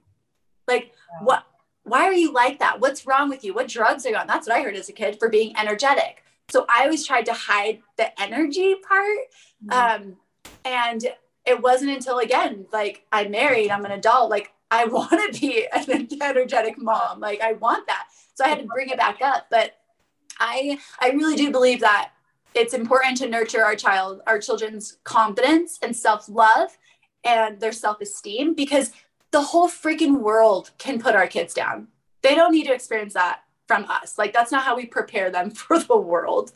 Like, 0.67 0.91
yeah. 0.93 1.25
what? 1.25 1.45
Why 1.83 2.03
are 2.03 2.13
you 2.13 2.31
like 2.31 2.59
that? 2.59 2.79
What's 2.79 3.07
wrong 3.07 3.27
with 3.27 3.43
you? 3.43 3.53
What 3.53 3.67
drugs 3.67 4.05
are 4.05 4.09
you 4.09 4.15
on? 4.15 4.27
That's 4.27 4.47
what 4.47 4.55
I 4.55 4.61
heard 4.61 4.75
as 4.75 4.87
a 4.87 4.93
kid 4.93 5.17
for 5.17 5.29
being 5.29 5.57
energetic. 5.57 6.23
So 6.51 6.65
I 6.69 6.83
always 6.83 7.07
tried 7.07 7.25
to 7.25 7.33
hide 7.33 7.79
the 7.97 8.21
energy 8.21 8.75
part. 8.87 9.17
Mm-hmm. 9.65 9.71
Um, 10.03 10.17
and 10.63 11.03
it 11.45 11.61
wasn't 11.61 11.91
until 11.91 12.19
again, 12.19 12.65
like 12.71 13.05
I'm 13.11 13.31
married, 13.31 13.71
I'm 13.71 13.85
an 13.85 13.91
adult, 13.91 14.29
like 14.29 14.51
I 14.69 14.85
want 14.85 15.33
to 15.33 15.39
be 15.39 15.67
an 15.73 16.07
energetic 16.21 16.77
mom. 16.77 17.19
Like 17.19 17.41
I 17.41 17.53
want 17.53 17.87
that. 17.87 18.07
So 18.35 18.45
I 18.45 18.49
had 18.49 18.59
to 18.59 18.65
bring 18.65 18.89
it 18.89 18.97
back 18.97 19.21
up. 19.21 19.47
But 19.49 19.77
I 20.39 20.77
I 20.99 21.09
really 21.09 21.35
do 21.35 21.51
believe 21.51 21.81
that 21.81 22.10
it's 22.53 22.73
important 22.73 23.17
to 23.17 23.29
nurture 23.29 23.63
our 23.63 23.75
child, 23.75 24.21
our 24.27 24.39
children's 24.39 24.97
confidence 25.03 25.79
and 25.81 25.95
self 25.95 26.27
love 26.29 26.77
and 27.23 27.59
their 27.59 27.71
self 27.71 28.01
esteem 28.01 28.53
because 28.53 28.91
the 29.31 29.41
whole 29.41 29.69
freaking 29.69 30.19
world 30.19 30.71
can 30.77 30.99
put 30.99 31.15
our 31.15 31.27
kids 31.27 31.53
down. 31.53 31.87
They 32.21 32.35
don't 32.35 32.51
need 32.51 32.67
to 32.67 32.73
experience 32.73 33.13
that 33.13 33.41
from 33.67 33.85
us. 33.85 34.17
Like 34.17 34.33
that's 34.33 34.51
not 34.51 34.63
how 34.63 34.75
we 34.75 34.85
prepare 34.85 35.29
them 35.29 35.51
for 35.51 35.79
the 35.79 35.97
world. 35.97 36.51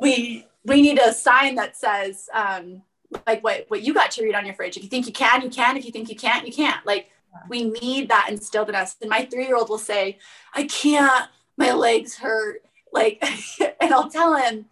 We 0.00 0.46
we 0.64 0.80
need 0.80 0.98
a 0.98 1.12
sign 1.12 1.56
that 1.56 1.76
says 1.76 2.28
um, 2.32 2.82
like 3.26 3.42
what 3.42 3.64
what 3.68 3.82
you 3.82 3.92
got 3.92 4.12
to 4.12 4.22
read 4.22 4.34
on 4.34 4.46
your 4.46 4.54
fridge. 4.54 4.76
If 4.76 4.84
you 4.84 4.88
think 4.88 5.06
you 5.06 5.12
can, 5.12 5.42
you 5.42 5.50
can. 5.50 5.76
If 5.76 5.84
you 5.84 5.90
think 5.90 6.08
you 6.08 6.16
can't, 6.16 6.46
you 6.46 6.52
can't. 6.52 6.84
Like 6.86 7.08
we 7.48 7.64
need 7.64 8.08
that 8.10 8.28
instilled 8.30 8.68
in 8.68 8.74
us. 8.74 8.96
And 9.00 9.10
my 9.10 9.24
three 9.24 9.46
year 9.46 9.56
old 9.56 9.68
will 9.68 9.78
say, 9.78 10.18
"I 10.54 10.64
can't. 10.64 11.28
My 11.56 11.72
legs 11.72 12.16
hurt." 12.16 12.62
Like, 12.92 13.24
and 13.80 13.92
I'll 13.92 14.10
tell 14.10 14.36
him, 14.36 14.66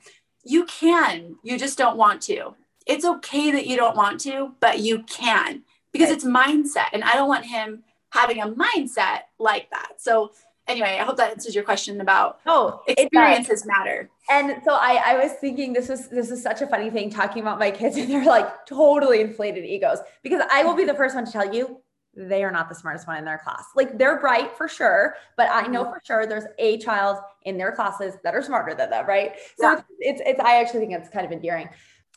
you 0.44 0.64
can, 0.64 1.37
you 1.42 1.59
just 1.59 1.79
don't 1.79 1.96
want 1.96 2.22
to. 2.22 2.55
It's 2.87 3.05
okay 3.05 3.50
that 3.53 3.66
you 3.66 3.76
don't 3.76 3.96
want 3.96 4.20
to, 4.20 4.55
but 4.61 4.81
you 4.81 5.03
can 5.05 5.62
because 5.92 6.09
right. 6.09 6.16
it's 6.16 6.24
mindset. 6.24 6.88
And 6.92 7.05
I 7.05 7.12
don't 7.12 7.29
want 7.29 7.46
him 7.46 7.83
having 8.11 8.40
a 8.40 8.48
mindset 8.48 9.20
like 9.38 9.70
that. 9.70 9.94
So, 9.98 10.33
anyway, 10.66 10.98
I 11.00 11.05
hope 11.05 11.16
that 11.16 11.31
answers 11.31 11.55
your 11.55 11.64
question 11.64 12.00
about 12.00 12.40
oh 12.46 12.83
experiences 12.87 13.66
matter. 13.66 14.11
And 14.29 14.62
so 14.64 14.74
I, 14.74 15.03
I 15.05 15.16
was 15.22 15.33
thinking 15.33 15.72
this 15.72 15.88
was 15.88 16.09
this 16.09 16.31
is 16.31 16.42
such 16.42 16.62
a 16.62 16.66
funny 16.66 16.90
thing 16.90 17.11
talking 17.11 17.42
about 17.42 17.59
my 17.59 17.70
kids 17.70 17.96
and 17.98 18.11
they're 18.11 18.24
like 18.24 18.66
totally 18.66 19.20
inflated 19.20 19.64
egos 19.64 19.98
because 20.22 20.42
I 20.50 20.64
will 20.64 20.74
be 20.74 20.85
the 20.85 20.94
first 20.94 21.14
one 21.14 21.26
to 21.26 21.33
tell 21.33 21.55
you 21.55 21.81
they 22.14 22.42
are 22.42 22.51
not 22.51 22.68
the 22.68 22.75
smartest 22.75 23.07
one 23.07 23.16
in 23.16 23.25
their 23.25 23.38
class. 23.38 23.64
Like 23.77 23.96
they're 23.96 24.18
bright 24.18 24.57
for 24.57 24.68
sure, 24.68 25.16
but 25.37 25.49
I 25.51 25.66
know 25.66 25.85
mm-hmm. 25.85 25.92
for 25.92 26.01
sure 26.05 26.27
there's 26.27 26.44
a 26.59 26.79
child 26.79 27.18
in 27.44 27.57
their 27.57 27.73
classes 27.73 28.14
that 28.25 28.35
are 28.35 28.42
smarter 28.42 28.75
than 28.75 28.90
them, 28.90 29.07
right? 29.07 29.33
So 29.59 29.70
yeah. 29.70 29.79
it's, 29.79 29.85
it's, 30.01 30.23
it's 30.27 30.40
I 30.40 30.61
actually 30.61 30.81
think 30.81 30.92
it's 30.94 31.09
kind 31.09 31.25
of 31.25 31.33
endearing. 31.33 31.68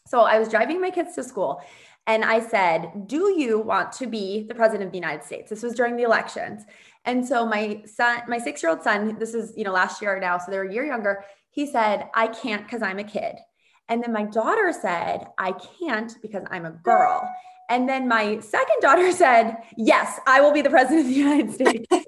So 0.06 0.21
I 0.21 0.39
was 0.39 0.49
driving 0.49 0.82
my 0.82 0.89
kids 0.89 1.15
to 1.15 1.23
school 1.23 1.62
and 2.08 2.25
I 2.25 2.39
said, 2.39 3.08
"Do 3.08 3.39
you 3.39 3.60
want 3.60 3.91
to 3.93 4.08
be 4.08 4.45
the 4.47 4.56
president 4.56 4.88
of 4.88 4.91
the 4.91 4.97
United 4.97 5.23
States?" 5.23 5.49
This 5.49 5.63
was 5.63 5.73
during 5.73 5.95
the 5.95 6.03
elections. 6.03 6.65
And 7.06 7.25
so 7.25 7.45
my 7.45 7.84
son, 7.86 8.21
my 8.27 8.39
6-year-old 8.39 8.82
son, 8.82 9.17
this 9.19 9.34
is, 9.34 9.53
you 9.58 9.63
know, 9.63 9.71
last 9.71 10.01
year 10.01 10.19
now, 10.19 10.38
so 10.38 10.51
they're 10.51 10.63
a 10.63 10.73
year 10.73 10.86
younger, 10.86 11.23
he 11.51 11.65
said, 11.65 12.10
"I 12.13 12.27
can't 12.27 12.67
cuz 12.67 12.82
I'm 12.82 12.99
a 12.99 13.03
kid." 13.03 13.38
And 13.88 14.03
then 14.03 14.12
my 14.12 14.23
daughter 14.23 14.73
said, 14.73 15.27
"I 15.38 15.53
can't 15.53 16.13
because 16.21 16.43
I'm 16.51 16.65
a 16.65 16.71
girl." 16.71 17.29
And 17.69 17.88
then 17.88 18.08
my 18.08 18.39
second 18.39 18.78
daughter 18.82 19.12
said, 19.23 19.58
Yes, 19.78 20.19
I 20.28 20.41
will 20.41 20.52
be 20.52 20.62
the 20.62 20.69
president 20.69 21.02
of 21.02 21.08
the 21.08 21.13
United 21.13 21.54
States. 21.54 21.88
so 21.89 22.02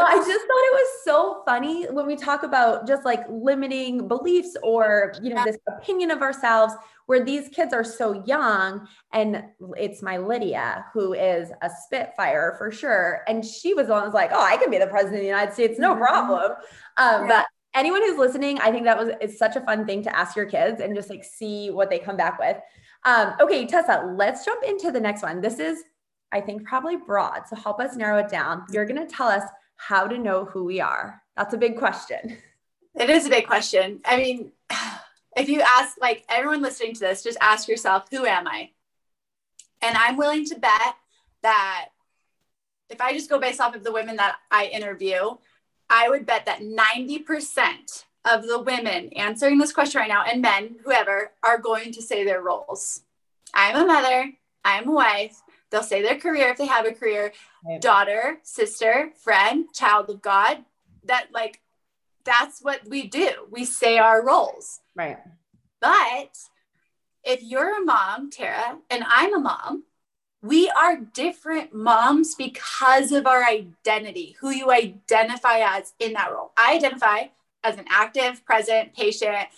I 0.00 0.16
just 0.16 0.26
thought 0.26 0.64
it 0.64 0.72
was 0.72 0.88
so 1.04 1.42
funny 1.46 1.84
when 1.86 2.06
we 2.06 2.16
talk 2.16 2.42
about 2.42 2.86
just 2.86 3.04
like 3.04 3.24
limiting 3.28 4.08
beliefs 4.08 4.56
or, 4.62 5.14
you 5.22 5.34
know, 5.34 5.44
this 5.44 5.58
opinion 5.68 6.10
of 6.10 6.22
ourselves 6.22 6.74
where 7.06 7.24
these 7.24 7.48
kids 7.48 7.74
are 7.74 7.84
so 7.84 8.24
young. 8.24 8.86
And 9.12 9.44
it's 9.76 10.02
my 10.02 10.16
Lydia, 10.16 10.84
who 10.94 11.12
is 11.12 11.50
a 11.62 11.70
Spitfire 11.84 12.54
for 12.58 12.70
sure. 12.70 13.22
And 13.26 13.44
she 13.44 13.74
was 13.74 13.88
the 13.88 13.92
one 13.92 14.04
was 14.04 14.14
like, 14.14 14.30
Oh, 14.32 14.42
I 14.42 14.56
can 14.56 14.70
be 14.70 14.78
the 14.78 14.86
president 14.86 15.16
of 15.16 15.22
the 15.22 15.26
United 15.26 15.52
States, 15.52 15.78
no 15.78 15.90
mm-hmm. 15.90 16.02
problem. 16.02 16.52
Um, 16.96 17.22
yeah. 17.22 17.26
But 17.28 17.46
anyone 17.74 18.02
who's 18.02 18.18
listening, 18.18 18.60
I 18.60 18.70
think 18.70 18.84
that 18.84 18.98
was 18.98 19.10
it's 19.20 19.38
such 19.38 19.56
a 19.56 19.60
fun 19.60 19.86
thing 19.86 20.02
to 20.02 20.16
ask 20.16 20.36
your 20.36 20.46
kids 20.46 20.80
and 20.80 20.94
just 20.94 21.10
like 21.10 21.24
see 21.24 21.70
what 21.70 21.90
they 21.90 21.98
come 21.98 22.16
back 22.16 22.38
with. 22.38 22.58
Um, 23.04 23.34
okay, 23.40 23.66
Tessa, 23.66 24.12
let's 24.16 24.44
jump 24.44 24.62
into 24.62 24.90
the 24.90 25.00
next 25.00 25.22
one. 25.22 25.40
This 25.40 25.58
is, 25.58 25.82
I 26.30 26.40
think, 26.40 26.64
probably 26.64 26.96
broad. 26.96 27.48
So 27.48 27.56
help 27.56 27.80
us 27.80 27.96
narrow 27.96 28.18
it 28.18 28.28
down. 28.28 28.64
You're 28.70 28.86
going 28.86 29.04
to 29.04 29.12
tell 29.12 29.28
us 29.28 29.42
how 29.76 30.06
to 30.06 30.18
know 30.18 30.44
who 30.44 30.64
we 30.64 30.80
are. 30.80 31.22
That's 31.36 31.54
a 31.54 31.58
big 31.58 31.76
question. 31.78 32.38
It 32.94 33.10
is 33.10 33.26
a 33.26 33.30
big 33.30 33.46
question. 33.46 34.00
I 34.04 34.16
mean, 34.16 34.52
if 35.36 35.48
you 35.48 35.62
ask, 35.62 35.96
like 36.00 36.24
everyone 36.28 36.62
listening 36.62 36.94
to 36.94 37.00
this, 37.00 37.22
just 37.22 37.38
ask 37.40 37.68
yourself, 37.68 38.04
who 38.10 38.26
am 38.26 38.46
I? 38.46 38.70
And 39.80 39.96
I'm 39.96 40.16
willing 40.16 40.44
to 40.46 40.58
bet 40.58 40.94
that 41.42 41.88
if 42.88 43.00
I 43.00 43.12
just 43.12 43.30
go 43.30 43.40
based 43.40 43.60
off 43.60 43.74
of 43.74 43.82
the 43.82 43.92
women 43.92 44.16
that 44.16 44.36
I 44.50 44.66
interview, 44.66 45.36
I 45.90 46.08
would 46.08 46.26
bet 46.26 46.46
that 46.46 46.60
90% 46.60 48.04
of 48.24 48.46
the 48.46 48.60
women 48.60 49.10
answering 49.14 49.58
this 49.58 49.72
question 49.72 50.00
right 50.00 50.08
now, 50.08 50.24
and 50.24 50.42
men, 50.42 50.76
whoever, 50.84 51.32
are 51.42 51.58
going 51.58 51.92
to 51.92 52.02
say 52.02 52.24
their 52.24 52.42
roles. 52.42 53.02
I'm 53.54 53.76
a 53.76 53.86
mother, 53.86 54.32
I'm 54.64 54.88
a 54.88 54.92
wife. 54.92 55.42
They'll 55.70 55.82
say 55.82 56.02
their 56.02 56.18
career 56.18 56.48
if 56.48 56.58
they 56.58 56.66
have 56.66 56.86
a 56.86 56.92
career, 56.92 57.32
daughter, 57.80 58.38
sister, 58.42 59.10
friend, 59.16 59.66
child 59.74 60.10
of 60.10 60.20
God. 60.20 60.58
That, 61.04 61.28
like, 61.32 61.60
that's 62.24 62.60
what 62.60 62.86
we 62.86 63.06
do. 63.08 63.30
We 63.50 63.64
say 63.64 63.98
our 63.98 64.24
roles. 64.24 64.80
Right. 64.94 65.18
But 65.80 66.38
if 67.24 67.42
you're 67.42 67.82
a 67.82 67.84
mom, 67.84 68.30
Tara, 68.30 68.78
and 68.90 69.02
I'm 69.06 69.34
a 69.34 69.40
mom, 69.40 69.84
we 70.42 70.68
are 70.70 70.96
different 70.96 71.74
moms 71.74 72.34
because 72.34 73.12
of 73.12 73.26
our 73.26 73.44
identity, 73.44 74.36
who 74.40 74.50
you 74.50 74.70
identify 74.70 75.60
as 75.60 75.94
in 75.98 76.12
that 76.14 76.32
role. 76.32 76.52
I 76.56 76.74
identify 76.74 77.26
as 77.64 77.78
an 77.78 77.84
active, 77.90 78.44
present, 78.44 78.94
patient 78.94 79.48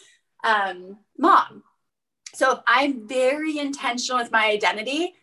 um, 0.44 0.98
mom. 1.18 1.62
So 2.34 2.52
if 2.52 2.58
I'm 2.66 3.06
very 3.06 3.58
intentional 3.58 4.20
with 4.20 4.32
my 4.32 4.46
identity, 4.46 5.14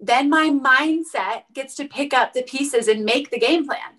then 0.00 0.28
my 0.28 0.48
mindset 0.48 1.44
gets 1.52 1.74
to 1.76 1.86
pick 1.86 2.12
up 2.12 2.32
the 2.32 2.42
pieces 2.42 2.88
and 2.88 3.04
make 3.04 3.30
the 3.30 3.38
game 3.38 3.66
plan. 3.66 3.98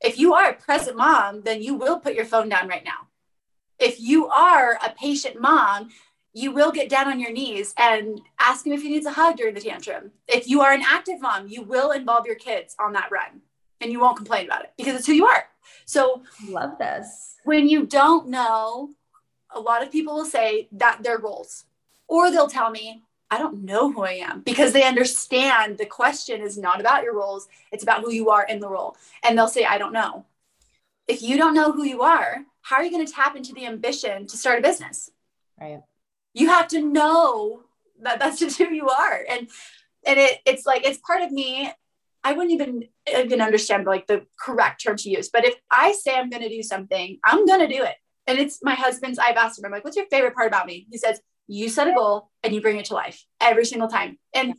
If 0.00 0.18
you 0.18 0.34
are 0.34 0.50
a 0.50 0.54
present 0.54 0.96
mom, 0.96 1.42
then 1.42 1.62
you 1.62 1.74
will 1.74 2.00
put 2.00 2.14
your 2.14 2.24
phone 2.24 2.48
down 2.48 2.68
right 2.68 2.84
now. 2.84 3.08
If 3.78 4.00
you 4.00 4.28
are 4.28 4.78
a 4.84 4.90
patient 4.90 5.40
mom, 5.40 5.90
you 6.32 6.50
will 6.50 6.72
get 6.72 6.88
down 6.88 7.08
on 7.08 7.20
your 7.20 7.32
knees 7.32 7.74
and 7.76 8.20
ask 8.40 8.66
him 8.66 8.72
if 8.72 8.82
he 8.82 8.88
needs 8.88 9.06
a 9.06 9.12
hug 9.12 9.36
during 9.36 9.54
the 9.54 9.60
tantrum. 9.60 10.12
If 10.26 10.48
you 10.48 10.60
are 10.62 10.72
an 10.72 10.82
active 10.84 11.20
mom, 11.20 11.48
you 11.48 11.62
will 11.62 11.90
involve 11.90 12.26
your 12.26 12.36
kids 12.36 12.74
on 12.80 12.92
that 12.94 13.10
run 13.10 13.42
and 13.80 13.92
you 13.92 14.00
won't 14.00 14.16
complain 14.16 14.46
about 14.46 14.64
it 14.64 14.72
because 14.76 14.96
it's 14.96 15.06
who 15.06 15.12
you 15.12 15.26
are. 15.26 15.44
So, 15.84 16.22
love 16.48 16.78
this. 16.78 17.36
When 17.44 17.68
you 17.68 17.86
don't 17.86 18.28
know, 18.28 18.90
a 19.54 19.60
lot 19.60 19.82
of 19.82 19.92
people 19.92 20.14
will 20.14 20.24
say 20.24 20.68
that 20.72 21.02
their 21.02 21.18
roles, 21.18 21.64
or 22.08 22.30
they'll 22.30 22.48
tell 22.48 22.70
me, 22.70 23.02
I 23.30 23.38
don't 23.38 23.64
know 23.64 23.90
who 23.90 24.02
I 24.02 24.12
am 24.12 24.40
because 24.42 24.72
they 24.72 24.84
understand 24.84 25.78
the 25.78 25.86
question 25.86 26.42
is 26.42 26.58
not 26.58 26.80
about 26.80 27.02
your 27.02 27.14
roles, 27.14 27.48
it's 27.70 27.82
about 27.82 28.02
who 28.02 28.12
you 28.12 28.30
are 28.30 28.44
in 28.44 28.60
the 28.60 28.68
role. 28.68 28.96
And 29.24 29.36
they'll 29.36 29.48
say, 29.48 29.64
I 29.64 29.78
don't 29.78 29.92
know. 29.92 30.26
If 31.08 31.22
you 31.22 31.36
don't 31.36 31.54
know 31.54 31.72
who 31.72 31.84
you 31.84 32.02
are, 32.02 32.44
how 32.60 32.76
are 32.76 32.84
you 32.84 32.90
going 32.90 33.06
to 33.06 33.12
tap 33.12 33.34
into 33.34 33.52
the 33.52 33.66
ambition 33.66 34.26
to 34.26 34.36
start 34.36 34.58
a 34.58 34.62
business? 34.62 35.10
Right 35.60 35.82
you 36.34 36.48
have 36.48 36.68
to 36.68 36.80
know 36.80 37.60
that 38.00 38.18
that's 38.18 38.38
just 38.38 38.58
who 38.58 38.70
you 38.70 38.88
are 38.88 39.24
and 39.28 39.48
and 40.04 40.18
it, 40.18 40.40
it's 40.44 40.66
like 40.66 40.84
it's 40.84 40.98
part 40.98 41.22
of 41.22 41.30
me 41.30 41.70
i 42.24 42.32
wouldn't 42.32 42.52
even 42.52 42.84
even 43.16 43.40
understand 43.40 43.86
like 43.86 44.06
the 44.06 44.22
correct 44.38 44.82
term 44.82 44.96
to 44.96 45.10
use 45.10 45.28
but 45.32 45.44
if 45.44 45.54
i 45.70 45.92
say 45.92 46.14
i'm 46.14 46.30
going 46.30 46.42
to 46.42 46.48
do 46.48 46.62
something 46.62 47.18
i'm 47.24 47.46
going 47.46 47.60
to 47.60 47.68
do 47.68 47.82
it 47.82 47.94
and 48.26 48.38
it's 48.38 48.60
my 48.62 48.74
husband's 48.74 49.18
i've 49.18 49.36
asked 49.36 49.58
him 49.58 49.64
i'm 49.64 49.72
like 49.72 49.84
what's 49.84 49.96
your 49.96 50.06
favorite 50.10 50.34
part 50.34 50.48
about 50.48 50.66
me 50.66 50.86
he 50.90 50.98
says 50.98 51.20
you 51.48 51.68
set 51.68 51.88
a 51.88 51.92
goal 51.92 52.30
and 52.42 52.54
you 52.54 52.60
bring 52.60 52.78
it 52.78 52.86
to 52.86 52.94
life 52.94 53.24
every 53.40 53.64
single 53.64 53.88
time 53.88 54.18
and 54.34 54.54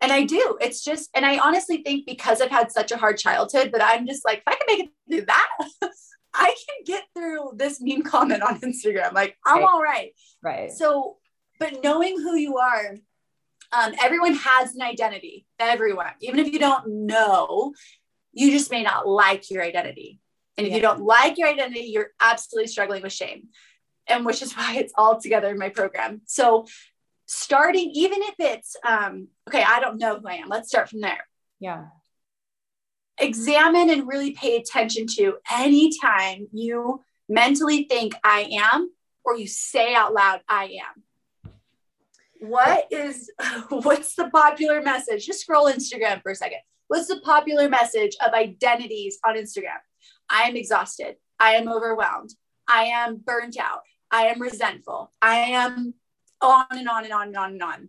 and 0.00 0.12
i 0.12 0.24
do 0.24 0.56
it's 0.60 0.82
just 0.84 1.10
and 1.14 1.26
i 1.26 1.38
honestly 1.38 1.82
think 1.82 2.06
because 2.06 2.40
i've 2.40 2.50
had 2.50 2.70
such 2.70 2.92
a 2.92 2.96
hard 2.96 3.18
childhood 3.18 3.70
that 3.72 3.82
i'm 3.82 4.06
just 4.06 4.24
like 4.24 4.38
if 4.38 4.44
i 4.46 4.54
can 4.54 4.66
make 4.66 4.86
it 4.86 4.90
through 5.08 5.26
that 5.26 5.48
I 6.34 6.46
can 6.46 6.84
get 6.84 7.04
through 7.14 7.52
this 7.56 7.80
mean 7.80 8.02
comment 8.02 8.42
on 8.42 8.60
Instagram. 8.60 9.12
Like, 9.12 9.36
I'm 9.46 9.58
right. 9.58 9.64
all 9.64 9.80
right. 9.80 10.10
Right. 10.42 10.72
So, 10.72 11.16
but 11.58 11.82
knowing 11.82 12.20
who 12.20 12.36
you 12.36 12.58
are, 12.58 12.96
um, 13.76 13.94
everyone 14.02 14.34
has 14.34 14.74
an 14.74 14.82
identity. 14.82 15.46
Everyone, 15.58 16.12
even 16.20 16.40
if 16.40 16.52
you 16.52 16.58
don't 16.58 17.06
know, 17.06 17.74
you 18.32 18.50
just 18.50 18.70
may 18.70 18.82
not 18.82 19.06
like 19.06 19.50
your 19.50 19.62
identity. 19.62 20.20
And 20.56 20.66
if 20.66 20.70
yeah. 20.70 20.76
you 20.76 20.82
don't 20.82 21.02
like 21.02 21.38
your 21.38 21.48
identity, 21.48 21.90
you're 21.92 22.10
absolutely 22.20 22.68
struggling 22.68 23.02
with 23.02 23.12
shame. 23.12 23.48
And 24.06 24.24
which 24.24 24.42
is 24.42 24.52
why 24.56 24.76
it's 24.76 24.92
all 24.96 25.20
together 25.20 25.50
in 25.50 25.58
my 25.58 25.68
program. 25.68 26.22
So, 26.26 26.66
starting, 27.26 27.90
even 27.94 28.22
if 28.22 28.34
it's, 28.38 28.76
um, 28.86 29.28
okay, 29.48 29.62
I 29.62 29.80
don't 29.80 29.98
know 29.98 30.18
who 30.18 30.28
I 30.28 30.34
am, 30.34 30.48
let's 30.48 30.68
start 30.68 30.90
from 30.90 31.00
there. 31.00 31.26
Yeah 31.58 31.84
examine 33.18 33.90
and 33.90 34.08
really 34.08 34.32
pay 34.32 34.56
attention 34.56 35.06
to 35.06 35.36
anytime 35.52 36.48
you 36.52 37.02
mentally 37.28 37.84
think 37.84 38.14
I 38.24 38.48
am 38.52 38.90
or 39.24 39.36
you 39.36 39.46
say 39.46 39.94
out 39.94 40.12
loud 40.12 40.40
I 40.48 40.64
am. 40.64 41.03
What 42.44 42.86
is 42.90 43.30
what's 43.70 44.14
the 44.14 44.28
popular 44.28 44.82
message? 44.82 45.26
Just 45.26 45.40
scroll 45.40 45.72
Instagram 45.72 46.22
for 46.22 46.32
a 46.32 46.34
second. 46.34 46.58
What's 46.88 47.08
the 47.08 47.20
popular 47.20 47.68
message 47.68 48.16
of 48.24 48.34
identities 48.34 49.18
on 49.26 49.36
Instagram? 49.36 49.80
I 50.28 50.42
am 50.42 50.56
exhausted. 50.56 51.16
I 51.40 51.54
am 51.54 51.68
overwhelmed. 51.68 52.34
I 52.68 52.84
am 52.84 53.16
burnt 53.16 53.56
out. 53.58 53.80
I 54.10 54.26
am 54.26 54.40
resentful. 54.40 55.10
I 55.22 55.36
am 55.36 55.94
on 56.42 56.66
and 56.70 56.88
on 56.88 57.04
and 57.04 57.12
on 57.12 57.28
and 57.28 57.36
on 57.36 57.52
and 57.52 57.62
on. 57.62 57.88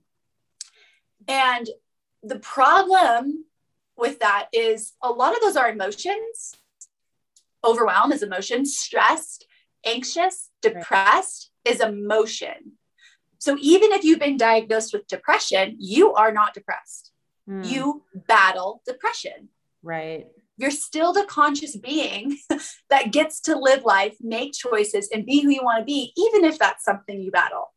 And 1.28 1.70
the 2.24 2.40
problem 2.40 3.46
with 3.98 4.20
that 4.20 4.48
is 4.54 4.94
a 5.04 5.10
lot 5.10 5.36
of 5.36 5.42
those 5.42 5.58
are 5.58 5.70
emotions. 5.70 6.56
Overwhelm 7.64 8.12
is 8.12 8.24
emotion, 8.24 8.66
stressed, 8.66 9.46
anxious, 9.86 10.50
depressed 10.62 11.52
is 11.66 11.82
emotion. 11.82 12.74
So 13.46 13.56
even 13.62 13.92
if 13.92 14.04
you've 14.04 14.18
been 14.18 14.38
diagnosed 14.38 14.92
with 14.92 15.06
depression, 15.06 15.76
you 15.78 16.16
are 16.16 16.32
not 16.32 16.56
depressed. 16.56 17.12
Mm. 17.48 17.64
You 17.64 18.04
battle 18.28 18.82
depression. 18.88 19.50
Right. 19.84 20.26
You're 20.58 20.72
still 20.72 21.14
the 21.14 21.26
conscious 21.26 21.78
being 21.78 22.40
that 22.90 23.12
gets 23.12 23.42
to 23.42 23.56
live 23.56 23.86
life, 23.86 24.16
make 24.20 24.54
choices, 24.54 25.10
and 25.14 25.28
be 25.28 25.44
who 25.44 25.52
you 25.52 25.64
want 25.64 25.80
to 25.80 25.86
be, 25.86 26.12
even 26.18 26.44
if 26.44 26.58
that's 26.58 26.84
something 26.84 27.22
you 27.22 27.30
battle. 27.30 27.72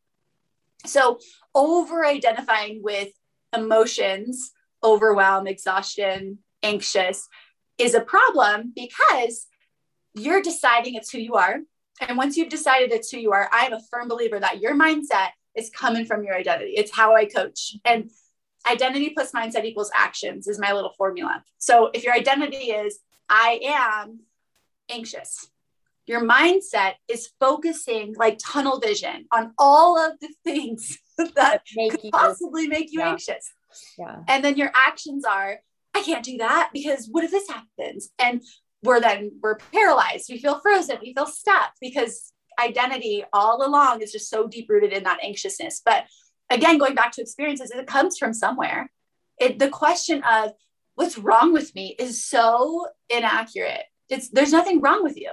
So, 0.86 1.18
over 1.54 2.06
identifying 2.06 2.80
with 2.82 3.10
emotions 3.54 4.52
overwhelm, 4.82 5.46
exhaustion, 5.46 6.38
anxious 6.62 7.28
is 7.76 7.92
a 7.92 8.00
problem 8.00 8.72
because 8.74 9.48
you're 10.14 10.40
deciding 10.40 10.94
it's 10.94 11.10
who 11.10 11.18
you 11.18 11.34
are. 11.34 11.58
And 12.00 12.16
once 12.16 12.38
you've 12.38 12.48
decided 12.48 12.90
it's 12.90 13.10
who 13.10 13.18
you 13.18 13.32
are, 13.32 13.50
I 13.52 13.66
am 13.66 13.74
a 13.74 13.82
firm 13.90 14.08
believer 14.08 14.40
that 14.40 14.62
your 14.62 14.74
mindset 14.74 15.30
is 15.58 15.70
coming 15.70 16.06
from 16.06 16.24
your 16.24 16.34
identity. 16.34 16.72
It's 16.76 16.94
how 16.94 17.14
I 17.14 17.26
coach. 17.26 17.76
And 17.84 18.10
identity 18.68 19.10
plus 19.10 19.32
mindset 19.32 19.64
equals 19.64 19.90
actions 19.94 20.46
is 20.46 20.58
my 20.58 20.72
little 20.72 20.92
formula. 20.96 21.42
So 21.58 21.90
if 21.92 22.04
your 22.04 22.14
identity 22.14 22.70
is, 22.70 22.98
I 23.28 23.60
am 23.62 24.20
anxious, 24.88 25.50
your 26.06 26.22
mindset 26.26 26.94
is 27.08 27.30
focusing 27.38 28.14
like 28.16 28.38
tunnel 28.42 28.80
vision 28.80 29.26
on 29.30 29.52
all 29.58 29.98
of 29.98 30.18
the 30.20 30.28
things 30.44 30.98
that 31.36 31.62
could 31.74 32.10
possibly 32.10 32.66
make 32.66 32.90
you 32.90 33.00
yeah. 33.00 33.10
anxious. 33.10 33.50
Yeah. 33.98 34.16
And 34.26 34.42
then 34.42 34.56
your 34.56 34.72
actions 34.74 35.24
are, 35.24 35.58
I 35.94 36.02
can't 36.02 36.24
do 36.24 36.38
that 36.38 36.70
because 36.72 37.08
what 37.10 37.24
if 37.24 37.30
this 37.30 37.48
happens? 37.48 38.10
And 38.18 38.42
we're 38.82 39.00
then 39.00 39.32
we're 39.42 39.56
paralyzed. 39.56 40.28
We 40.30 40.38
feel 40.38 40.60
frozen. 40.60 40.98
We 41.02 41.12
feel 41.12 41.26
stuck 41.26 41.72
because 41.80 42.32
identity 42.58 43.24
all 43.32 43.66
along 43.66 44.02
is 44.02 44.12
just 44.12 44.30
so 44.30 44.46
deep 44.46 44.68
rooted 44.68 44.92
in 44.92 45.04
that 45.04 45.18
anxiousness. 45.22 45.82
But 45.84 46.04
again, 46.50 46.78
going 46.78 46.94
back 46.94 47.12
to 47.12 47.22
experiences, 47.22 47.70
it 47.70 47.86
comes 47.86 48.18
from 48.18 48.34
somewhere. 48.34 48.90
It, 49.38 49.58
the 49.58 49.68
question 49.68 50.22
of 50.28 50.52
what's 50.94 51.18
wrong 51.18 51.52
with 51.52 51.74
me 51.74 51.94
is 51.98 52.24
so 52.24 52.86
inaccurate. 53.08 53.84
It's 54.08 54.30
there's 54.30 54.52
nothing 54.52 54.80
wrong 54.80 55.02
with 55.02 55.16
you. 55.16 55.32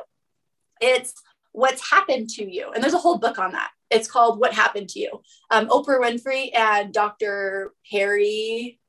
It's 0.82 1.14
what's 1.54 1.90
happened 1.90 2.30
to 2.30 2.50
you. 2.50 2.72
And 2.74 2.84
there's 2.84 2.94
a 2.94 3.00
whole 3.00 3.18
book 3.18 3.40
on 3.40 3.54
that. 3.54 3.70
It's 3.90 4.10
called 4.10 4.40
What 4.40 4.54
Happened 4.54 4.90
to 4.90 5.00
You. 5.00 5.22
Um, 5.50 5.68
Oprah 5.70 6.02
Winfrey 6.02 6.50
and 6.56 6.94
Dr. 6.94 7.74
Harry, 7.92 8.80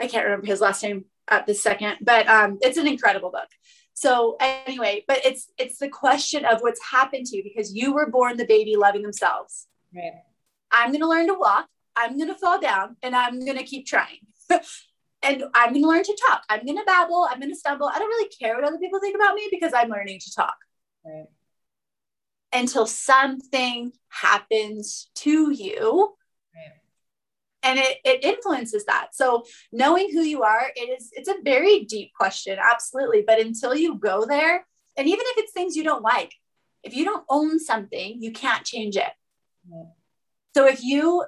I 0.00 0.06
can't 0.06 0.24
remember 0.24 0.46
his 0.46 0.60
last 0.60 0.82
name 0.82 1.06
at 1.28 1.46
this 1.46 1.62
second, 1.62 1.96
but 2.00 2.28
um, 2.28 2.58
it's 2.60 2.76
an 2.76 2.86
incredible 2.86 3.30
book. 3.30 3.48
So 3.94 4.36
anyway, 4.40 5.04
but 5.06 5.24
it's 5.24 5.50
it's 5.56 5.78
the 5.78 5.88
question 5.88 6.44
of 6.44 6.60
what's 6.60 6.80
happened 6.84 7.26
to 7.26 7.36
you 7.36 7.42
because 7.44 7.74
you 7.74 7.94
were 7.94 8.10
born 8.10 8.36
the 8.36 8.46
baby 8.46 8.76
loving 8.76 9.02
themselves. 9.02 9.68
Right. 9.94 10.22
I'm 10.70 10.92
gonna 10.92 11.08
learn 11.08 11.28
to 11.28 11.34
walk. 11.34 11.68
I'm 11.96 12.18
gonna 12.18 12.36
fall 12.36 12.60
down, 12.60 12.96
and 13.02 13.14
I'm 13.14 13.44
gonna 13.44 13.62
keep 13.62 13.86
trying. 13.86 14.26
and 14.50 15.44
I'm 15.54 15.72
gonna 15.72 15.86
learn 15.86 16.02
to 16.02 16.18
talk. 16.28 16.42
I'm 16.48 16.66
gonna 16.66 16.84
babble. 16.84 17.28
I'm 17.30 17.40
gonna 17.40 17.54
stumble. 17.54 17.88
I 17.88 17.98
don't 17.98 18.08
really 18.08 18.28
care 18.28 18.56
what 18.56 18.64
other 18.64 18.78
people 18.78 19.00
think 19.00 19.14
about 19.14 19.34
me 19.34 19.48
because 19.50 19.72
I'm 19.72 19.88
learning 19.88 20.18
to 20.20 20.34
talk. 20.34 20.56
Right 21.04 21.26
until 22.54 22.86
something 22.86 23.92
happens 24.08 25.10
to 25.16 25.50
you 25.50 26.14
and 27.64 27.78
it, 27.78 27.98
it 28.04 28.24
influences 28.24 28.84
that 28.84 29.08
so 29.14 29.44
knowing 29.72 30.10
who 30.12 30.20
you 30.20 30.42
are 30.42 30.70
it 30.76 31.00
is 31.00 31.10
it's 31.12 31.28
a 31.28 31.42
very 31.42 31.84
deep 31.84 32.12
question 32.14 32.58
absolutely 32.62 33.22
but 33.26 33.40
until 33.40 33.74
you 33.74 33.96
go 33.96 34.24
there 34.24 34.66
and 34.96 35.08
even 35.08 35.24
if 35.28 35.38
it's 35.38 35.52
things 35.52 35.76
you 35.76 35.82
don't 35.82 36.02
like 36.02 36.32
if 36.82 36.94
you 36.94 37.04
don't 37.04 37.24
own 37.28 37.58
something 37.58 38.22
you 38.22 38.32
can't 38.32 38.64
change 38.64 38.96
it 38.96 39.12
so 40.54 40.66
if 40.66 40.82
you 40.82 41.24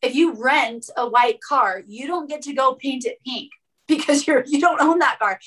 if 0.00 0.14
you 0.14 0.32
rent 0.34 0.88
a 0.96 1.08
white 1.08 1.40
car 1.40 1.82
you 1.86 2.06
don't 2.06 2.28
get 2.28 2.42
to 2.42 2.54
go 2.54 2.74
paint 2.74 3.04
it 3.04 3.18
pink 3.26 3.50
because 3.88 4.26
you're 4.26 4.44
you 4.46 4.60
don't 4.60 4.80
own 4.80 5.00
that 5.00 5.18
car 5.18 5.38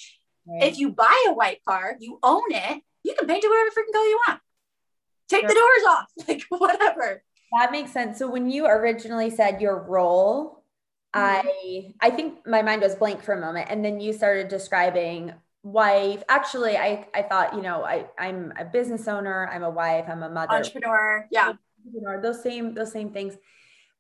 right. 0.48 0.63
if 0.63 0.78
you 0.78 0.89
buy 0.91 1.26
a 1.28 1.34
white 1.34 1.63
car 1.67 1.95
you 2.00 2.19
own 2.21 2.43
it 2.50 2.82
you 3.04 3.15
can 3.17 3.28
paint 3.28 3.43
it 3.43 3.50
whatever 3.50 3.69
freaking 3.71 3.93
color 3.93 4.06
you 4.06 4.19
want 4.28 4.39
take 5.28 5.41
sure. 5.41 5.50
the 5.50 5.54
doors 5.54 5.86
off, 5.89 6.12
like 6.28 6.43
whatever. 6.50 7.24
That 7.53 7.71
makes 7.71 7.91
sense. 7.91 8.17
So 8.17 8.29
when 8.29 8.49
you 8.49 8.65
originally 8.65 9.29
said 9.29 9.62
your 9.62 9.84
role, 9.84 10.63
mm-hmm. 11.15 11.47
I 11.47 11.93
I 12.01 12.10
think 12.10 12.45
my 12.45 12.62
mind 12.62 12.81
was 12.81 12.95
blank 12.95 13.23
for 13.23 13.34
a 13.34 13.39
moment, 13.39 13.67
and 13.69 13.84
then 13.84 13.99
you 13.99 14.13
started 14.13 14.47
describing 14.47 15.34
wife. 15.63 16.23
Actually, 16.29 16.77
I 16.77 17.08
I 17.13 17.23
thought 17.23 17.55
you 17.55 17.62
know 17.62 17.84
I 17.84 18.05
I'm 18.17 18.53
a 18.60 18.65
business 18.65 19.08
owner, 19.08 19.49
I'm 19.51 19.63
a 19.63 19.69
wife, 19.69 20.05
I'm 20.08 20.23
a 20.23 20.29
mother, 20.29 20.53
entrepreneur, 20.53 21.27
yeah, 21.31 21.53
entrepreneur. 21.86 22.21
Those 22.21 22.41
same 22.43 22.73
those 22.73 22.91
same 22.91 23.12
things. 23.12 23.36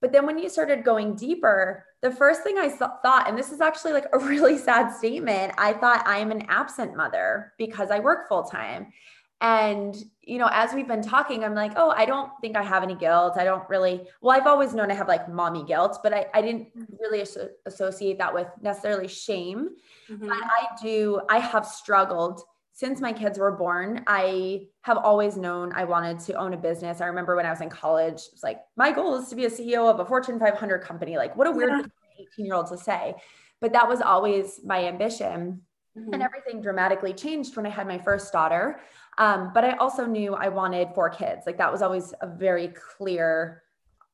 But 0.01 0.11
then 0.11 0.25
when 0.25 0.37
you 0.37 0.49
started 0.49 0.83
going 0.83 1.15
deeper, 1.15 1.85
the 2.01 2.11
first 2.11 2.43
thing 2.43 2.59
I 2.59 2.69
thought, 2.69 3.27
and 3.27 3.37
this 3.37 3.51
is 3.51 3.61
actually 3.61 3.93
like 3.93 4.05
a 4.13 4.19
really 4.33 4.57
sad 4.57 4.95
statement, 4.95 5.53
I 5.57 5.73
thought 5.73 6.07
I 6.07 6.19
am 6.19 6.31
an 6.31 6.45
absent 6.47 6.95
mother 6.95 7.53
because 7.57 7.89
I 7.89 7.99
work 7.99 8.27
full 8.27 8.43
time. 8.43 8.93
And, 9.41 9.95
you 10.21 10.37
know, 10.37 10.49
as 10.51 10.73
we've 10.73 10.87
been 10.87 11.01
talking, 11.01 11.43
I'm 11.43 11.53
like, 11.53 11.73
oh, 11.75 11.91
I 11.91 12.05
don't 12.05 12.31
think 12.41 12.55
I 12.55 12.63
have 12.63 12.83
any 12.83 12.95
guilt. 12.95 13.33
I 13.37 13.43
don't 13.43 13.67
really, 13.69 14.07
well, 14.21 14.35
I've 14.35 14.47
always 14.47 14.73
known 14.73 14.89
I 14.89 14.95
have 14.95 15.09
like 15.09 15.29
mommy 15.29 15.63
guilt, 15.63 15.99
but 16.01 16.13
I, 16.13 16.25
I 16.33 16.41
didn't 16.41 16.67
really 16.99 17.21
as- 17.21 17.37
associate 17.65 18.17
that 18.19 18.33
with 18.33 18.47
necessarily 18.61 19.07
shame. 19.07 19.71
Mm-hmm. 20.09 20.27
But 20.27 20.37
I 20.37 20.67
do, 20.81 21.21
I 21.29 21.39
have 21.39 21.65
struggled 21.65 22.41
since 22.75 22.99
my 22.99 23.13
kids 23.13 23.39
were 23.39 23.53
born, 23.53 24.03
I 24.05 24.67
have 24.81 24.97
always 24.97 25.37
known 25.37 25.71
I 25.73 25.85
wanted 25.85 26.19
to 26.25 26.33
own 26.33 26.53
a 26.53 26.57
business. 26.57 26.99
I 26.99 27.05
remember 27.05 27.37
when 27.37 27.45
I 27.45 27.49
was 27.49 27.61
in 27.61 27.69
college, 27.69 28.15
it 28.15 28.33
was 28.33 28.43
like, 28.43 28.59
my 28.75 28.91
goal 28.91 29.15
is 29.15 29.29
to 29.29 29.35
be 29.35 29.45
a 29.45 29.49
CEO 29.49 29.89
of 29.89 30.01
a 30.01 30.05
Fortune 30.05 30.37
500 30.37 30.79
company. 30.79 31.15
Like, 31.15 31.37
what 31.37 31.47
a 31.47 31.51
weird 31.51 31.69
yeah. 31.69 32.25
18 32.33 32.45
year 32.45 32.53
old 32.53 32.67
to 32.67 32.77
say. 32.77 33.15
But 33.61 33.71
that 33.71 33.87
was 33.87 34.01
always 34.01 34.59
my 34.65 34.83
ambition. 34.87 35.61
Mm-hmm. 35.97 36.13
And 36.13 36.21
everything 36.21 36.61
dramatically 36.61 37.13
changed 37.13 37.55
when 37.55 37.65
I 37.65 37.69
had 37.69 37.87
my 37.87 37.97
first 37.97 38.33
daughter. 38.33 38.81
Um, 39.17 39.51
but 39.53 39.63
I 39.63 39.73
also 39.77 40.05
knew 40.05 40.33
I 40.33 40.49
wanted 40.49 40.89
four 40.93 41.09
kids. 41.09 41.43
Like, 41.45 41.57
that 41.57 41.71
was 41.71 41.81
always 41.81 42.13
a 42.21 42.27
very 42.27 42.69
clear 42.97 43.63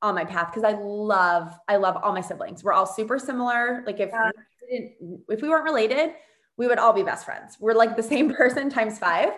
on 0.01 0.15
my 0.15 0.25
path 0.25 0.51
because 0.53 0.63
I 0.63 0.77
love, 0.79 1.57
I 1.67 1.77
love 1.77 1.97
all 2.01 2.13
my 2.13 2.21
siblings. 2.21 2.63
We're 2.63 2.73
all 2.73 2.85
super 2.85 3.19
similar. 3.19 3.83
Like, 3.85 3.99
if, 3.99 4.09
yeah. 4.09 4.31
we 4.69 4.93
if 5.29 5.41
we 5.41 5.49
weren't 5.49 5.65
related, 5.65 6.11
we 6.57 6.67
would 6.67 6.79
all 6.79 6.93
be 6.93 7.03
best 7.03 7.25
friends. 7.25 7.57
We're 7.59 7.73
like 7.73 7.95
the 7.95 8.03
same 8.03 8.33
person 8.35 8.69
times 8.69 8.99
five. 8.99 9.29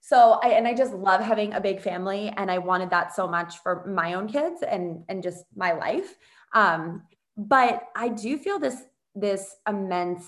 So 0.00 0.40
I 0.42 0.48
and 0.48 0.66
I 0.66 0.74
just 0.74 0.92
love 0.92 1.20
having 1.20 1.52
a 1.52 1.60
big 1.60 1.80
family 1.80 2.32
and 2.36 2.50
I 2.50 2.58
wanted 2.58 2.90
that 2.90 3.14
so 3.14 3.28
much 3.28 3.58
for 3.58 3.86
my 3.86 4.14
own 4.14 4.26
kids 4.26 4.62
and 4.62 5.04
and 5.08 5.22
just 5.22 5.44
my 5.54 5.72
life. 5.72 6.16
Um, 6.54 7.04
but 7.36 7.84
I 7.94 8.08
do 8.08 8.36
feel 8.36 8.58
this 8.58 8.82
this 9.14 9.54
immense 9.68 10.26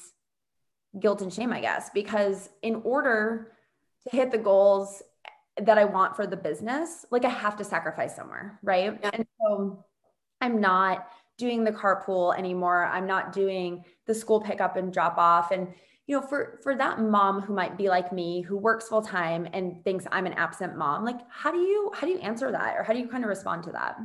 guilt 0.98 1.22
and 1.22 1.32
shame, 1.32 1.52
I 1.52 1.60
guess, 1.60 1.90
because 1.92 2.48
in 2.62 2.76
order 2.84 3.50
to 4.08 4.16
hit 4.16 4.30
the 4.30 4.38
goals 4.38 5.02
that 5.56 5.78
I 5.78 5.84
want 5.84 6.16
for 6.16 6.26
the 6.26 6.36
business, 6.36 7.06
like 7.10 7.24
I 7.24 7.28
have 7.28 7.56
to 7.56 7.64
sacrifice 7.64 8.16
somewhere, 8.16 8.58
right? 8.62 8.98
Yeah. 9.00 9.10
And 9.12 9.26
so 9.40 9.84
I'm 10.40 10.60
not 10.60 11.08
doing 11.38 11.64
the 11.64 11.72
carpool 11.72 12.36
anymore. 12.36 12.84
I'm 12.86 13.06
not 13.06 13.32
doing 13.32 13.84
the 14.06 14.14
school 14.14 14.40
pickup 14.40 14.76
and 14.76 14.92
drop 14.92 15.16
off 15.18 15.50
and 15.50 15.68
you 16.06 16.18
know 16.18 16.26
for 16.26 16.58
for 16.62 16.76
that 16.76 17.00
mom 17.00 17.40
who 17.40 17.54
might 17.54 17.78
be 17.78 17.88
like 17.88 18.12
me 18.12 18.42
who 18.42 18.56
works 18.56 18.88
full 18.88 19.02
time 19.02 19.48
and 19.52 19.82
thinks 19.84 20.04
i'm 20.12 20.26
an 20.26 20.34
absent 20.34 20.76
mom 20.76 21.04
like 21.04 21.18
how 21.30 21.50
do 21.50 21.58
you 21.58 21.90
how 21.94 22.06
do 22.06 22.12
you 22.12 22.18
answer 22.18 22.50
that 22.52 22.76
or 22.76 22.82
how 22.82 22.92
do 22.92 22.98
you 22.98 23.08
kind 23.08 23.24
of 23.24 23.28
respond 23.28 23.62
to 23.62 23.72
that 23.72 23.96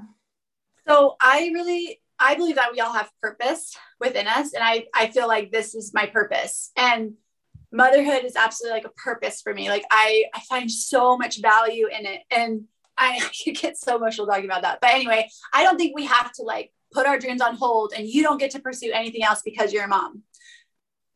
so 0.88 1.16
i 1.22 1.52
really 1.54 2.00
i 2.18 2.36
believe 2.36 2.56
that 2.56 2.72
we 2.72 2.80
all 2.80 2.94
have 2.94 3.10
purpose 3.22 3.76
within 4.00 4.28
us 4.28 4.54
and 4.54 4.64
i 4.64 4.86
i 4.96 5.08
feel 5.08 5.28
like 5.28 5.52
this 5.52 5.76
is 5.76 5.94
my 5.94 6.06
purpose 6.06 6.72
and 6.78 7.14
motherhood 7.72 8.24
is 8.24 8.36
absolutely 8.36 8.78
like 8.78 8.86
a 8.86 9.02
purpose 9.02 9.42
for 9.42 9.54
me 9.54 9.70
like 9.70 9.86
i 9.92 10.24
i 10.34 10.40
find 10.42 10.72
so 10.72 11.18
much 11.18 11.42
value 11.42 11.88
in 11.88 12.06
it 12.06 12.22
and 12.32 12.64
i 12.98 13.20
get 13.54 13.78
so 13.78 13.98
emotional 13.98 14.26
talking 14.26 14.46
about 14.46 14.64
that 14.64 14.80
but 14.82 14.92
anyway 14.92 15.28
i 15.54 15.64
don't 15.64 15.78
think 15.78 15.96
we 15.96 16.06
have 16.06 16.32
to 16.32 16.44
like 16.44 16.72
put 16.92 17.06
our 17.06 17.20
dreams 17.20 17.42
on 17.42 17.56
hold 17.56 17.94
and 17.96 18.08
you 18.08 18.24
don't 18.24 18.40
get 18.40 18.52
to 18.52 18.60
pursue 18.60 18.92
anything 18.92 19.24
else 19.24 19.42
because 19.44 19.72
you're 19.72 19.84
a 19.84 19.88
mom 19.88 20.24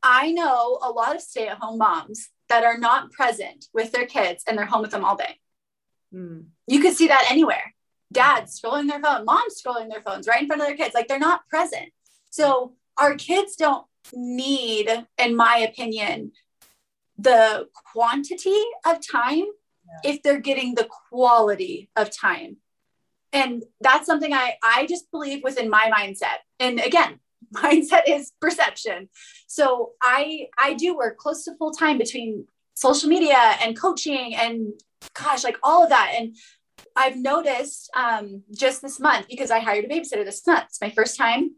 I 0.03 0.33
know 0.33 0.79
a 0.83 0.91
lot 0.91 1.15
of 1.15 1.21
stay 1.21 1.47
at 1.47 1.59
home 1.59 1.77
moms 1.77 2.29
that 2.49 2.65
are 2.65 2.77
not 2.77 3.11
present 3.11 3.65
with 3.73 3.93
their 3.93 4.05
kids 4.05 4.43
and 4.45 4.57
they're 4.57 4.65
home 4.65 4.81
with 4.81 4.91
them 4.91 5.05
all 5.05 5.15
day. 5.15 5.39
Mm. 6.13 6.47
You 6.67 6.81
could 6.81 6.95
see 6.95 7.07
that 7.07 7.27
anywhere. 7.31 7.73
Dads 8.11 8.59
scrolling 8.59 8.89
their 8.89 8.99
phone, 8.99 9.25
moms 9.25 9.61
scrolling 9.61 9.89
their 9.89 10.01
phones 10.01 10.27
right 10.27 10.41
in 10.41 10.47
front 10.47 10.61
of 10.61 10.67
their 10.67 10.77
kids. 10.77 10.93
Like 10.93 11.07
they're 11.07 11.17
not 11.17 11.47
present. 11.47 11.89
So 12.29 12.73
our 12.97 13.15
kids 13.15 13.55
don't 13.55 13.87
need, 14.13 14.89
in 15.17 15.35
my 15.35 15.57
opinion, 15.57 16.33
the 17.17 17.67
quantity 17.91 18.61
of 18.85 19.05
time 19.05 19.45
yeah. 19.85 20.11
if 20.11 20.23
they're 20.23 20.39
getting 20.39 20.75
the 20.75 20.87
quality 21.09 21.89
of 21.95 22.15
time. 22.15 22.57
And 23.31 23.63
that's 23.81 24.05
something 24.05 24.33
I, 24.33 24.55
I 24.63 24.85
just 24.85 25.09
believe 25.11 25.43
within 25.43 25.69
my 25.69 25.91
mindset. 25.95 26.37
And 26.59 26.79
again, 26.79 27.19
mindset 27.53 28.03
is 28.07 28.31
perception. 28.39 29.09
So 29.47 29.91
I 30.01 30.47
I 30.57 30.73
do 30.73 30.95
work 30.95 31.17
close 31.17 31.43
to 31.45 31.55
full 31.55 31.71
time 31.71 31.97
between 31.97 32.47
social 32.73 33.09
media 33.09 33.55
and 33.61 33.79
coaching 33.79 34.35
and 34.35 34.73
gosh, 35.13 35.43
like 35.43 35.57
all 35.63 35.83
of 35.83 35.89
that. 35.89 36.13
And 36.17 36.35
I've 36.95 37.17
noticed 37.17 37.89
um, 37.95 38.43
just 38.51 38.81
this 38.81 38.99
month 38.99 39.27
because 39.27 39.51
I 39.51 39.59
hired 39.59 39.85
a 39.85 39.87
babysitter 39.87 40.25
this 40.25 40.45
month. 40.45 40.65
It's 40.69 40.81
my 40.81 40.89
first 40.89 41.17
time 41.17 41.55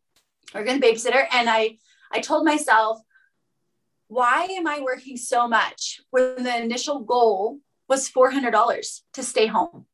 working 0.54 0.78
a 0.78 0.80
babysitter, 0.80 1.26
and 1.32 1.50
I 1.50 1.78
I 2.12 2.20
told 2.20 2.46
myself, 2.46 3.00
why 4.08 4.44
am 4.52 4.68
I 4.68 4.82
working 4.82 5.18
so 5.18 5.48
much 5.48 6.02
when 6.12 6.44
the 6.44 6.62
initial 6.62 7.02
goal 7.02 7.60
was 7.88 8.08
four 8.08 8.32
hundred 8.32 8.52
dollars 8.52 9.04
to 9.14 9.24
stay 9.24 9.48
home? 9.48 9.86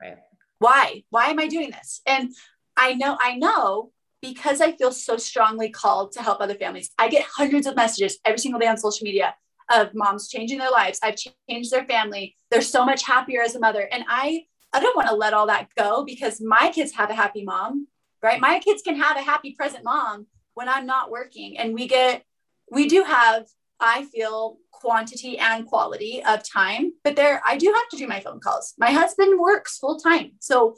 Right. 0.00 0.18
Why? 0.58 1.04
Why 1.10 1.26
am 1.26 1.38
I 1.38 1.48
doing 1.48 1.70
this? 1.70 2.00
And 2.06 2.34
I 2.76 2.94
know 2.94 3.16
I 3.20 3.36
know 3.36 3.92
because 4.22 4.60
I 4.60 4.72
feel 4.72 4.92
so 4.92 5.16
strongly 5.16 5.70
called 5.70 6.12
to 6.12 6.22
help 6.22 6.40
other 6.40 6.54
families, 6.54 6.90
I 6.98 7.08
get 7.08 7.24
hundreds 7.24 7.66
of 7.66 7.76
messages 7.76 8.18
every 8.24 8.38
single 8.38 8.60
day 8.60 8.66
on 8.66 8.76
social 8.76 9.04
media 9.04 9.34
of 9.72 9.94
moms 9.94 10.28
changing 10.28 10.58
their 10.58 10.70
lives. 10.70 10.98
I've 11.02 11.16
changed 11.48 11.70
their 11.70 11.84
family. 11.86 12.36
They're 12.50 12.60
so 12.60 12.84
much 12.84 13.04
happier 13.04 13.40
as 13.42 13.54
a 13.54 13.60
mother. 13.60 13.88
And 13.90 14.04
I, 14.08 14.44
I 14.72 14.80
don't 14.80 14.96
want 14.96 15.08
to 15.08 15.14
let 15.14 15.32
all 15.32 15.46
that 15.46 15.68
go 15.76 16.04
because 16.04 16.40
my 16.40 16.70
kids 16.74 16.92
have 16.92 17.08
a 17.10 17.14
happy 17.14 17.44
mom, 17.44 17.86
right? 18.22 18.40
My 18.40 18.58
kids 18.58 18.82
can 18.82 18.96
have 18.96 19.16
a 19.16 19.22
happy 19.22 19.54
present 19.54 19.84
mom 19.84 20.26
when 20.54 20.68
I'm 20.68 20.86
not 20.86 21.10
working. 21.10 21.56
And 21.56 21.72
we 21.72 21.86
get, 21.86 22.24
we 22.70 22.88
do 22.88 23.02
have, 23.04 23.46
I 23.78 24.04
feel, 24.04 24.58
quantity 24.72 25.38
and 25.38 25.66
quality 25.66 26.22
of 26.24 26.42
time, 26.42 26.92
but 27.04 27.14
there, 27.14 27.42
I 27.46 27.56
do 27.56 27.66
have 27.66 27.88
to 27.90 27.96
do 27.96 28.06
my 28.06 28.20
phone 28.20 28.40
calls. 28.40 28.74
My 28.78 28.90
husband 28.92 29.38
works 29.38 29.78
full 29.78 29.98
time. 29.98 30.32
So 30.40 30.76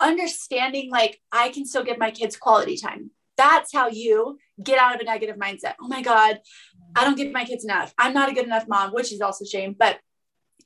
understanding 0.00 0.90
like 0.90 1.20
I 1.30 1.50
can 1.50 1.66
still 1.66 1.84
give 1.84 1.98
my 1.98 2.10
kids 2.10 2.36
quality 2.36 2.76
time. 2.76 3.10
That's 3.36 3.72
how 3.72 3.88
you 3.88 4.38
get 4.62 4.78
out 4.78 4.94
of 4.94 5.00
a 5.00 5.04
negative 5.04 5.36
mindset. 5.36 5.74
Oh 5.80 5.88
my 5.88 6.02
God, 6.02 6.40
I 6.96 7.04
don't 7.04 7.16
give 7.16 7.32
my 7.32 7.44
kids 7.44 7.64
enough. 7.64 7.94
I'm 7.98 8.14
not 8.14 8.30
a 8.30 8.34
good 8.34 8.44
enough 8.44 8.68
mom, 8.68 8.92
which 8.92 9.12
is 9.12 9.20
also 9.20 9.44
shame. 9.44 9.74
But 9.78 9.98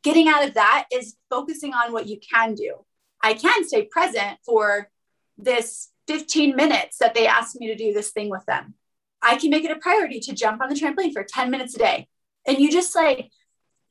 getting 0.02 0.28
out 0.28 0.46
of 0.46 0.54
that 0.54 0.86
is 0.92 1.16
focusing 1.30 1.72
on 1.72 1.92
what 1.92 2.06
you 2.06 2.18
can 2.18 2.54
do. 2.54 2.74
I 3.22 3.34
can 3.34 3.66
stay 3.66 3.82
present 3.84 4.38
for 4.44 4.90
this 5.38 5.90
15 6.08 6.54
minutes 6.54 6.98
that 6.98 7.14
they 7.14 7.26
asked 7.26 7.58
me 7.58 7.68
to 7.68 7.76
do 7.76 7.92
this 7.92 8.10
thing 8.10 8.28
with 8.28 8.44
them. 8.46 8.74
I 9.24 9.36
can 9.36 9.50
make 9.50 9.64
it 9.64 9.70
a 9.70 9.76
priority 9.76 10.20
to 10.20 10.34
jump 10.34 10.60
on 10.60 10.68
the 10.68 10.74
trampoline 10.74 11.12
for 11.12 11.24
10 11.24 11.50
minutes 11.50 11.74
a 11.74 11.78
day. 11.78 12.08
And 12.46 12.58
you 12.58 12.70
just 12.70 12.94
like, 12.94 13.30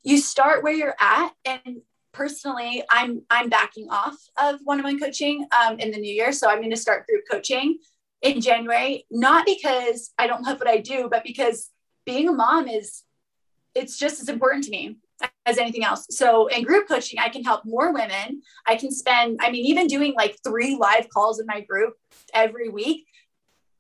you 0.04 0.18
start 0.18 0.64
where 0.64 0.74
you're 0.74 0.96
at 1.00 1.32
and 1.46 1.82
personally, 2.14 2.84
I'm 2.90 3.24
I'm 3.30 3.50
backing 3.50 3.90
off 3.90 4.16
of 4.40 4.60
one-on-one 4.64 5.00
coaching 5.00 5.48
um, 5.52 5.80
in 5.80 5.92
the 5.92 5.98
new 5.98 6.14
year. 6.14 6.32
So 6.32 6.48
I'm 6.50 6.60
going 6.60 6.70
to 6.70 6.78
start 6.78 7.08
group 7.08 7.24
coaching 7.30 7.80
in 8.22 8.40
January, 8.40 9.06
not 9.12 9.46
because 9.46 10.12
I 10.18 10.28
don't 10.28 10.44
love 10.44 10.60
what 10.60 10.68
I 10.68 10.78
do, 10.78 11.10
but 11.10 11.24
because 11.24 11.70
being 12.06 12.30
a 12.30 12.32
mom 12.32 12.68
is 12.68 13.04
it's 13.76 13.98
just 13.98 14.22
as 14.22 14.30
important 14.30 14.64
to 14.66 14.72
me 14.72 14.98
as 15.46 15.58
anything 15.58 15.84
else. 15.84 16.06
So 16.12 16.48
in 16.48 16.64
group 16.64 16.88
coaching, 16.88 17.20
I 17.20 17.30
can 17.30 17.44
help 17.44 17.66
more 17.66 17.92
women. 17.92 18.42
I 18.68 18.76
can 18.76 18.92
spend, 18.92 19.40
I 19.42 19.52
mean, 19.52 19.66
even 19.66 19.88
doing 19.88 20.14
like 20.14 20.38
three 20.44 20.76
live 20.76 21.10
calls 21.10 21.40
in 21.40 21.46
my 21.46 21.62
group 21.62 21.96
every 22.34 22.70
week, 22.70 23.06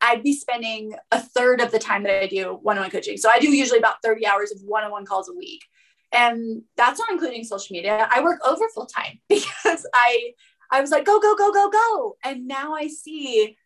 I'd 0.03 0.21
be 0.21 0.33
spending 0.33 0.95
a 1.11 1.19
third 1.21 1.61
of 1.61 1.71
the 1.71 1.79
time 1.79 2.03
that 2.03 2.21
I 2.21 2.27
do 2.27 2.59
one-on-one 2.61 2.91
coaching. 2.91 3.15
So 3.15 3.29
I 3.29 3.39
do 3.39 3.49
usually 3.49 3.79
about 3.79 4.01
30 4.03 4.27
hours 4.27 4.51
of 4.51 4.59
one-on-one 4.61 5.05
calls 5.05 5.29
a 5.29 5.33
week. 5.33 5.63
And 6.11 6.63
that's 6.75 6.99
not 6.99 7.09
including 7.09 7.45
social 7.45 7.73
media. 7.73 8.09
I 8.11 8.21
work 8.21 8.41
over 8.45 8.67
full 8.75 8.85
time 8.85 9.19
because 9.29 9.87
i 9.93 10.33
i 10.71 10.81
was 10.81 10.91
like 10.91 11.05
go 11.05 11.19
go 11.21 11.35
go 11.35 11.53
go 11.53 11.69
go. 11.69 12.17
And 12.23 12.47
now 12.47 12.73
i 12.73 12.87
see 12.87 13.57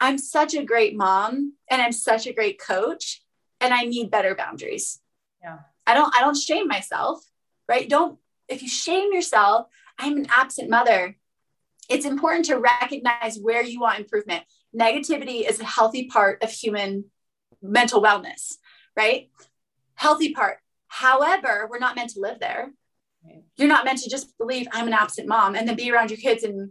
i'm 0.00 0.18
such 0.18 0.54
a 0.54 0.64
great 0.64 0.96
mom 0.96 1.54
and 1.70 1.80
i'm 1.80 1.92
such 1.92 2.26
a 2.26 2.32
great 2.32 2.60
coach 2.60 3.22
and 3.60 3.72
i 3.72 3.84
need 3.84 4.10
better 4.10 4.34
boundaries. 4.34 5.00
Yeah. 5.40 5.58
I 5.86 5.94
don't 5.94 6.14
i 6.16 6.20
don't 6.20 6.36
shame 6.36 6.66
myself 6.66 7.22
right? 7.68 7.88
Don't 7.88 8.18
if 8.48 8.60
you 8.62 8.68
shame 8.68 9.12
yourself 9.12 9.68
i'm 9.98 10.16
an 10.16 10.26
absent 10.36 10.68
mother. 10.68 11.16
It's 11.88 12.04
important 12.04 12.46
to 12.46 12.56
recognize 12.56 13.38
where 13.38 13.62
you 13.62 13.78
want 13.80 14.00
improvement 14.00 14.42
negativity 14.78 15.48
is 15.48 15.60
a 15.60 15.64
healthy 15.64 16.06
part 16.06 16.42
of 16.42 16.50
human 16.50 17.04
mental 17.62 18.02
wellness 18.02 18.54
right 18.96 19.30
healthy 19.94 20.32
part 20.32 20.58
However, 20.96 21.68
we're 21.70 21.78
not 21.78 21.94
meant 21.94 22.10
to 22.10 22.20
live 22.20 22.40
there. 22.40 22.72
You're 23.56 23.68
not 23.68 23.84
meant 23.84 23.98
to 24.00 24.10
just 24.10 24.36
believe 24.38 24.66
I'm 24.72 24.86
an 24.86 24.94
absent 24.94 25.28
mom 25.28 25.54
and 25.54 25.68
then 25.68 25.76
be 25.76 25.90
around 25.90 26.10
your 26.10 26.18
kids 26.18 26.42
and 26.42 26.70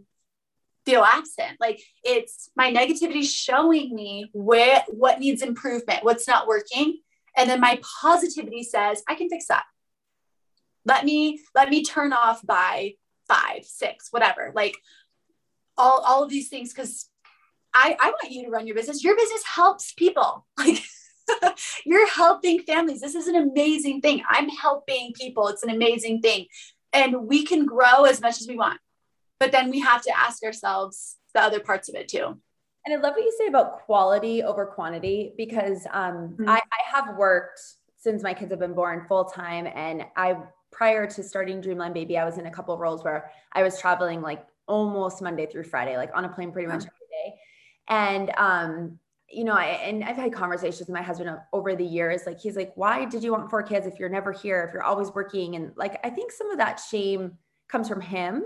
feel 0.84 1.04
absent. 1.04 1.52
Like 1.60 1.80
it's 2.02 2.50
my 2.56 2.72
negativity 2.72 3.22
showing 3.22 3.94
me 3.94 4.30
where 4.32 4.82
what 4.88 5.20
needs 5.20 5.42
improvement, 5.42 6.02
what's 6.02 6.26
not 6.26 6.48
working. 6.48 6.98
And 7.36 7.48
then 7.48 7.60
my 7.60 7.78
positivity 8.00 8.64
says, 8.64 9.02
I 9.08 9.14
can 9.14 9.28
fix 9.28 9.46
that. 9.46 9.64
Let 10.84 11.04
me 11.04 11.40
let 11.54 11.68
me 11.68 11.84
turn 11.84 12.12
off 12.12 12.44
by 12.44 12.94
five, 13.28 13.64
six, 13.64 14.08
whatever. 14.10 14.52
Like 14.56 14.76
all, 15.76 16.00
all 16.00 16.24
of 16.24 16.30
these 16.30 16.48
things, 16.48 16.72
because 16.72 17.08
I, 17.76 17.96
I 18.00 18.08
want 18.08 18.32
you 18.32 18.44
to 18.44 18.50
run 18.50 18.66
your 18.66 18.74
business. 18.74 19.04
Your 19.04 19.16
business 19.16 19.44
helps 19.44 19.92
people. 19.92 20.46
Like 20.58 20.82
you're 21.84 22.08
helping 22.08 22.60
families. 22.60 23.00
This 23.00 23.16
is 23.16 23.26
an 23.26 23.34
amazing 23.34 24.00
thing. 24.00 24.22
I'm 24.28 24.48
helping 24.48 25.12
people. 25.12 25.48
It's 25.48 25.64
an 25.64 25.70
amazing 25.70 26.20
thing. 26.20 26.46
And 26.92 27.26
we 27.26 27.44
can 27.44 27.66
grow 27.66 28.04
as 28.04 28.20
much 28.20 28.40
as 28.40 28.46
we 28.46 28.56
want. 28.56 28.78
But 29.40 29.50
then 29.50 29.70
we 29.70 29.80
have 29.80 30.02
to 30.02 30.16
ask 30.16 30.44
ourselves 30.44 31.16
the 31.34 31.42
other 31.42 31.58
parts 31.58 31.88
of 31.88 31.94
it 31.94 32.08
too. 32.08 32.40
And 32.86 32.94
I 32.94 32.96
love 32.96 33.14
what 33.14 33.24
you 33.24 33.34
say 33.36 33.48
about 33.48 33.80
quality 33.80 34.44
over 34.44 34.66
quantity 34.66 35.32
because 35.36 35.84
um, 35.92 36.28
mm-hmm. 36.28 36.48
I, 36.48 36.58
I 36.58 36.96
have 36.96 37.16
worked 37.16 37.60
since 37.98 38.22
my 38.22 38.32
kids 38.32 38.52
have 38.52 38.60
been 38.60 38.74
born 38.74 39.04
full 39.08 39.24
time. 39.24 39.66
And 39.66 40.04
I, 40.16 40.36
prior 40.70 41.08
to 41.08 41.22
starting 41.24 41.60
Dreamland 41.60 41.94
Baby, 41.94 42.16
I 42.16 42.24
was 42.24 42.38
in 42.38 42.46
a 42.46 42.50
couple 42.50 42.72
of 42.72 42.80
roles 42.80 43.02
where 43.02 43.32
I 43.52 43.64
was 43.64 43.80
traveling 43.80 44.22
like 44.22 44.46
almost 44.68 45.20
Monday 45.20 45.46
through 45.46 45.64
Friday, 45.64 45.96
like 45.96 46.10
on 46.14 46.24
a 46.24 46.28
plane 46.28 46.52
pretty 46.52 46.68
much 46.68 46.82
every. 46.82 46.90
And, 47.88 48.30
um, 48.36 48.98
you 49.28 49.44
know, 49.44 49.54
I, 49.54 49.64
and 49.64 50.04
I've 50.04 50.16
had 50.16 50.32
conversations 50.32 50.80
with 50.80 50.90
my 50.90 51.02
husband 51.02 51.36
over 51.52 51.74
the 51.74 51.84
years. 51.84 52.22
Like, 52.26 52.40
he's 52.40 52.56
like, 52.56 52.72
why 52.76 53.04
did 53.04 53.22
you 53.22 53.32
want 53.32 53.50
four 53.50 53.62
kids 53.62 53.86
if 53.86 53.98
you're 53.98 54.08
never 54.08 54.32
here, 54.32 54.64
if 54.64 54.72
you're 54.72 54.82
always 54.82 55.10
working? 55.12 55.56
And 55.56 55.72
like, 55.76 55.98
I 56.04 56.10
think 56.10 56.32
some 56.32 56.50
of 56.50 56.58
that 56.58 56.80
shame 56.80 57.38
comes 57.68 57.88
from 57.88 58.00
him. 58.00 58.44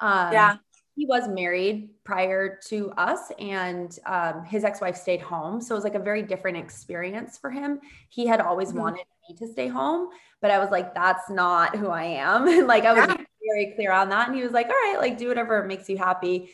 Um, 0.00 0.32
yeah 0.32 0.56
he 0.94 1.06
was 1.06 1.26
married 1.28 1.88
prior 2.04 2.58
to 2.68 2.90
us 2.92 3.32
and 3.38 3.98
um, 4.06 4.44
his 4.44 4.64
ex-wife 4.64 4.96
stayed 4.96 5.20
home 5.20 5.60
so 5.60 5.74
it 5.74 5.78
was 5.78 5.84
like 5.84 5.94
a 5.94 5.98
very 5.98 6.22
different 6.22 6.56
experience 6.56 7.38
for 7.38 7.50
him 7.50 7.80
he 8.08 8.26
had 8.26 8.40
always 8.40 8.68
mm-hmm. 8.68 8.78
wanted 8.78 9.04
me 9.28 9.36
to 9.36 9.46
stay 9.52 9.68
home 9.68 10.08
but 10.40 10.50
i 10.50 10.58
was 10.58 10.70
like 10.70 10.94
that's 10.94 11.30
not 11.30 11.76
who 11.76 11.88
i 11.88 12.04
am 12.04 12.46
and 12.46 12.66
like 12.66 12.84
i 12.84 12.92
was 12.92 13.06
yeah. 13.08 13.16
very 13.54 13.72
clear 13.74 13.92
on 13.92 14.08
that 14.08 14.28
and 14.28 14.36
he 14.36 14.42
was 14.42 14.52
like 14.52 14.66
all 14.66 14.72
right 14.72 14.98
like 15.00 15.16
do 15.16 15.28
whatever 15.28 15.64
makes 15.64 15.88
you 15.88 15.96
happy 15.96 16.50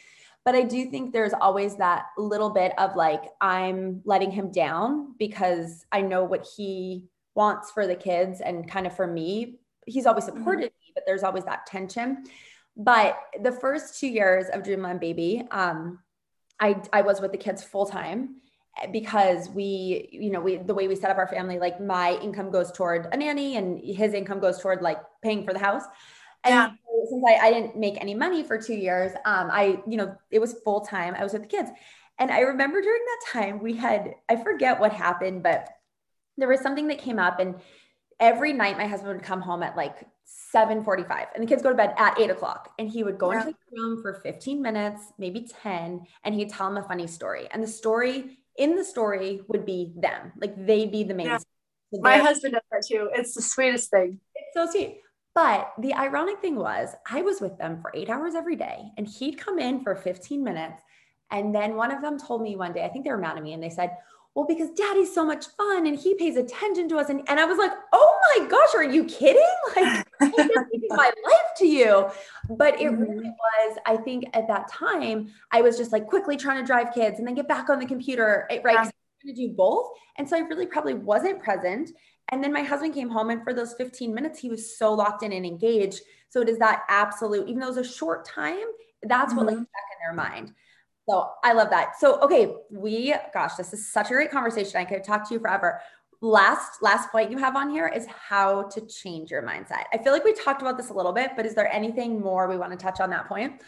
but 0.49 0.55
i 0.55 0.63
do 0.63 0.91
think 0.91 1.13
there's 1.13 1.35
always 1.35 1.77
that 1.77 2.07
little 2.17 2.49
bit 2.49 2.73
of 2.79 2.97
like 2.97 3.25
i'm 3.43 4.01
letting 4.05 4.31
him 4.31 4.51
down 4.51 5.15
because 5.19 5.85
i 5.93 6.01
know 6.01 6.25
what 6.25 6.49
he 6.57 7.05
wants 7.35 7.71
for 7.71 7.87
the 7.87 7.95
kids 7.95 8.41
and 8.41 8.69
kind 8.69 8.87
of 8.87 8.97
for 8.97 9.07
me 9.07 9.59
he's 9.87 10.07
always 10.07 10.25
mm-hmm. 10.25 10.39
supported 10.39 10.71
mm-hmm. 10.71 10.89
me 10.89 10.93
but 10.95 11.05
there's 11.07 11.23
always 11.23 11.45
that 11.45 11.67
tension 11.67 12.25
but 12.79 13.19
the 13.43 13.51
first 13.51 13.99
two 13.99 14.07
years 14.07 14.47
of 14.53 14.63
Dreamland 14.63 15.01
Baby, 15.01 15.43
um, 15.51 15.99
I, 16.61 16.81
I 16.93 17.03
was 17.03 17.21
with 17.21 17.33
the 17.33 17.39
kids 17.39 17.65
full 17.65 17.87
time 17.87 18.37
because 18.93 19.51
we, 19.51 20.09
you 20.13 20.31
know, 20.31 20.41
we, 20.41 20.59
the 20.59 20.75
way 20.75 20.87
we 20.87 20.95
set 20.95 21.11
up 21.11 21.19
our 21.19 21.27
family, 21.27 21.59
like 21.59 21.81
my 21.81 22.17
income 22.23 22.53
goes 22.53 22.71
toward 22.71 23.09
a 23.13 23.17
nanny 23.17 23.57
and 23.57 23.81
his 23.85 24.15
income 24.15 24.39
goes 24.39 24.61
toward 24.61 24.81
like 24.81 24.99
paying 25.23 25.45
for 25.45 25.53
the 25.53 25.59
house. 25.59 25.83
And 26.45 26.55
yeah. 26.55 26.71
Since 27.09 27.25
I, 27.29 27.47
I 27.47 27.51
didn't 27.53 27.77
make 27.77 28.01
any 28.01 28.15
money 28.15 28.43
for 28.43 28.61
two 28.61 28.75
years, 28.75 29.13
um, 29.25 29.49
I, 29.51 29.83
you 29.87 29.97
know, 29.97 30.15
it 30.31 30.39
was 30.39 30.55
full 30.65 30.81
time. 30.83 31.15
I 31.15 31.23
was 31.23 31.33
with 31.33 31.43
the 31.43 31.49
kids. 31.49 31.71
And 32.19 32.31
I 32.31 32.41
remember 32.41 32.81
during 32.81 33.03
that 33.05 33.33
time 33.33 33.63
we 33.63 33.75
had, 33.75 34.15
I 34.29 34.37
forget 34.37 34.81
what 34.81 34.93
happened, 34.93 35.43
but 35.43 35.69
there 36.37 36.49
was 36.49 36.61
something 36.61 36.89
that 36.89 36.99
came 36.99 37.19
up 37.19 37.39
and 37.41 37.57
every 38.21 38.53
night 38.53 38.77
my 38.77 38.87
husband 38.87 39.15
would 39.15 39.25
come 39.25 39.41
home 39.41 39.63
at 39.63 39.77
like 39.77 40.07
7.45 40.55 41.27
and 41.35 41.43
the 41.43 41.47
kids 41.47 41.63
go 41.63 41.71
to 41.71 41.75
bed 41.75 41.95
at 41.97 42.19
8 42.19 42.31
o'clock 42.31 42.73
and 42.79 42.89
he 42.89 43.03
would 43.03 43.19
go 43.19 43.33
yeah. 43.33 43.41
into 43.41 43.53
the 43.53 43.81
room 43.81 44.03
for 44.03 44.21
15 44.23 44.61
minutes 44.61 45.13
maybe 45.19 45.49
10 45.63 46.05
and 46.25 46.35
he'd 46.35 46.51
tell 46.51 46.69
them 46.69 46.83
a 46.83 46.87
funny 46.87 47.07
story 47.07 47.49
and 47.51 47.63
the 47.63 47.69
story 47.69 48.39
in 48.57 48.75
the 48.75 48.85
story 48.85 49.43
would 49.49 49.65
be 49.65 49.93
them 49.97 50.33
like 50.41 50.55
they'd 50.67 50.91
be 50.91 51.05
the 51.05 51.15
main 51.15 51.27
yeah. 51.27 51.39
my 51.93 52.19
husband 52.19 52.55
does 52.55 52.63
that 52.71 52.85
too 52.87 53.09
it's 53.15 53.35
the 53.35 53.43
sweetest 53.43 53.91
thing 53.91 54.19
it's 54.35 54.55
so 54.55 54.71
sweet 54.71 55.01
but 55.39 55.73
the 55.79 55.95
ironic 55.95 56.41
thing 56.41 56.57
was 56.57 56.89
i 57.09 57.23
was 57.23 57.41
with 57.41 57.57
them 57.59 57.81
for 57.81 57.93
eight 57.95 58.11
hours 58.11 58.35
every 58.35 58.57
day 58.57 58.91
and 58.97 59.07
he'd 59.07 59.39
come 59.39 59.59
in 59.59 59.81
for 59.81 59.95
15 59.95 60.43
minutes 60.43 60.83
and 61.31 61.55
then 61.55 61.77
one 61.77 61.93
of 61.93 62.03
them 62.03 62.19
told 62.19 62.43
me 62.43 62.57
one 62.57 62.73
day 62.73 62.85
i 62.85 62.89
think 62.89 63.05
they 63.05 63.11
were 63.11 63.19
mad 63.27 63.37
at 63.37 63.43
me 63.43 63.53
and 63.53 63.63
they 63.63 63.71
said 63.71 63.97
well, 64.39 64.47
because 64.47 64.71
daddy's 64.77 65.13
so 65.13 65.25
much 65.25 65.47
fun 65.57 65.89
and 65.89 65.99
he 65.99 66.15
pays 66.15 66.37
attention 66.37 66.89
to 66.91 66.99
us. 66.99 67.09
And, 67.09 67.23
and 67.29 67.41
I 67.41 67.45
was 67.45 67.59
like, 67.59 67.73
oh 67.93 68.19
my 68.39 68.47
gosh, 68.47 68.73
are 68.77 68.85
you 68.85 69.05
kidding? 69.05 69.43
Like, 69.77 70.07
I'm 70.21 70.31
giving 70.31 70.89
my 70.91 71.11
life 71.25 71.51
to 71.57 71.67
you. 71.67 72.09
But 72.49 72.81
it 72.81 72.93
mm-hmm. 72.93 73.03
really 73.03 73.31
was, 73.31 73.79
I 73.85 73.97
think 73.97 74.27
at 74.35 74.47
that 74.47 74.69
time, 74.71 75.33
I 75.51 75.61
was 75.61 75.77
just 75.77 75.91
like 75.91 76.07
quickly 76.07 76.37
trying 76.37 76.61
to 76.61 76.67
drive 76.67 76.95
kids 76.95 77.19
and 77.19 77.27
then 77.27 77.35
get 77.35 77.49
back 77.49 77.69
on 77.69 77.81
the 77.81 77.87
computer, 77.87 78.47
right? 78.63 78.63
Yeah. 78.65 78.91
to 79.27 79.35
do 79.35 79.49
both. 79.49 79.89
And 80.19 80.29
so 80.29 80.37
I 80.37 80.41
really 80.41 80.67
probably 80.67 80.95
wasn't 80.95 81.43
present. 81.43 81.91
And 82.31 82.45
then 82.45 82.53
my 82.53 82.63
husband 82.63 82.95
came 82.95 83.09
home, 83.09 83.31
and 83.31 83.43
for 83.43 83.55
those 83.55 83.75
15 83.75 84.15
minutes, 84.15 84.39
he 84.39 84.51
was 84.51 84.77
so 84.77 84.93
locked 84.93 85.23
in 85.23 85.33
and 85.33 85.47
engaged. 85.47 86.01
So 86.29 86.41
it 86.41 86.49
is 86.49 86.59
that 86.59 86.83
absolute, 86.89 87.49
even 87.49 87.61
though 87.61 87.67
it 87.67 87.77
was 87.77 87.89
a 87.89 87.93
short 87.93 88.27
time, 88.27 88.67
that's 89.03 89.31
mm-hmm. 89.31 89.37
what 89.37 89.47
like 89.47 89.57
mm-hmm. 89.57 89.65
stuck 89.65 89.85
in 89.93 90.17
their 90.17 90.25
mind. 90.25 90.53
So 91.09 91.31
I 91.43 91.55
love 91.55 91.71
that. 91.71 91.99
So 91.99 92.21
okay, 92.21 92.55
we 92.71 93.15
gosh, 93.33 93.55
this 93.55 93.73
is 93.73 93.91
such 93.91 94.11
a 94.11 94.15
great 94.15 94.31
conversation. 94.31 94.79
I 94.79 94.85
could 94.85 95.03
talk 95.05 95.27
to 95.29 95.35
you 95.35 95.41
forever. 95.41 95.81
Last 96.21 96.83
last 96.83 97.11
point 97.11 97.31
you 97.31 97.39
have 97.39 97.57
on 97.57 97.71
here 97.71 97.89
is 97.89 98.07
how 98.07 98.65
to 98.65 98.81
change 98.87 99.31
your 99.31 99.43
mindset. 99.43 99.85
I 99.93 99.99
feel 99.99 100.13
like 100.13 100.25
we 100.25 100.35
talked 100.35 100.61
about 100.61 100.77
this 100.77 100.91
a 100.91 100.93
little 100.95 101.13
bit, 101.13 101.31
but 101.35 101.47
is 101.47 101.55
there 101.55 101.73
anything 101.73 102.21
more 102.21 102.47
we 102.47 102.59
want 102.59 102.73
to 102.73 102.77
touch 102.77 103.01
on 103.01 103.09
that 103.11 103.27
point? 103.27 103.63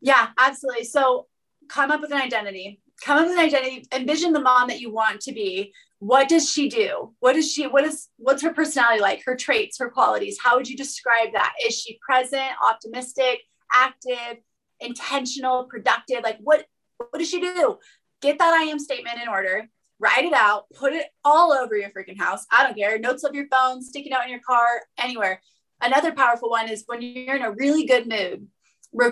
Yeah, 0.00 0.28
absolutely. 0.38 0.84
So 0.84 1.26
come 1.68 1.90
up 1.90 2.00
with 2.00 2.12
an 2.12 2.22
identity. 2.22 2.80
Come 3.02 3.18
up 3.18 3.26
with 3.26 3.38
an 3.38 3.44
identity. 3.44 3.86
Envision 3.92 4.32
the 4.32 4.40
mom 4.40 4.68
that 4.68 4.80
you 4.80 4.90
want 4.90 5.20
to 5.22 5.32
be. 5.32 5.74
What 5.98 6.28
does 6.28 6.50
she 6.50 6.68
do? 6.68 7.14
What 7.20 7.36
is 7.36 7.50
she? 7.50 7.66
What 7.66 7.84
is 7.84 8.08
what's 8.18 8.42
her 8.42 8.52
personality 8.52 9.00
like? 9.00 9.24
Her 9.24 9.36
traits, 9.36 9.78
her 9.78 9.90
qualities. 9.90 10.38
How 10.42 10.56
would 10.56 10.68
you 10.68 10.76
describe 10.76 11.32
that? 11.32 11.54
Is 11.66 11.80
she 11.80 11.98
present, 12.06 12.52
optimistic, 12.62 13.40
active? 13.72 14.38
intentional, 14.80 15.64
productive. 15.64 16.22
Like 16.22 16.38
what 16.40 16.64
what 16.98 17.18
does 17.18 17.28
she 17.28 17.40
do? 17.40 17.78
Get 18.22 18.38
that 18.38 18.54
I 18.54 18.64
am 18.64 18.78
statement 18.78 19.20
in 19.22 19.28
order, 19.28 19.68
write 19.98 20.24
it 20.24 20.32
out, 20.32 20.64
put 20.74 20.92
it 20.92 21.06
all 21.24 21.52
over 21.52 21.76
your 21.76 21.90
freaking 21.90 22.18
house. 22.18 22.46
I 22.50 22.62
don't 22.62 22.76
care. 22.76 22.98
Notes 22.98 23.24
of 23.24 23.34
your 23.34 23.46
phone, 23.48 23.82
sticking 23.82 24.12
out 24.12 24.24
in 24.24 24.30
your 24.30 24.40
car, 24.40 24.82
anywhere. 24.98 25.42
Another 25.82 26.12
powerful 26.12 26.48
one 26.48 26.70
is 26.70 26.84
when 26.86 27.02
you're 27.02 27.36
in 27.36 27.42
a 27.42 27.52
really 27.52 27.84
good 27.84 28.08
mood, 28.08 28.46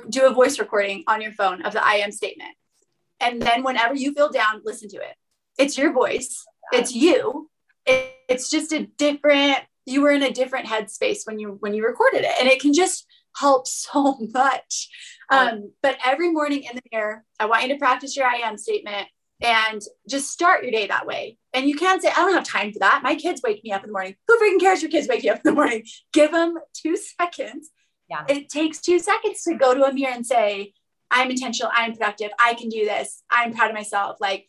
do 0.08 0.26
a 0.26 0.32
voice 0.32 0.58
recording 0.58 1.04
on 1.06 1.20
your 1.20 1.32
phone 1.32 1.60
of 1.62 1.74
the 1.74 1.84
I 1.84 1.96
am 1.96 2.10
statement. 2.10 2.56
And 3.20 3.40
then 3.40 3.62
whenever 3.62 3.94
you 3.94 4.14
feel 4.14 4.30
down, 4.30 4.62
listen 4.64 4.88
to 4.90 4.96
it. 4.96 5.14
It's 5.58 5.76
your 5.76 5.92
voice. 5.92 6.44
It's 6.72 6.94
you. 6.94 7.50
It, 7.86 8.14
it's 8.28 8.50
just 8.50 8.72
a 8.72 8.86
different 8.96 9.58
you 9.86 10.00
were 10.00 10.10
in 10.10 10.22
a 10.22 10.30
different 10.30 10.66
headspace 10.66 11.26
when 11.26 11.38
you 11.38 11.58
when 11.60 11.74
you 11.74 11.84
recorded 11.84 12.24
it 12.24 12.32
and 12.40 12.48
it 12.48 12.58
can 12.60 12.72
just 12.72 13.06
help 13.36 13.66
so 13.66 14.16
much 14.34 14.88
um, 15.30 15.72
but 15.82 15.98
every 16.04 16.30
morning 16.30 16.64
in 16.64 16.76
the 16.76 16.82
mirror, 16.92 17.24
I 17.40 17.46
want 17.46 17.62
you 17.62 17.68
to 17.70 17.78
practice 17.78 18.16
your 18.16 18.26
I 18.26 18.36
am 18.36 18.58
statement 18.58 19.08
and 19.42 19.80
just 20.08 20.30
start 20.30 20.62
your 20.62 20.72
day 20.72 20.86
that 20.86 21.06
way. 21.06 21.38
And 21.52 21.68
you 21.68 21.76
can't 21.76 22.00
say, 22.00 22.08
I 22.08 22.16
don't 22.16 22.34
have 22.34 22.44
time 22.44 22.72
for 22.72 22.78
that. 22.80 23.02
My 23.02 23.14
kids 23.14 23.42
wake 23.42 23.62
me 23.64 23.72
up 23.72 23.82
in 23.82 23.88
the 23.88 23.92
morning. 23.92 24.16
Who 24.28 24.38
freaking 24.38 24.60
cares 24.60 24.82
your 24.82 24.90
kids 24.90 25.08
wake 25.08 25.24
you 25.24 25.32
up 25.32 25.38
in 25.38 25.42
the 25.44 25.52
morning? 25.52 25.84
Give 26.12 26.30
them 26.30 26.56
two 26.74 26.96
seconds. 26.96 27.70
Yeah. 28.08 28.24
It 28.28 28.48
takes 28.48 28.80
two 28.80 28.98
seconds 28.98 29.42
to 29.42 29.54
go 29.54 29.74
to 29.74 29.84
a 29.84 29.92
mirror 29.92 30.14
and 30.14 30.26
say, 30.26 30.72
I'm 31.10 31.30
intentional, 31.30 31.70
I'm 31.74 31.92
productive, 31.92 32.30
I 32.40 32.54
can 32.54 32.68
do 32.68 32.84
this, 32.84 33.22
I'm 33.30 33.54
proud 33.54 33.70
of 33.70 33.74
myself. 33.74 34.16
Like 34.20 34.46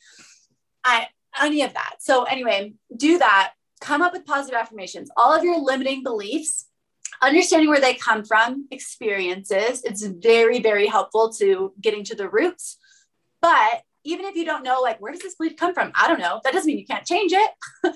I 0.84 1.08
any 1.42 1.62
of 1.62 1.74
that. 1.74 1.96
So 2.00 2.24
anyway, 2.24 2.74
do 2.96 3.18
that. 3.20 3.54
Come 3.82 4.02
up 4.02 4.14
with 4.14 4.26
positive 4.26 4.60
affirmations. 4.60 5.10
All 5.18 5.34
of 5.34 5.44
your 5.44 5.60
limiting 5.60 6.04
beliefs 6.04 6.66
understanding 7.22 7.70
where 7.70 7.82
they 7.82 7.94
come 7.94 8.24
from, 8.24 8.68
experiences, 8.72 9.84
it's 9.84 10.04
very, 10.04 10.60
very 10.60 10.88
helpful 10.88 11.32
to 11.34 11.74
getting 11.82 12.04
to 12.06 12.16
the 12.16 12.30
roots. 12.30 12.78
But 13.42 13.84
even 14.04 14.26
if 14.26 14.36
you 14.36 14.46
don't 14.46 14.64
know, 14.64 14.82
like, 14.82 15.02
where 15.02 15.12
does 15.12 15.22
this 15.22 15.36
belief 15.36 15.56
come 15.56 15.74
from? 15.74 15.92
I 15.96 16.08
don't 16.08 16.20
know. 16.20 16.40
That 16.44 16.54
doesn't 16.54 16.68
mean 16.68 16.78
you 16.78 16.86
can't 16.86 17.06
change 17.06 17.32
it. 17.34 17.52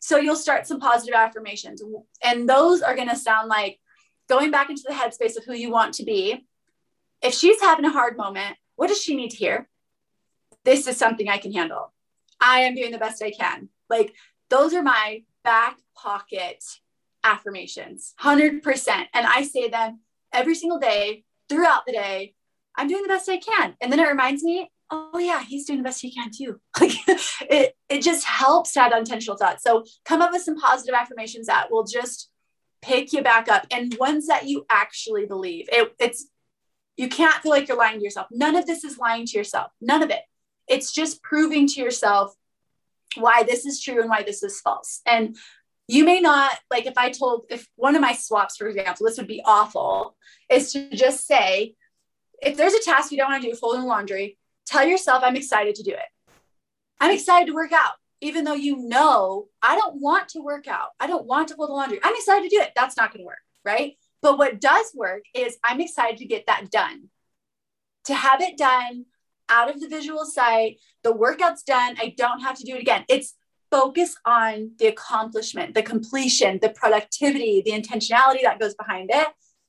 so 0.00 0.18
you'll 0.18 0.36
start 0.36 0.66
some 0.66 0.80
positive 0.80 1.14
affirmations. 1.14 1.82
And 2.22 2.48
those 2.48 2.82
are 2.82 2.96
going 2.96 3.08
to 3.08 3.16
sound 3.16 3.48
like 3.48 3.78
going 4.28 4.50
back 4.50 4.70
into 4.70 4.82
the 4.86 4.94
headspace 4.94 5.36
of 5.36 5.44
who 5.44 5.54
you 5.54 5.70
want 5.70 5.94
to 5.94 6.04
be. 6.04 6.46
If 7.22 7.34
she's 7.34 7.60
having 7.60 7.84
a 7.84 7.90
hard 7.90 8.16
moment, 8.16 8.56
what 8.76 8.88
does 8.88 9.00
she 9.00 9.14
need 9.14 9.30
to 9.30 9.36
hear? 9.36 9.68
This 10.64 10.86
is 10.86 10.96
something 10.96 11.28
I 11.28 11.38
can 11.38 11.52
handle. 11.52 11.93
I 12.44 12.60
am 12.60 12.74
doing 12.74 12.92
the 12.92 12.98
best 12.98 13.22
I 13.22 13.30
can. 13.30 13.70
Like, 13.88 14.14
those 14.50 14.74
are 14.74 14.82
my 14.82 15.22
back 15.42 15.78
pocket 15.96 16.62
affirmations, 17.24 18.14
100%. 18.20 18.88
And 19.14 19.26
I 19.26 19.42
say 19.42 19.68
them 19.68 20.00
every 20.32 20.54
single 20.54 20.78
day 20.78 21.24
throughout 21.48 21.86
the 21.86 21.92
day. 21.92 22.34
I'm 22.76 22.88
doing 22.88 23.02
the 23.02 23.08
best 23.08 23.28
I 23.28 23.38
can. 23.38 23.74
And 23.80 23.90
then 23.90 23.98
it 23.98 24.08
reminds 24.08 24.44
me, 24.44 24.70
oh 24.90 25.18
yeah, 25.18 25.42
he's 25.42 25.64
doing 25.64 25.78
the 25.78 25.84
best 25.84 26.02
he 26.02 26.12
can 26.12 26.30
too. 26.30 26.60
Like 26.80 26.92
it, 27.50 27.74
it 27.88 28.02
just 28.02 28.26
helps 28.26 28.72
to 28.74 28.80
have 28.80 28.92
intentional 28.92 29.38
thoughts. 29.38 29.62
So 29.62 29.84
come 30.04 30.20
up 30.20 30.32
with 30.32 30.42
some 30.42 30.56
positive 30.56 30.94
affirmations 30.94 31.46
that 31.46 31.70
will 31.70 31.84
just 31.84 32.30
pick 32.82 33.12
you 33.12 33.22
back 33.22 33.48
up 33.48 33.66
and 33.70 33.96
ones 33.98 34.26
that 34.26 34.46
you 34.46 34.66
actually 34.70 35.24
believe. 35.24 35.68
It, 35.72 35.94
it's 35.98 36.26
you 36.96 37.08
can't 37.08 37.42
feel 37.42 37.50
like 37.50 37.68
you're 37.68 37.78
lying 37.78 37.98
to 37.98 38.04
yourself. 38.04 38.26
None 38.30 38.54
of 38.54 38.66
this 38.66 38.84
is 38.84 38.98
lying 38.98 39.26
to 39.26 39.38
yourself. 39.38 39.72
None 39.80 40.02
of 40.02 40.10
it. 40.10 40.20
It's 40.68 40.92
just 40.92 41.22
proving 41.22 41.66
to 41.68 41.80
yourself 41.80 42.34
why 43.16 43.44
this 43.44 43.66
is 43.66 43.80
true 43.80 44.00
and 44.00 44.10
why 44.10 44.22
this 44.22 44.42
is 44.42 44.60
false. 44.60 45.00
And 45.06 45.36
you 45.86 46.04
may 46.04 46.20
not 46.20 46.58
like 46.70 46.86
if 46.86 46.96
I 46.96 47.10
told 47.10 47.44
if 47.50 47.68
one 47.76 47.94
of 47.94 48.00
my 48.00 48.14
swaps, 48.14 48.56
for 48.56 48.68
example, 48.68 49.06
this 49.06 49.18
would 49.18 49.28
be 49.28 49.42
awful, 49.44 50.16
is 50.50 50.72
to 50.72 50.90
just 50.90 51.26
say, 51.26 51.74
if 52.42 52.56
there's 52.56 52.74
a 52.74 52.82
task 52.82 53.12
you 53.12 53.18
don't 53.18 53.30
want 53.30 53.42
to 53.42 53.50
do, 53.50 53.54
folding 53.54 53.84
laundry, 53.84 54.38
tell 54.66 54.86
yourself, 54.86 55.22
I'm 55.24 55.36
excited 55.36 55.74
to 55.76 55.82
do 55.82 55.92
it. 55.92 56.08
I'm 57.00 57.12
excited 57.12 57.46
to 57.46 57.54
work 57.54 57.72
out, 57.72 57.94
even 58.20 58.44
though 58.44 58.54
you 58.54 58.76
know 58.76 59.48
I 59.62 59.76
don't 59.76 60.00
want 60.00 60.28
to 60.30 60.40
work 60.40 60.66
out. 60.66 60.90
I 60.98 61.06
don't 61.06 61.26
want 61.26 61.48
to 61.48 61.56
fold 61.56 61.68
the 61.68 61.74
laundry. 61.74 62.00
I'm 62.02 62.14
excited 62.14 62.48
to 62.48 62.56
do 62.56 62.62
it. 62.62 62.72
That's 62.74 62.96
not 62.96 63.12
going 63.12 63.22
to 63.22 63.26
work. 63.26 63.38
Right. 63.64 63.96
But 64.22 64.38
what 64.38 64.60
does 64.60 64.92
work 64.94 65.24
is 65.34 65.58
I'm 65.62 65.80
excited 65.80 66.18
to 66.18 66.26
get 66.26 66.46
that 66.46 66.70
done, 66.70 67.10
to 68.06 68.14
have 68.14 68.40
it 68.40 68.56
done 68.56 69.06
out 69.48 69.70
of 69.70 69.80
the 69.80 69.88
visual 69.88 70.24
sight. 70.24 70.78
The 71.02 71.12
workout's 71.12 71.62
done. 71.62 71.96
I 72.00 72.14
don't 72.16 72.40
have 72.40 72.56
to 72.58 72.64
do 72.64 72.74
it 72.76 72.80
again. 72.80 73.04
It's 73.08 73.34
focus 73.70 74.16
on 74.24 74.70
the 74.78 74.86
accomplishment, 74.86 75.74
the 75.74 75.82
completion, 75.82 76.58
the 76.62 76.70
productivity, 76.70 77.62
the 77.64 77.72
intentionality 77.72 78.42
that 78.42 78.60
goes 78.60 78.74
behind 78.74 79.10
it, 79.12 79.26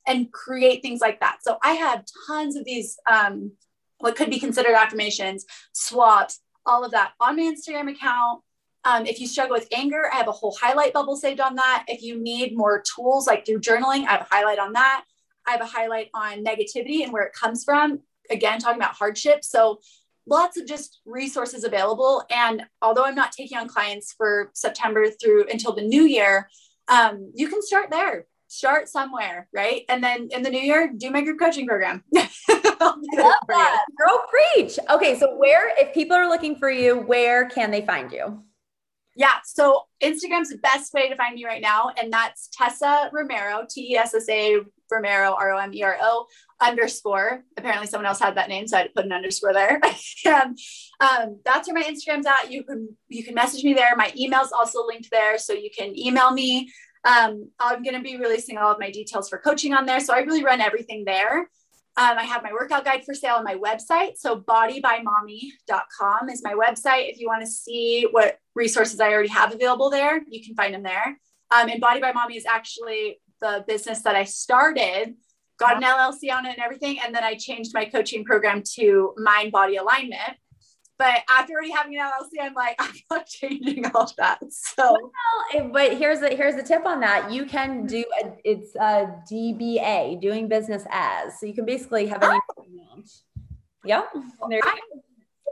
and 0.07 0.31
create 0.31 0.81
things 0.81 1.01
like 1.01 1.19
that. 1.19 1.37
So 1.41 1.57
I 1.63 1.73
have 1.73 2.05
tons 2.27 2.55
of 2.55 2.65
these, 2.65 2.97
um, 3.09 3.51
what 3.97 4.15
could 4.15 4.29
be 4.29 4.39
considered 4.39 4.75
affirmations, 4.75 5.45
swaps, 5.73 6.39
all 6.65 6.83
of 6.83 6.91
that 6.91 7.13
on 7.19 7.35
my 7.37 7.43
Instagram 7.43 7.91
account. 7.91 8.41
Um, 8.83 9.07
if 9.07 9.19
you 9.19 9.25
struggle 9.25 9.55
with 9.55 9.67
anger, 9.75 10.09
I 10.13 10.17
have 10.17 10.27
a 10.27 10.31
whole 10.31 10.55
highlight 10.61 10.93
bubble 10.93 11.15
saved 11.15 11.39
on 11.39 11.55
that. 11.55 11.85
If 11.87 12.03
you 12.03 12.21
need 12.21 12.55
more 12.55 12.83
tools 12.95 13.25
like 13.25 13.45
through 13.45 13.61
journaling, 13.61 14.05
I 14.05 14.11
have 14.11 14.21
a 14.21 14.35
highlight 14.35 14.59
on 14.59 14.73
that. 14.73 15.03
I 15.47 15.51
have 15.51 15.61
a 15.61 15.65
highlight 15.65 16.09
on 16.13 16.43
negativity 16.43 17.03
and 17.03 17.11
where 17.11 17.23
it 17.23 17.33
comes 17.33 17.63
from. 17.63 18.01
Again, 18.29 18.59
talking 18.59 18.79
about 18.81 18.95
hardship. 18.95 19.43
So 19.43 19.79
lots 20.27 20.57
of 20.57 20.65
just 20.65 21.01
resources 21.05 21.63
available. 21.63 22.23
And 22.29 22.63
although 22.81 23.05
I'm 23.05 23.15
not 23.15 23.31
taking 23.31 23.57
on 23.57 23.67
clients 23.67 24.13
for 24.13 24.51
September 24.53 25.09
through 25.09 25.45
until 25.51 25.73
the 25.73 25.81
new 25.81 26.03
year, 26.03 26.49
um, 26.87 27.31
you 27.33 27.47
can 27.47 27.61
start 27.61 27.89
there. 27.89 28.25
Start 28.47 28.87
somewhere, 28.87 29.47
right? 29.53 29.83
And 29.89 30.03
then 30.03 30.29
in 30.31 30.43
the 30.43 30.49
new 30.49 30.61
year, 30.61 30.91
do 30.95 31.09
my 31.09 31.21
group 31.21 31.39
coaching 31.39 31.67
program. 31.67 32.03
I 32.15 32.29
love 32.79 32.99
that. 33.47 33.85
Girl, 33.97 34.25
preach. 34.29 34.77
Okay, 34.89 35.17
so 35.17 35.35
where, 35.35 35.73
if 35.77 35.93
people 35.93 36.15
are 36.15 36.29
looking 36.29 36.55
for 36.55 36.69
you, 36.69 36.95
where 36.95 37.49
can 37.49 37.71
they 37.71 37.81
find 37.81 38.11
you? 38.11 38.43
Yeah. 39.15 39.35
So 39.45 39.83
Instagram's 40.03 40.49
the 40.49 40.57
best 40.57 40.93
way 40.93 41.07
to 41.07 41.15
find 41.15 41.35
me 41.35 41.45
right 41.45 41.61
now. 41.61 41.91
And 41.97 42.11
that's 42.11 42.49
Tessa 42.51 43.09
Romero, 43.13 43.65
T 43.69 43.93
E 43.93 43.97
S 43.97 44.13
S 44.13 44.27
A 44.29 44.57
Romero, 44.91 45.35
R 45.39 45.53
O 45.53 45.57
M 45.57 45.73
E 45.73 45.83
R 45.83 45.97
O 46.01 46.25
underscore. 46.61 47.43
Apparently 47.57 47.87
someone 47.87 48.05
else 48.05 48.19
had 48.19 48.35
that 48.35 48.49
name, 48.49 48.67
so 48.67 48.77
I 48.77 48.89
put 48.93 49.05
an 49.05 49.13
underscore 49.13 49.53
there. 49.53 49.79
and 50.25 50.57
um, 50.99 51.39
that's 51.45 51.67
where 51.67 51.75
my 51.75 51.83
Instagram's 51.83 52.25
at. 52.25 52.51
You 52.51 52.63
can 52.63 52.89
you 53.07 53.23
can 53.23 53.35
message 53.35 53.63
me 53.63 53.73
there. 53.73 53.95
My 53.95 54.11
email's 54.17 54.51
also 54.51 54.85
linked 54.85 55.09
there, 55.11 55.37
so 55.37 55.53
you 55.53 55.69
can 55.75 55.97
email 55.97 56.31
me. 56.31 56.69
Um, 57.05 57.51
I'm 57.59 57.83
going 57.83 57.95
to 57.95 58.01
be 58.01 58.17
releasing 58.17 58.57
all 58.57 58.71
of 58.71 58.79
my 58.79 58.89
details 58.89 59.29
for 59.29 59.37
coaching 59.37 59.73
on 59.73 59.85
there. 59.85 59.99
So 59.99 60.13
I 60.13 60.19
really 60.19 60.43
run 60.43 60.59
everything 60.59 61.05
there. 61.05 61.49
Um, 61.97 62.17
I 62.17 62.23
have 62.23 62.43
my 62.43 62.51
workout 62.51 62.83
guide 62.83 63.05
for 63.05 63.13
sale 63.13 63.35
on 63.35 63.45
my 63.45 63.55
website. 63.55 64.17
So 64.17 64.41
bodybymommy.com 64.41 66.29
is 66.29 66.43
my 66.43 66.53
website. 66.53 67.09
If 67.09 67.19
you 67.19 67.27
want 67.27 67.41
to 67.41 67.47
see 67.47 68.07
what 68.11 68.37
resources 68.53 68.99
I 68.99 69.13
already 69.13 69.29
have 69.29 69.53
available 69.53 69.89
there, 69.89 70.21
you 70.27 70.43
can 70.43 70.55
find 70.55 70.73
them 70.73 70.83
there. 70.83 71.17
Um, 71.55 71.69
and 71.69 71.79
Body 71.79 72.01
by 72.01 72.11
Mommy 72.11 72.35
is 72.35 72.45
actually 72.45 73.21
the 73.39 73.63
business 73.65 74.01
that 74.01 74.15
I 74.15 74.25
started, 74.25 75.15
got 75.57 75.77
an 75.77 75.83
LLC 75.83 76.33
on 76.33 76.45
it 76.45 76.55
and 76.57 76.59
everything. 76.59 76.99
And 76.99 77.15
then 77.15 77.23
I 77.23 77.35
changed 77.35 77.73
my 77.73 77.85
coaching 77.85 78.25
program 78.25 78.61
to 78.75 79.13
mind 79.17 79.53
body 79.53 79.77
alignment. 79.77 80.37
But 80.97 81.23
after 81.29 81.53
already 81.53 81.71
having 81.71 81.97
an 81.97 82.05
LLC, 82.05 82.41
I'm 82.41 82.53
like, 82.53 82.75
I'm 82.79 82.93
not 83.11 83.25
changing 83.27 83.85
all 83.93 84.11
that. 84.17 84.39
So, 84.49 85.11
well, 85.53 85.69
but 85.71 85.97
here's 85.97 86.19
the 86.19 86.29
here's 86.29 86.55
the 86.55 86.63
tip 86.63 86.85
on 86.85 86.99
that. 87.01 87.31
You 87.31 87.45
can 87.45 87.79
mm-hmm. 87.79 87.87
do 87.87 88.05
a, 88.23 88.33
it's 88.43 88.75
a 88.75 89.13
DBA, 89.31 90.21
doing 90.21 90.47
business 90.47 90.83
as. 90.89 91.39
So 91.39 91.45
you 91.45 91.53
can 91.53 91.65
basically 91.65 92.07
have 92.07 92.23
any. 92.23 92.39
Oh. 92.57 93.03
yeah. 93.83 94.03
There 94.49 94.57
you 94.57 94.61
go. 94.61 95.01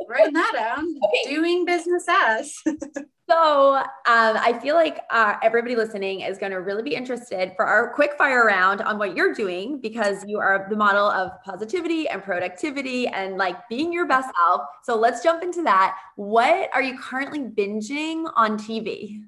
Writing 0.08 0.34
that 0.34 0.52
down. 0.54 0.96
Okay. 1.04 1.36
Doing 1.36 1.66
business 1.66 2.06
as. 2.10 2.56
So 3.30 3.76
um, 3.78 3.86
I 4.06 4.60
feel 4.62 4.76
like 4.76 5.00
uh, 5.10 5.36
everybody 5.42 5.78
listening 5.78 6.22
is 6.22 6.38
going 6.38 6.52
to 6.52 6.58
really 6.58 6.84
be 6.84 6.94
interested 6.94 7.54
for 7.56 7.66
our 7.66 7.94
quick 7.94 8.16
fire 8.18 8.46
round 8.46 8.82
on 8.82 8.98
what 8.98 9.16
you're 9.16 9.34
doing 9.34 9.80
because 9.80 10.26
you 10.28 10.40
are 10.40 10.68
the 10.70 10.76
model 10.76 11.10
of 11.10 11.32
positivity 11.46 12.08
and 12.10 12.22
productivity 12.22 13.08
and 13.08 13.38
like 13.38 13.56
being 13.70 13.94
your 13.94 14.06
best 14.06 14.30
self. 14.38 14.64
So 14.84 14.98
let's 14.98 15.24
jump 15.24 15.42
into 15.42 15.64
that. 15.64 15.98
What 16.18 16.70
are 16.74 16.82
you 16.82 17.00
currently 17.00 17.40
binging 17.40 18.30
on 18.36 18.58
TV? 18.58 19.24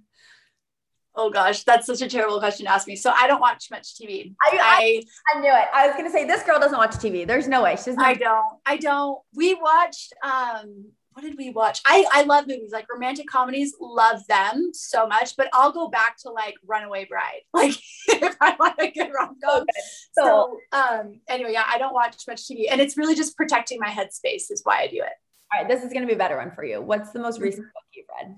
Oh 1.17 1.29
gosh, 1.29 1.63
that's 1.63 1.87
such 1.87 2.01
a 2.01 2.09
terrible 2.09 2.39
question 2.39 2.65
to 2.65 2.71
ask 2.71 2.87
me. 2.87 2.95
So 2.95 3.11
I 3.15 3.27
don't 3.27 3.39
watch 3.39 3.67
much 3.71 3.95
TV. 3.95 4.35
I, 4.41 4.57
I, 4.61 5.03
I 5.33 5.39
knew 5.39 5.49
it. 5.49 5.65
I 5.73 5.87
was 5.87 5.95
gonna 5.95 6.11
say 6.11 6.25
this 6.25 6.43
girl 6.43 6.59
doesn't 6.59 6.77
watch 6.77 6.91
TV. 6.91 7.25
There's 7.25 7.47
no 7.47 7.63
way. 7.63 7.75
She's. 7.75 7.95
I 7.97 8.15
don't. 8.15 8.59
I 8.65 8.77
don't. 8.77 9.19
We 9.33 9.53
watched 9.53 10.13
um 10.23 10.91
what 11.15 11.23
did 11.23 11.37
we 11.37 11.49
watch? 11.49 11.81
I, 11.85 12.05
I 12.11 12.23
love 12.23 12.45
movies 12.45 12.71
like 12.73 12.87
romantic 12.91 13.27
comedies, 13.27 13.73
love 13.79 14.27
them 14.27 14.71
so 14.73 15.07
much, 15.07 15.37
but 15.37 15.47
I'll 15.53 15.71
go 15.71 15.87
back 15.87 16.17
to 16.23 16.29
like 16.29 16.55
Runaway 16.65 17.05
Bride. 17.05 17.41
Like 17.53 17.75
if 18.07 18.35
I 18.41 18.55
want 18.59 18.75
a 18.79 18.91
good 18.91 19.09
rom 19.17 19.37
com. 19.43 19.61
Okay. 19.61 19.81
So, 20.11 20.59
so 20.73 20.77
um 20.77 21.21
anyway, 21.29 21.53
yeah, 21.53 21.63
I 21.67 21.77
don't 21.77 21.93
watch 21.93 22.23
much 22.27 22.43
TV 22.43 22.65
and 22.69 22.81
it's 22.81 22.97
really 22.97 23.15
just 23.15 23.37
protecting 23.37 23.79
my 23.79 23.89
headspace 23.89 24.51
is 24.51 24.61
why 24.63 24.81
I 24.81 24.87
do 24.87 24.97
it. 24.97 25.13
All 25.53 25.61
right, 25.61 25.67
this 25.69 25.83
is 25.83 25.93
gonna 25.93 26.05
be 26.05 26.13
a 26.13 26.17
better 26.17 26.35
one 26.35 26.51
for 26.51 26.65
you. 26.65 26.81
What's 26.81 27.11
the 27.11 27.19
most 27.19 27.39
recent 27.39 27.65
book 27.65 27.83
you've 27.93 28.07
read? 28.21 28.35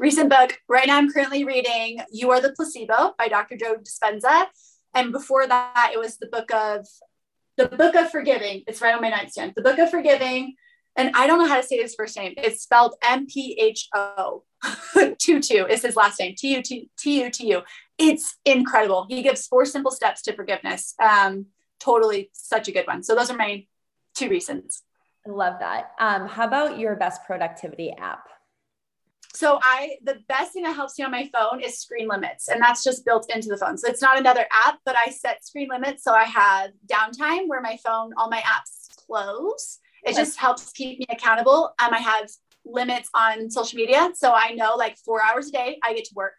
Recent 0.00 0.30
book. 0.30 0.58
Right 0.66 0.86
now 0.86 0.96
I'm 0.96 1.12
currently 1.12 1.44
reading 1.44 2.00
You 2.10 2.30
Are 2.30 2.40
the 2.40 2.52
Placebo 2.52 3.12
by 3.18 3.28
Dr. 3.28 3.58
Joe 3.58 3.76
Dispenza. 3.76 4.46
And 4.94 5.12
before 5.12 5.46
that, 5.46 5.90
it 5.92 5.98
was 5.98 6.16
the 6.16 6.26
book 6.28 6.50
of 6.54 6.86
the 7.58 7.68
book 7.68 7.94
of 7.94 8.10
forgiving. 8.10 8.62
It's 8.66 8.80
right 8.80 8.94
on 8.94 9.02
my 9.02 9.10
nightstand. 9.10 9.52
The 9.56 9.60
book 9.60 9.78
of 9.78 9.90
forgiving 9.90 10.54
and 10.96 11.10
I 11.14 11.26
don't 11.26 11.38
know 11.38 11.46
how 11.46 11.60
to 11.60 11.62
say 11.62 11.76
his 11.76 11.94
first 11.94 12.16
name. 12.16 12.32
It's 12.38 12.62
spelled 12.62 12.94
M 13.02 13.26
P 13.26 13.58
H 13.60 13.90
O. 13.94 14.44
Tutu 15.18 15.66
is 15.66 15.82
his 15.82 15.96
last 15.96 16.18
name. 16.18 16.34
T 16.34 16.54
U 16.54 16.62
T 16.62 16.88
U 17.22 17.30
T 17.30 17.48
U. 17.48 17.60
It's 17.98 18.38
incredible. 18.46 19.04
He 19.10 19.20
gives 19.20 19.46
four 19.46 19.66
simple 19.66 19.90
steps 19.90 20.22
to 20.22 20.32
forgiveness. 20.32 20.94
Um, 20.98 21.44
totally 21.78 22.30
such 22.32 22.68
a 22.68 22.72
good 22.72 22.86
one. 22.86 23.02
So 23.02 23.14
those 23.14 23.30
are 23.30 23.36
my 23.36 23.66
two 24.14 24.30
reasons. 24.30 24.82
I 25.26 25.30
love 25.30 25.56
that. 25.60 25.90
Um, 26.00 26.26
how 26.26 26.46
about 26.46 26.78
your 26.78 26.96
best 26.96 27.22
productivity 27.26 27.92
app? 27.92 28.30
So 29.34 29.60
I 29.62 29.96
the 30.02 30.18
best 30.28 30.52
thing 30.52 30.64
that 30.64 30.74
helps 30.74 30.98
me 30.98 31.04
on 31.04 31.10
my 31.10 31.30
phone 31.32 31.60
is 31.60 31.78
screen 31.78 32.08
limits, 32.08 32.48
and 32.48 32.60
that's 32.60 32.82
just 32.82 33.04
built 33.04 33.30
into 33.34 33.48
the 33.48 33.56
phone. 33.56 33.78
So 33.78 33.88
it's 33.88 34.02
not 34.02 34.18
another 34.18 34.46
app, 34.66 34.78
but 34.84 34.96
I 34.96 35.10
set 35.10 35.44
screen 35.44 35.68
limits. 35.70 36.02
So 36.02 36.12
I 36.12 36.24
have 36.24 36.70
downtime 36.86 37.46
where 37.46 37.60
my 37.60 37.78
phone, 37.84 38.12
all 38.16 38.28
my 38.28 38.40
apps 38.40 38.88
close 39.06 39.78
it 40.04 40.16
just 40.16 40.38
helps 40.38 40.72
keep 40.72 40.98
me 40.98 41.06
accountable. 41.10 41.74
Um, 41.78 41.92
I 41.92 41.98
have 41.98 42.28
limits 42.64 43.10
on 43.14 43.50
social 43.50 43.76
media. 43.76 44.10
So 44.14 44.32
I 44.32 44.52
know 44.52 44.74
like 44.76 44.96
four 44.98 45.22
hours 45.22 45.48
a 45.48 45.52
day, 45.52 45.78
I 45.82 45.94
get 45.94 46.04
to 46.06 46.14
work 46.14 46.34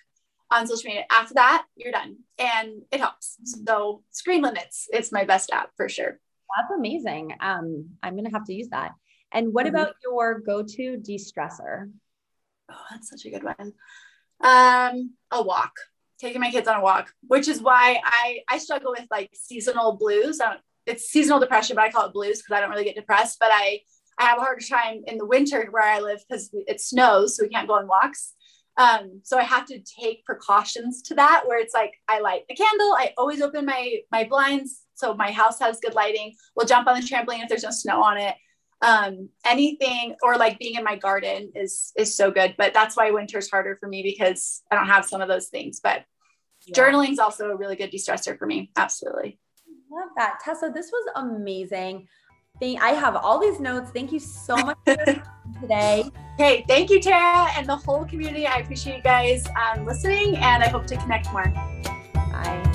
on 0.49 0.67
social 0.67 0.89
media. 0.89 1.05
After 1.11 1.35
that, 1.35 1.65
you're 1.75 1.91
done. 1.91 2.17
And 2.37 2.81
it 2.91 2.99
helps. 2.99 3.37
So 3.65 4.03
screen 4.11 4.41
limits, 4.41 4.87
it's 4.91 5.11
my 5.11 5.25
best 5.25 5.51
app 5.51 5.71
for 5.77 5.89
sure. 5.89 6.19
That's 6.57 6.73
amazing. 6.75 7.33
Um, 7.39 7.89
I'm 8.03 8.13
going 8.13 8.25
to 8.25 8.31
have 8.31 8.45
to 8.45 8.53
use 8.53 8.69
that. 8.69 8.91
And 9.31 9.53
what 9.53 9.65
mm-hmm. 9.65 9.75
about 9.75 9.95
your 10.03 10.39
go-to 10.39 10.97
de-stressor? 10.97 11.89
Oh, 12.71 12.85
that's 12.89 13.09
such 13.09 13.25
a 13.25 13.29
good 13.29 13.43
one. 13.43 13.73
Um, 14.43 15.11
a 15.31 15.41
walk, 15.43 15.73
taking 16.19 16.41
my 16.41 16.51
kids 16.51 16.67
on 16.67 16.77
a 16.77 16.81
walk, 16.81 17.11
which 17.27 17.47
is 17.47 17.61
why 17.61 17.99
I, 18.03 18.39
I 18.49 18.57
struggle 18.57 18.95
with 18.97 19.07
like 19.11 19.29
seasonal 19.33 19.97
blues. 19.97 20.39
I 20.39 20.49
don't, 20.49 20.61
it's 20.85 21.09
seasonal 21.09 21.39
depression, 21.39 21.75
but 21.75 21.83
I 21.83 21.91
call 21.91 22.07
it 22.07 22.13
blues 22.13 22.41
because 22.41 22.57
I 22.57 22.61
don't 22.61 22.71
really 22.71 22.85
get 22.85 22.95
depressed. 22.95 23.37
But 23.39 23.49
I 23.51 23.81
I 24.19 24.25
have 24.25 24.37
a 24.37 24.41
harder 24.41 24.61
time 24.61 25.01
in 25.07 25.17
the 25.17 25.25
winter 25.25 25.67
where 25.71 25.83
I 25.83 25.99
live 25.99 26.23
because 26.27 26.49
it 26.53 26.81
snows, 26.81 27.35
so 27.35 27.43
we 27.43 27.49
can't 27.49 27.67
go 27.67 27.75
on 27.75 27.87
walks. 27.87 28.33
Um, 28.77 29.21
so 29.23 29.37
I 29.37 29.43
have 29.43 29.65
to 29.67 29.79
take 29.79 30.23
precautions 30.25 31.01
to 31.03 31.15
that 31.15 31.43
where 31.45 31.59
it's 31.59 31.73
like 31.73 31.93
I 32.07 32.19
light 32.19 32.43
a 32.49 32.55
candle, 32.55 32.95
I 32.97 33.13
always 33.17 33.41
open 33.41 33.65
my 33.65 33.97
my 34.11 34.23
blinds 34.23 34.83
so 34.95 35.15
my 35.15 35.31
house 35.31 35.59
has 35.59 35.79
good 35.79 35.95
lighting. 35.95 36.35
We'll 36.55 36.67
jump 36.67 36.87
on 36.87 36.99
the 36.99 37.05
trampoline 37.05 37.41
if 37.41 37.49
there's 37.49 37.63
no 37.63 37.71
snow 37.71 38.03
on 38.03 38.17
it. 38.17 38.35
Um, 38.81 39.29
anything 39.45 40.15
or 40.23 40.37
like 40.37 40.57
being 40.57 40.75
in 40.75 40.83
my 40.83 40.95
garden 40.95 41.51
is 41.55 41.93
is 41.95 42.15
so 42.15 42.31
good, 42.31 42.55
but 42.57 42.73
that's 42.73 42.97
why 42.97 43.11
winter's 43.11 43.49
harder 43.49 43.77
for 43.79 43.87
me 43.87 44.01
because 44.01 44.63
I 44.71 44.75
don't 44.75 44.87
have 44.87 45.05
some 45.05 45.21
of 45.21 45.27
those 45.27 45.49
things. 45.49 45.79
But 45.81 46.03
yeah. 46.65 46.73
journaling 46.73 47.11
is 47.11 47.19
also 47.19 47.51
a 47.51 47.55
really 47.55 47.75
good 47.75 47.91
de-stressor 47.91 48.37
for 48.37 48.47
me. 48.47 48.71
Absolutely. 48.75 49.39
Love 49.91 50.09
that. 50.17 50.39
Tessa, 50.43 50.71
this 50.73 50.91
was 50.91 51.11
amazing. 51.15 52.07
I 52.61 52.91
have 52.91 53.15
all 53.15 53.39
these 53.39 53.59
notes. 53.59 53.91
Thank 53.91 54.11
you 54.11 54.19
so 54.19 54.55
much 54.55 54.77
today. 55.61 56.03
Hey, 56.37 56.63
thank 56.67 56.89
you, 56.89 56.99
Tara, 56.99 57.47
and 57.57 57.67
the 57.67 57.75
whole 57.75 58.05
community. 58.05 58.45
I 58.45 58.57
appreciate 58.57 58.97
you 58.97 59.03
guys 59.03 59.47
um, 59.59 59.85
listening, 59.85 60.35
and 60.37 60.63
I 60.63 60.67
hope 60.67 60.85
to 60.87 60.97
connect 60.97 61.31
more. 61.31 61.51
Bye. 62.13 62.70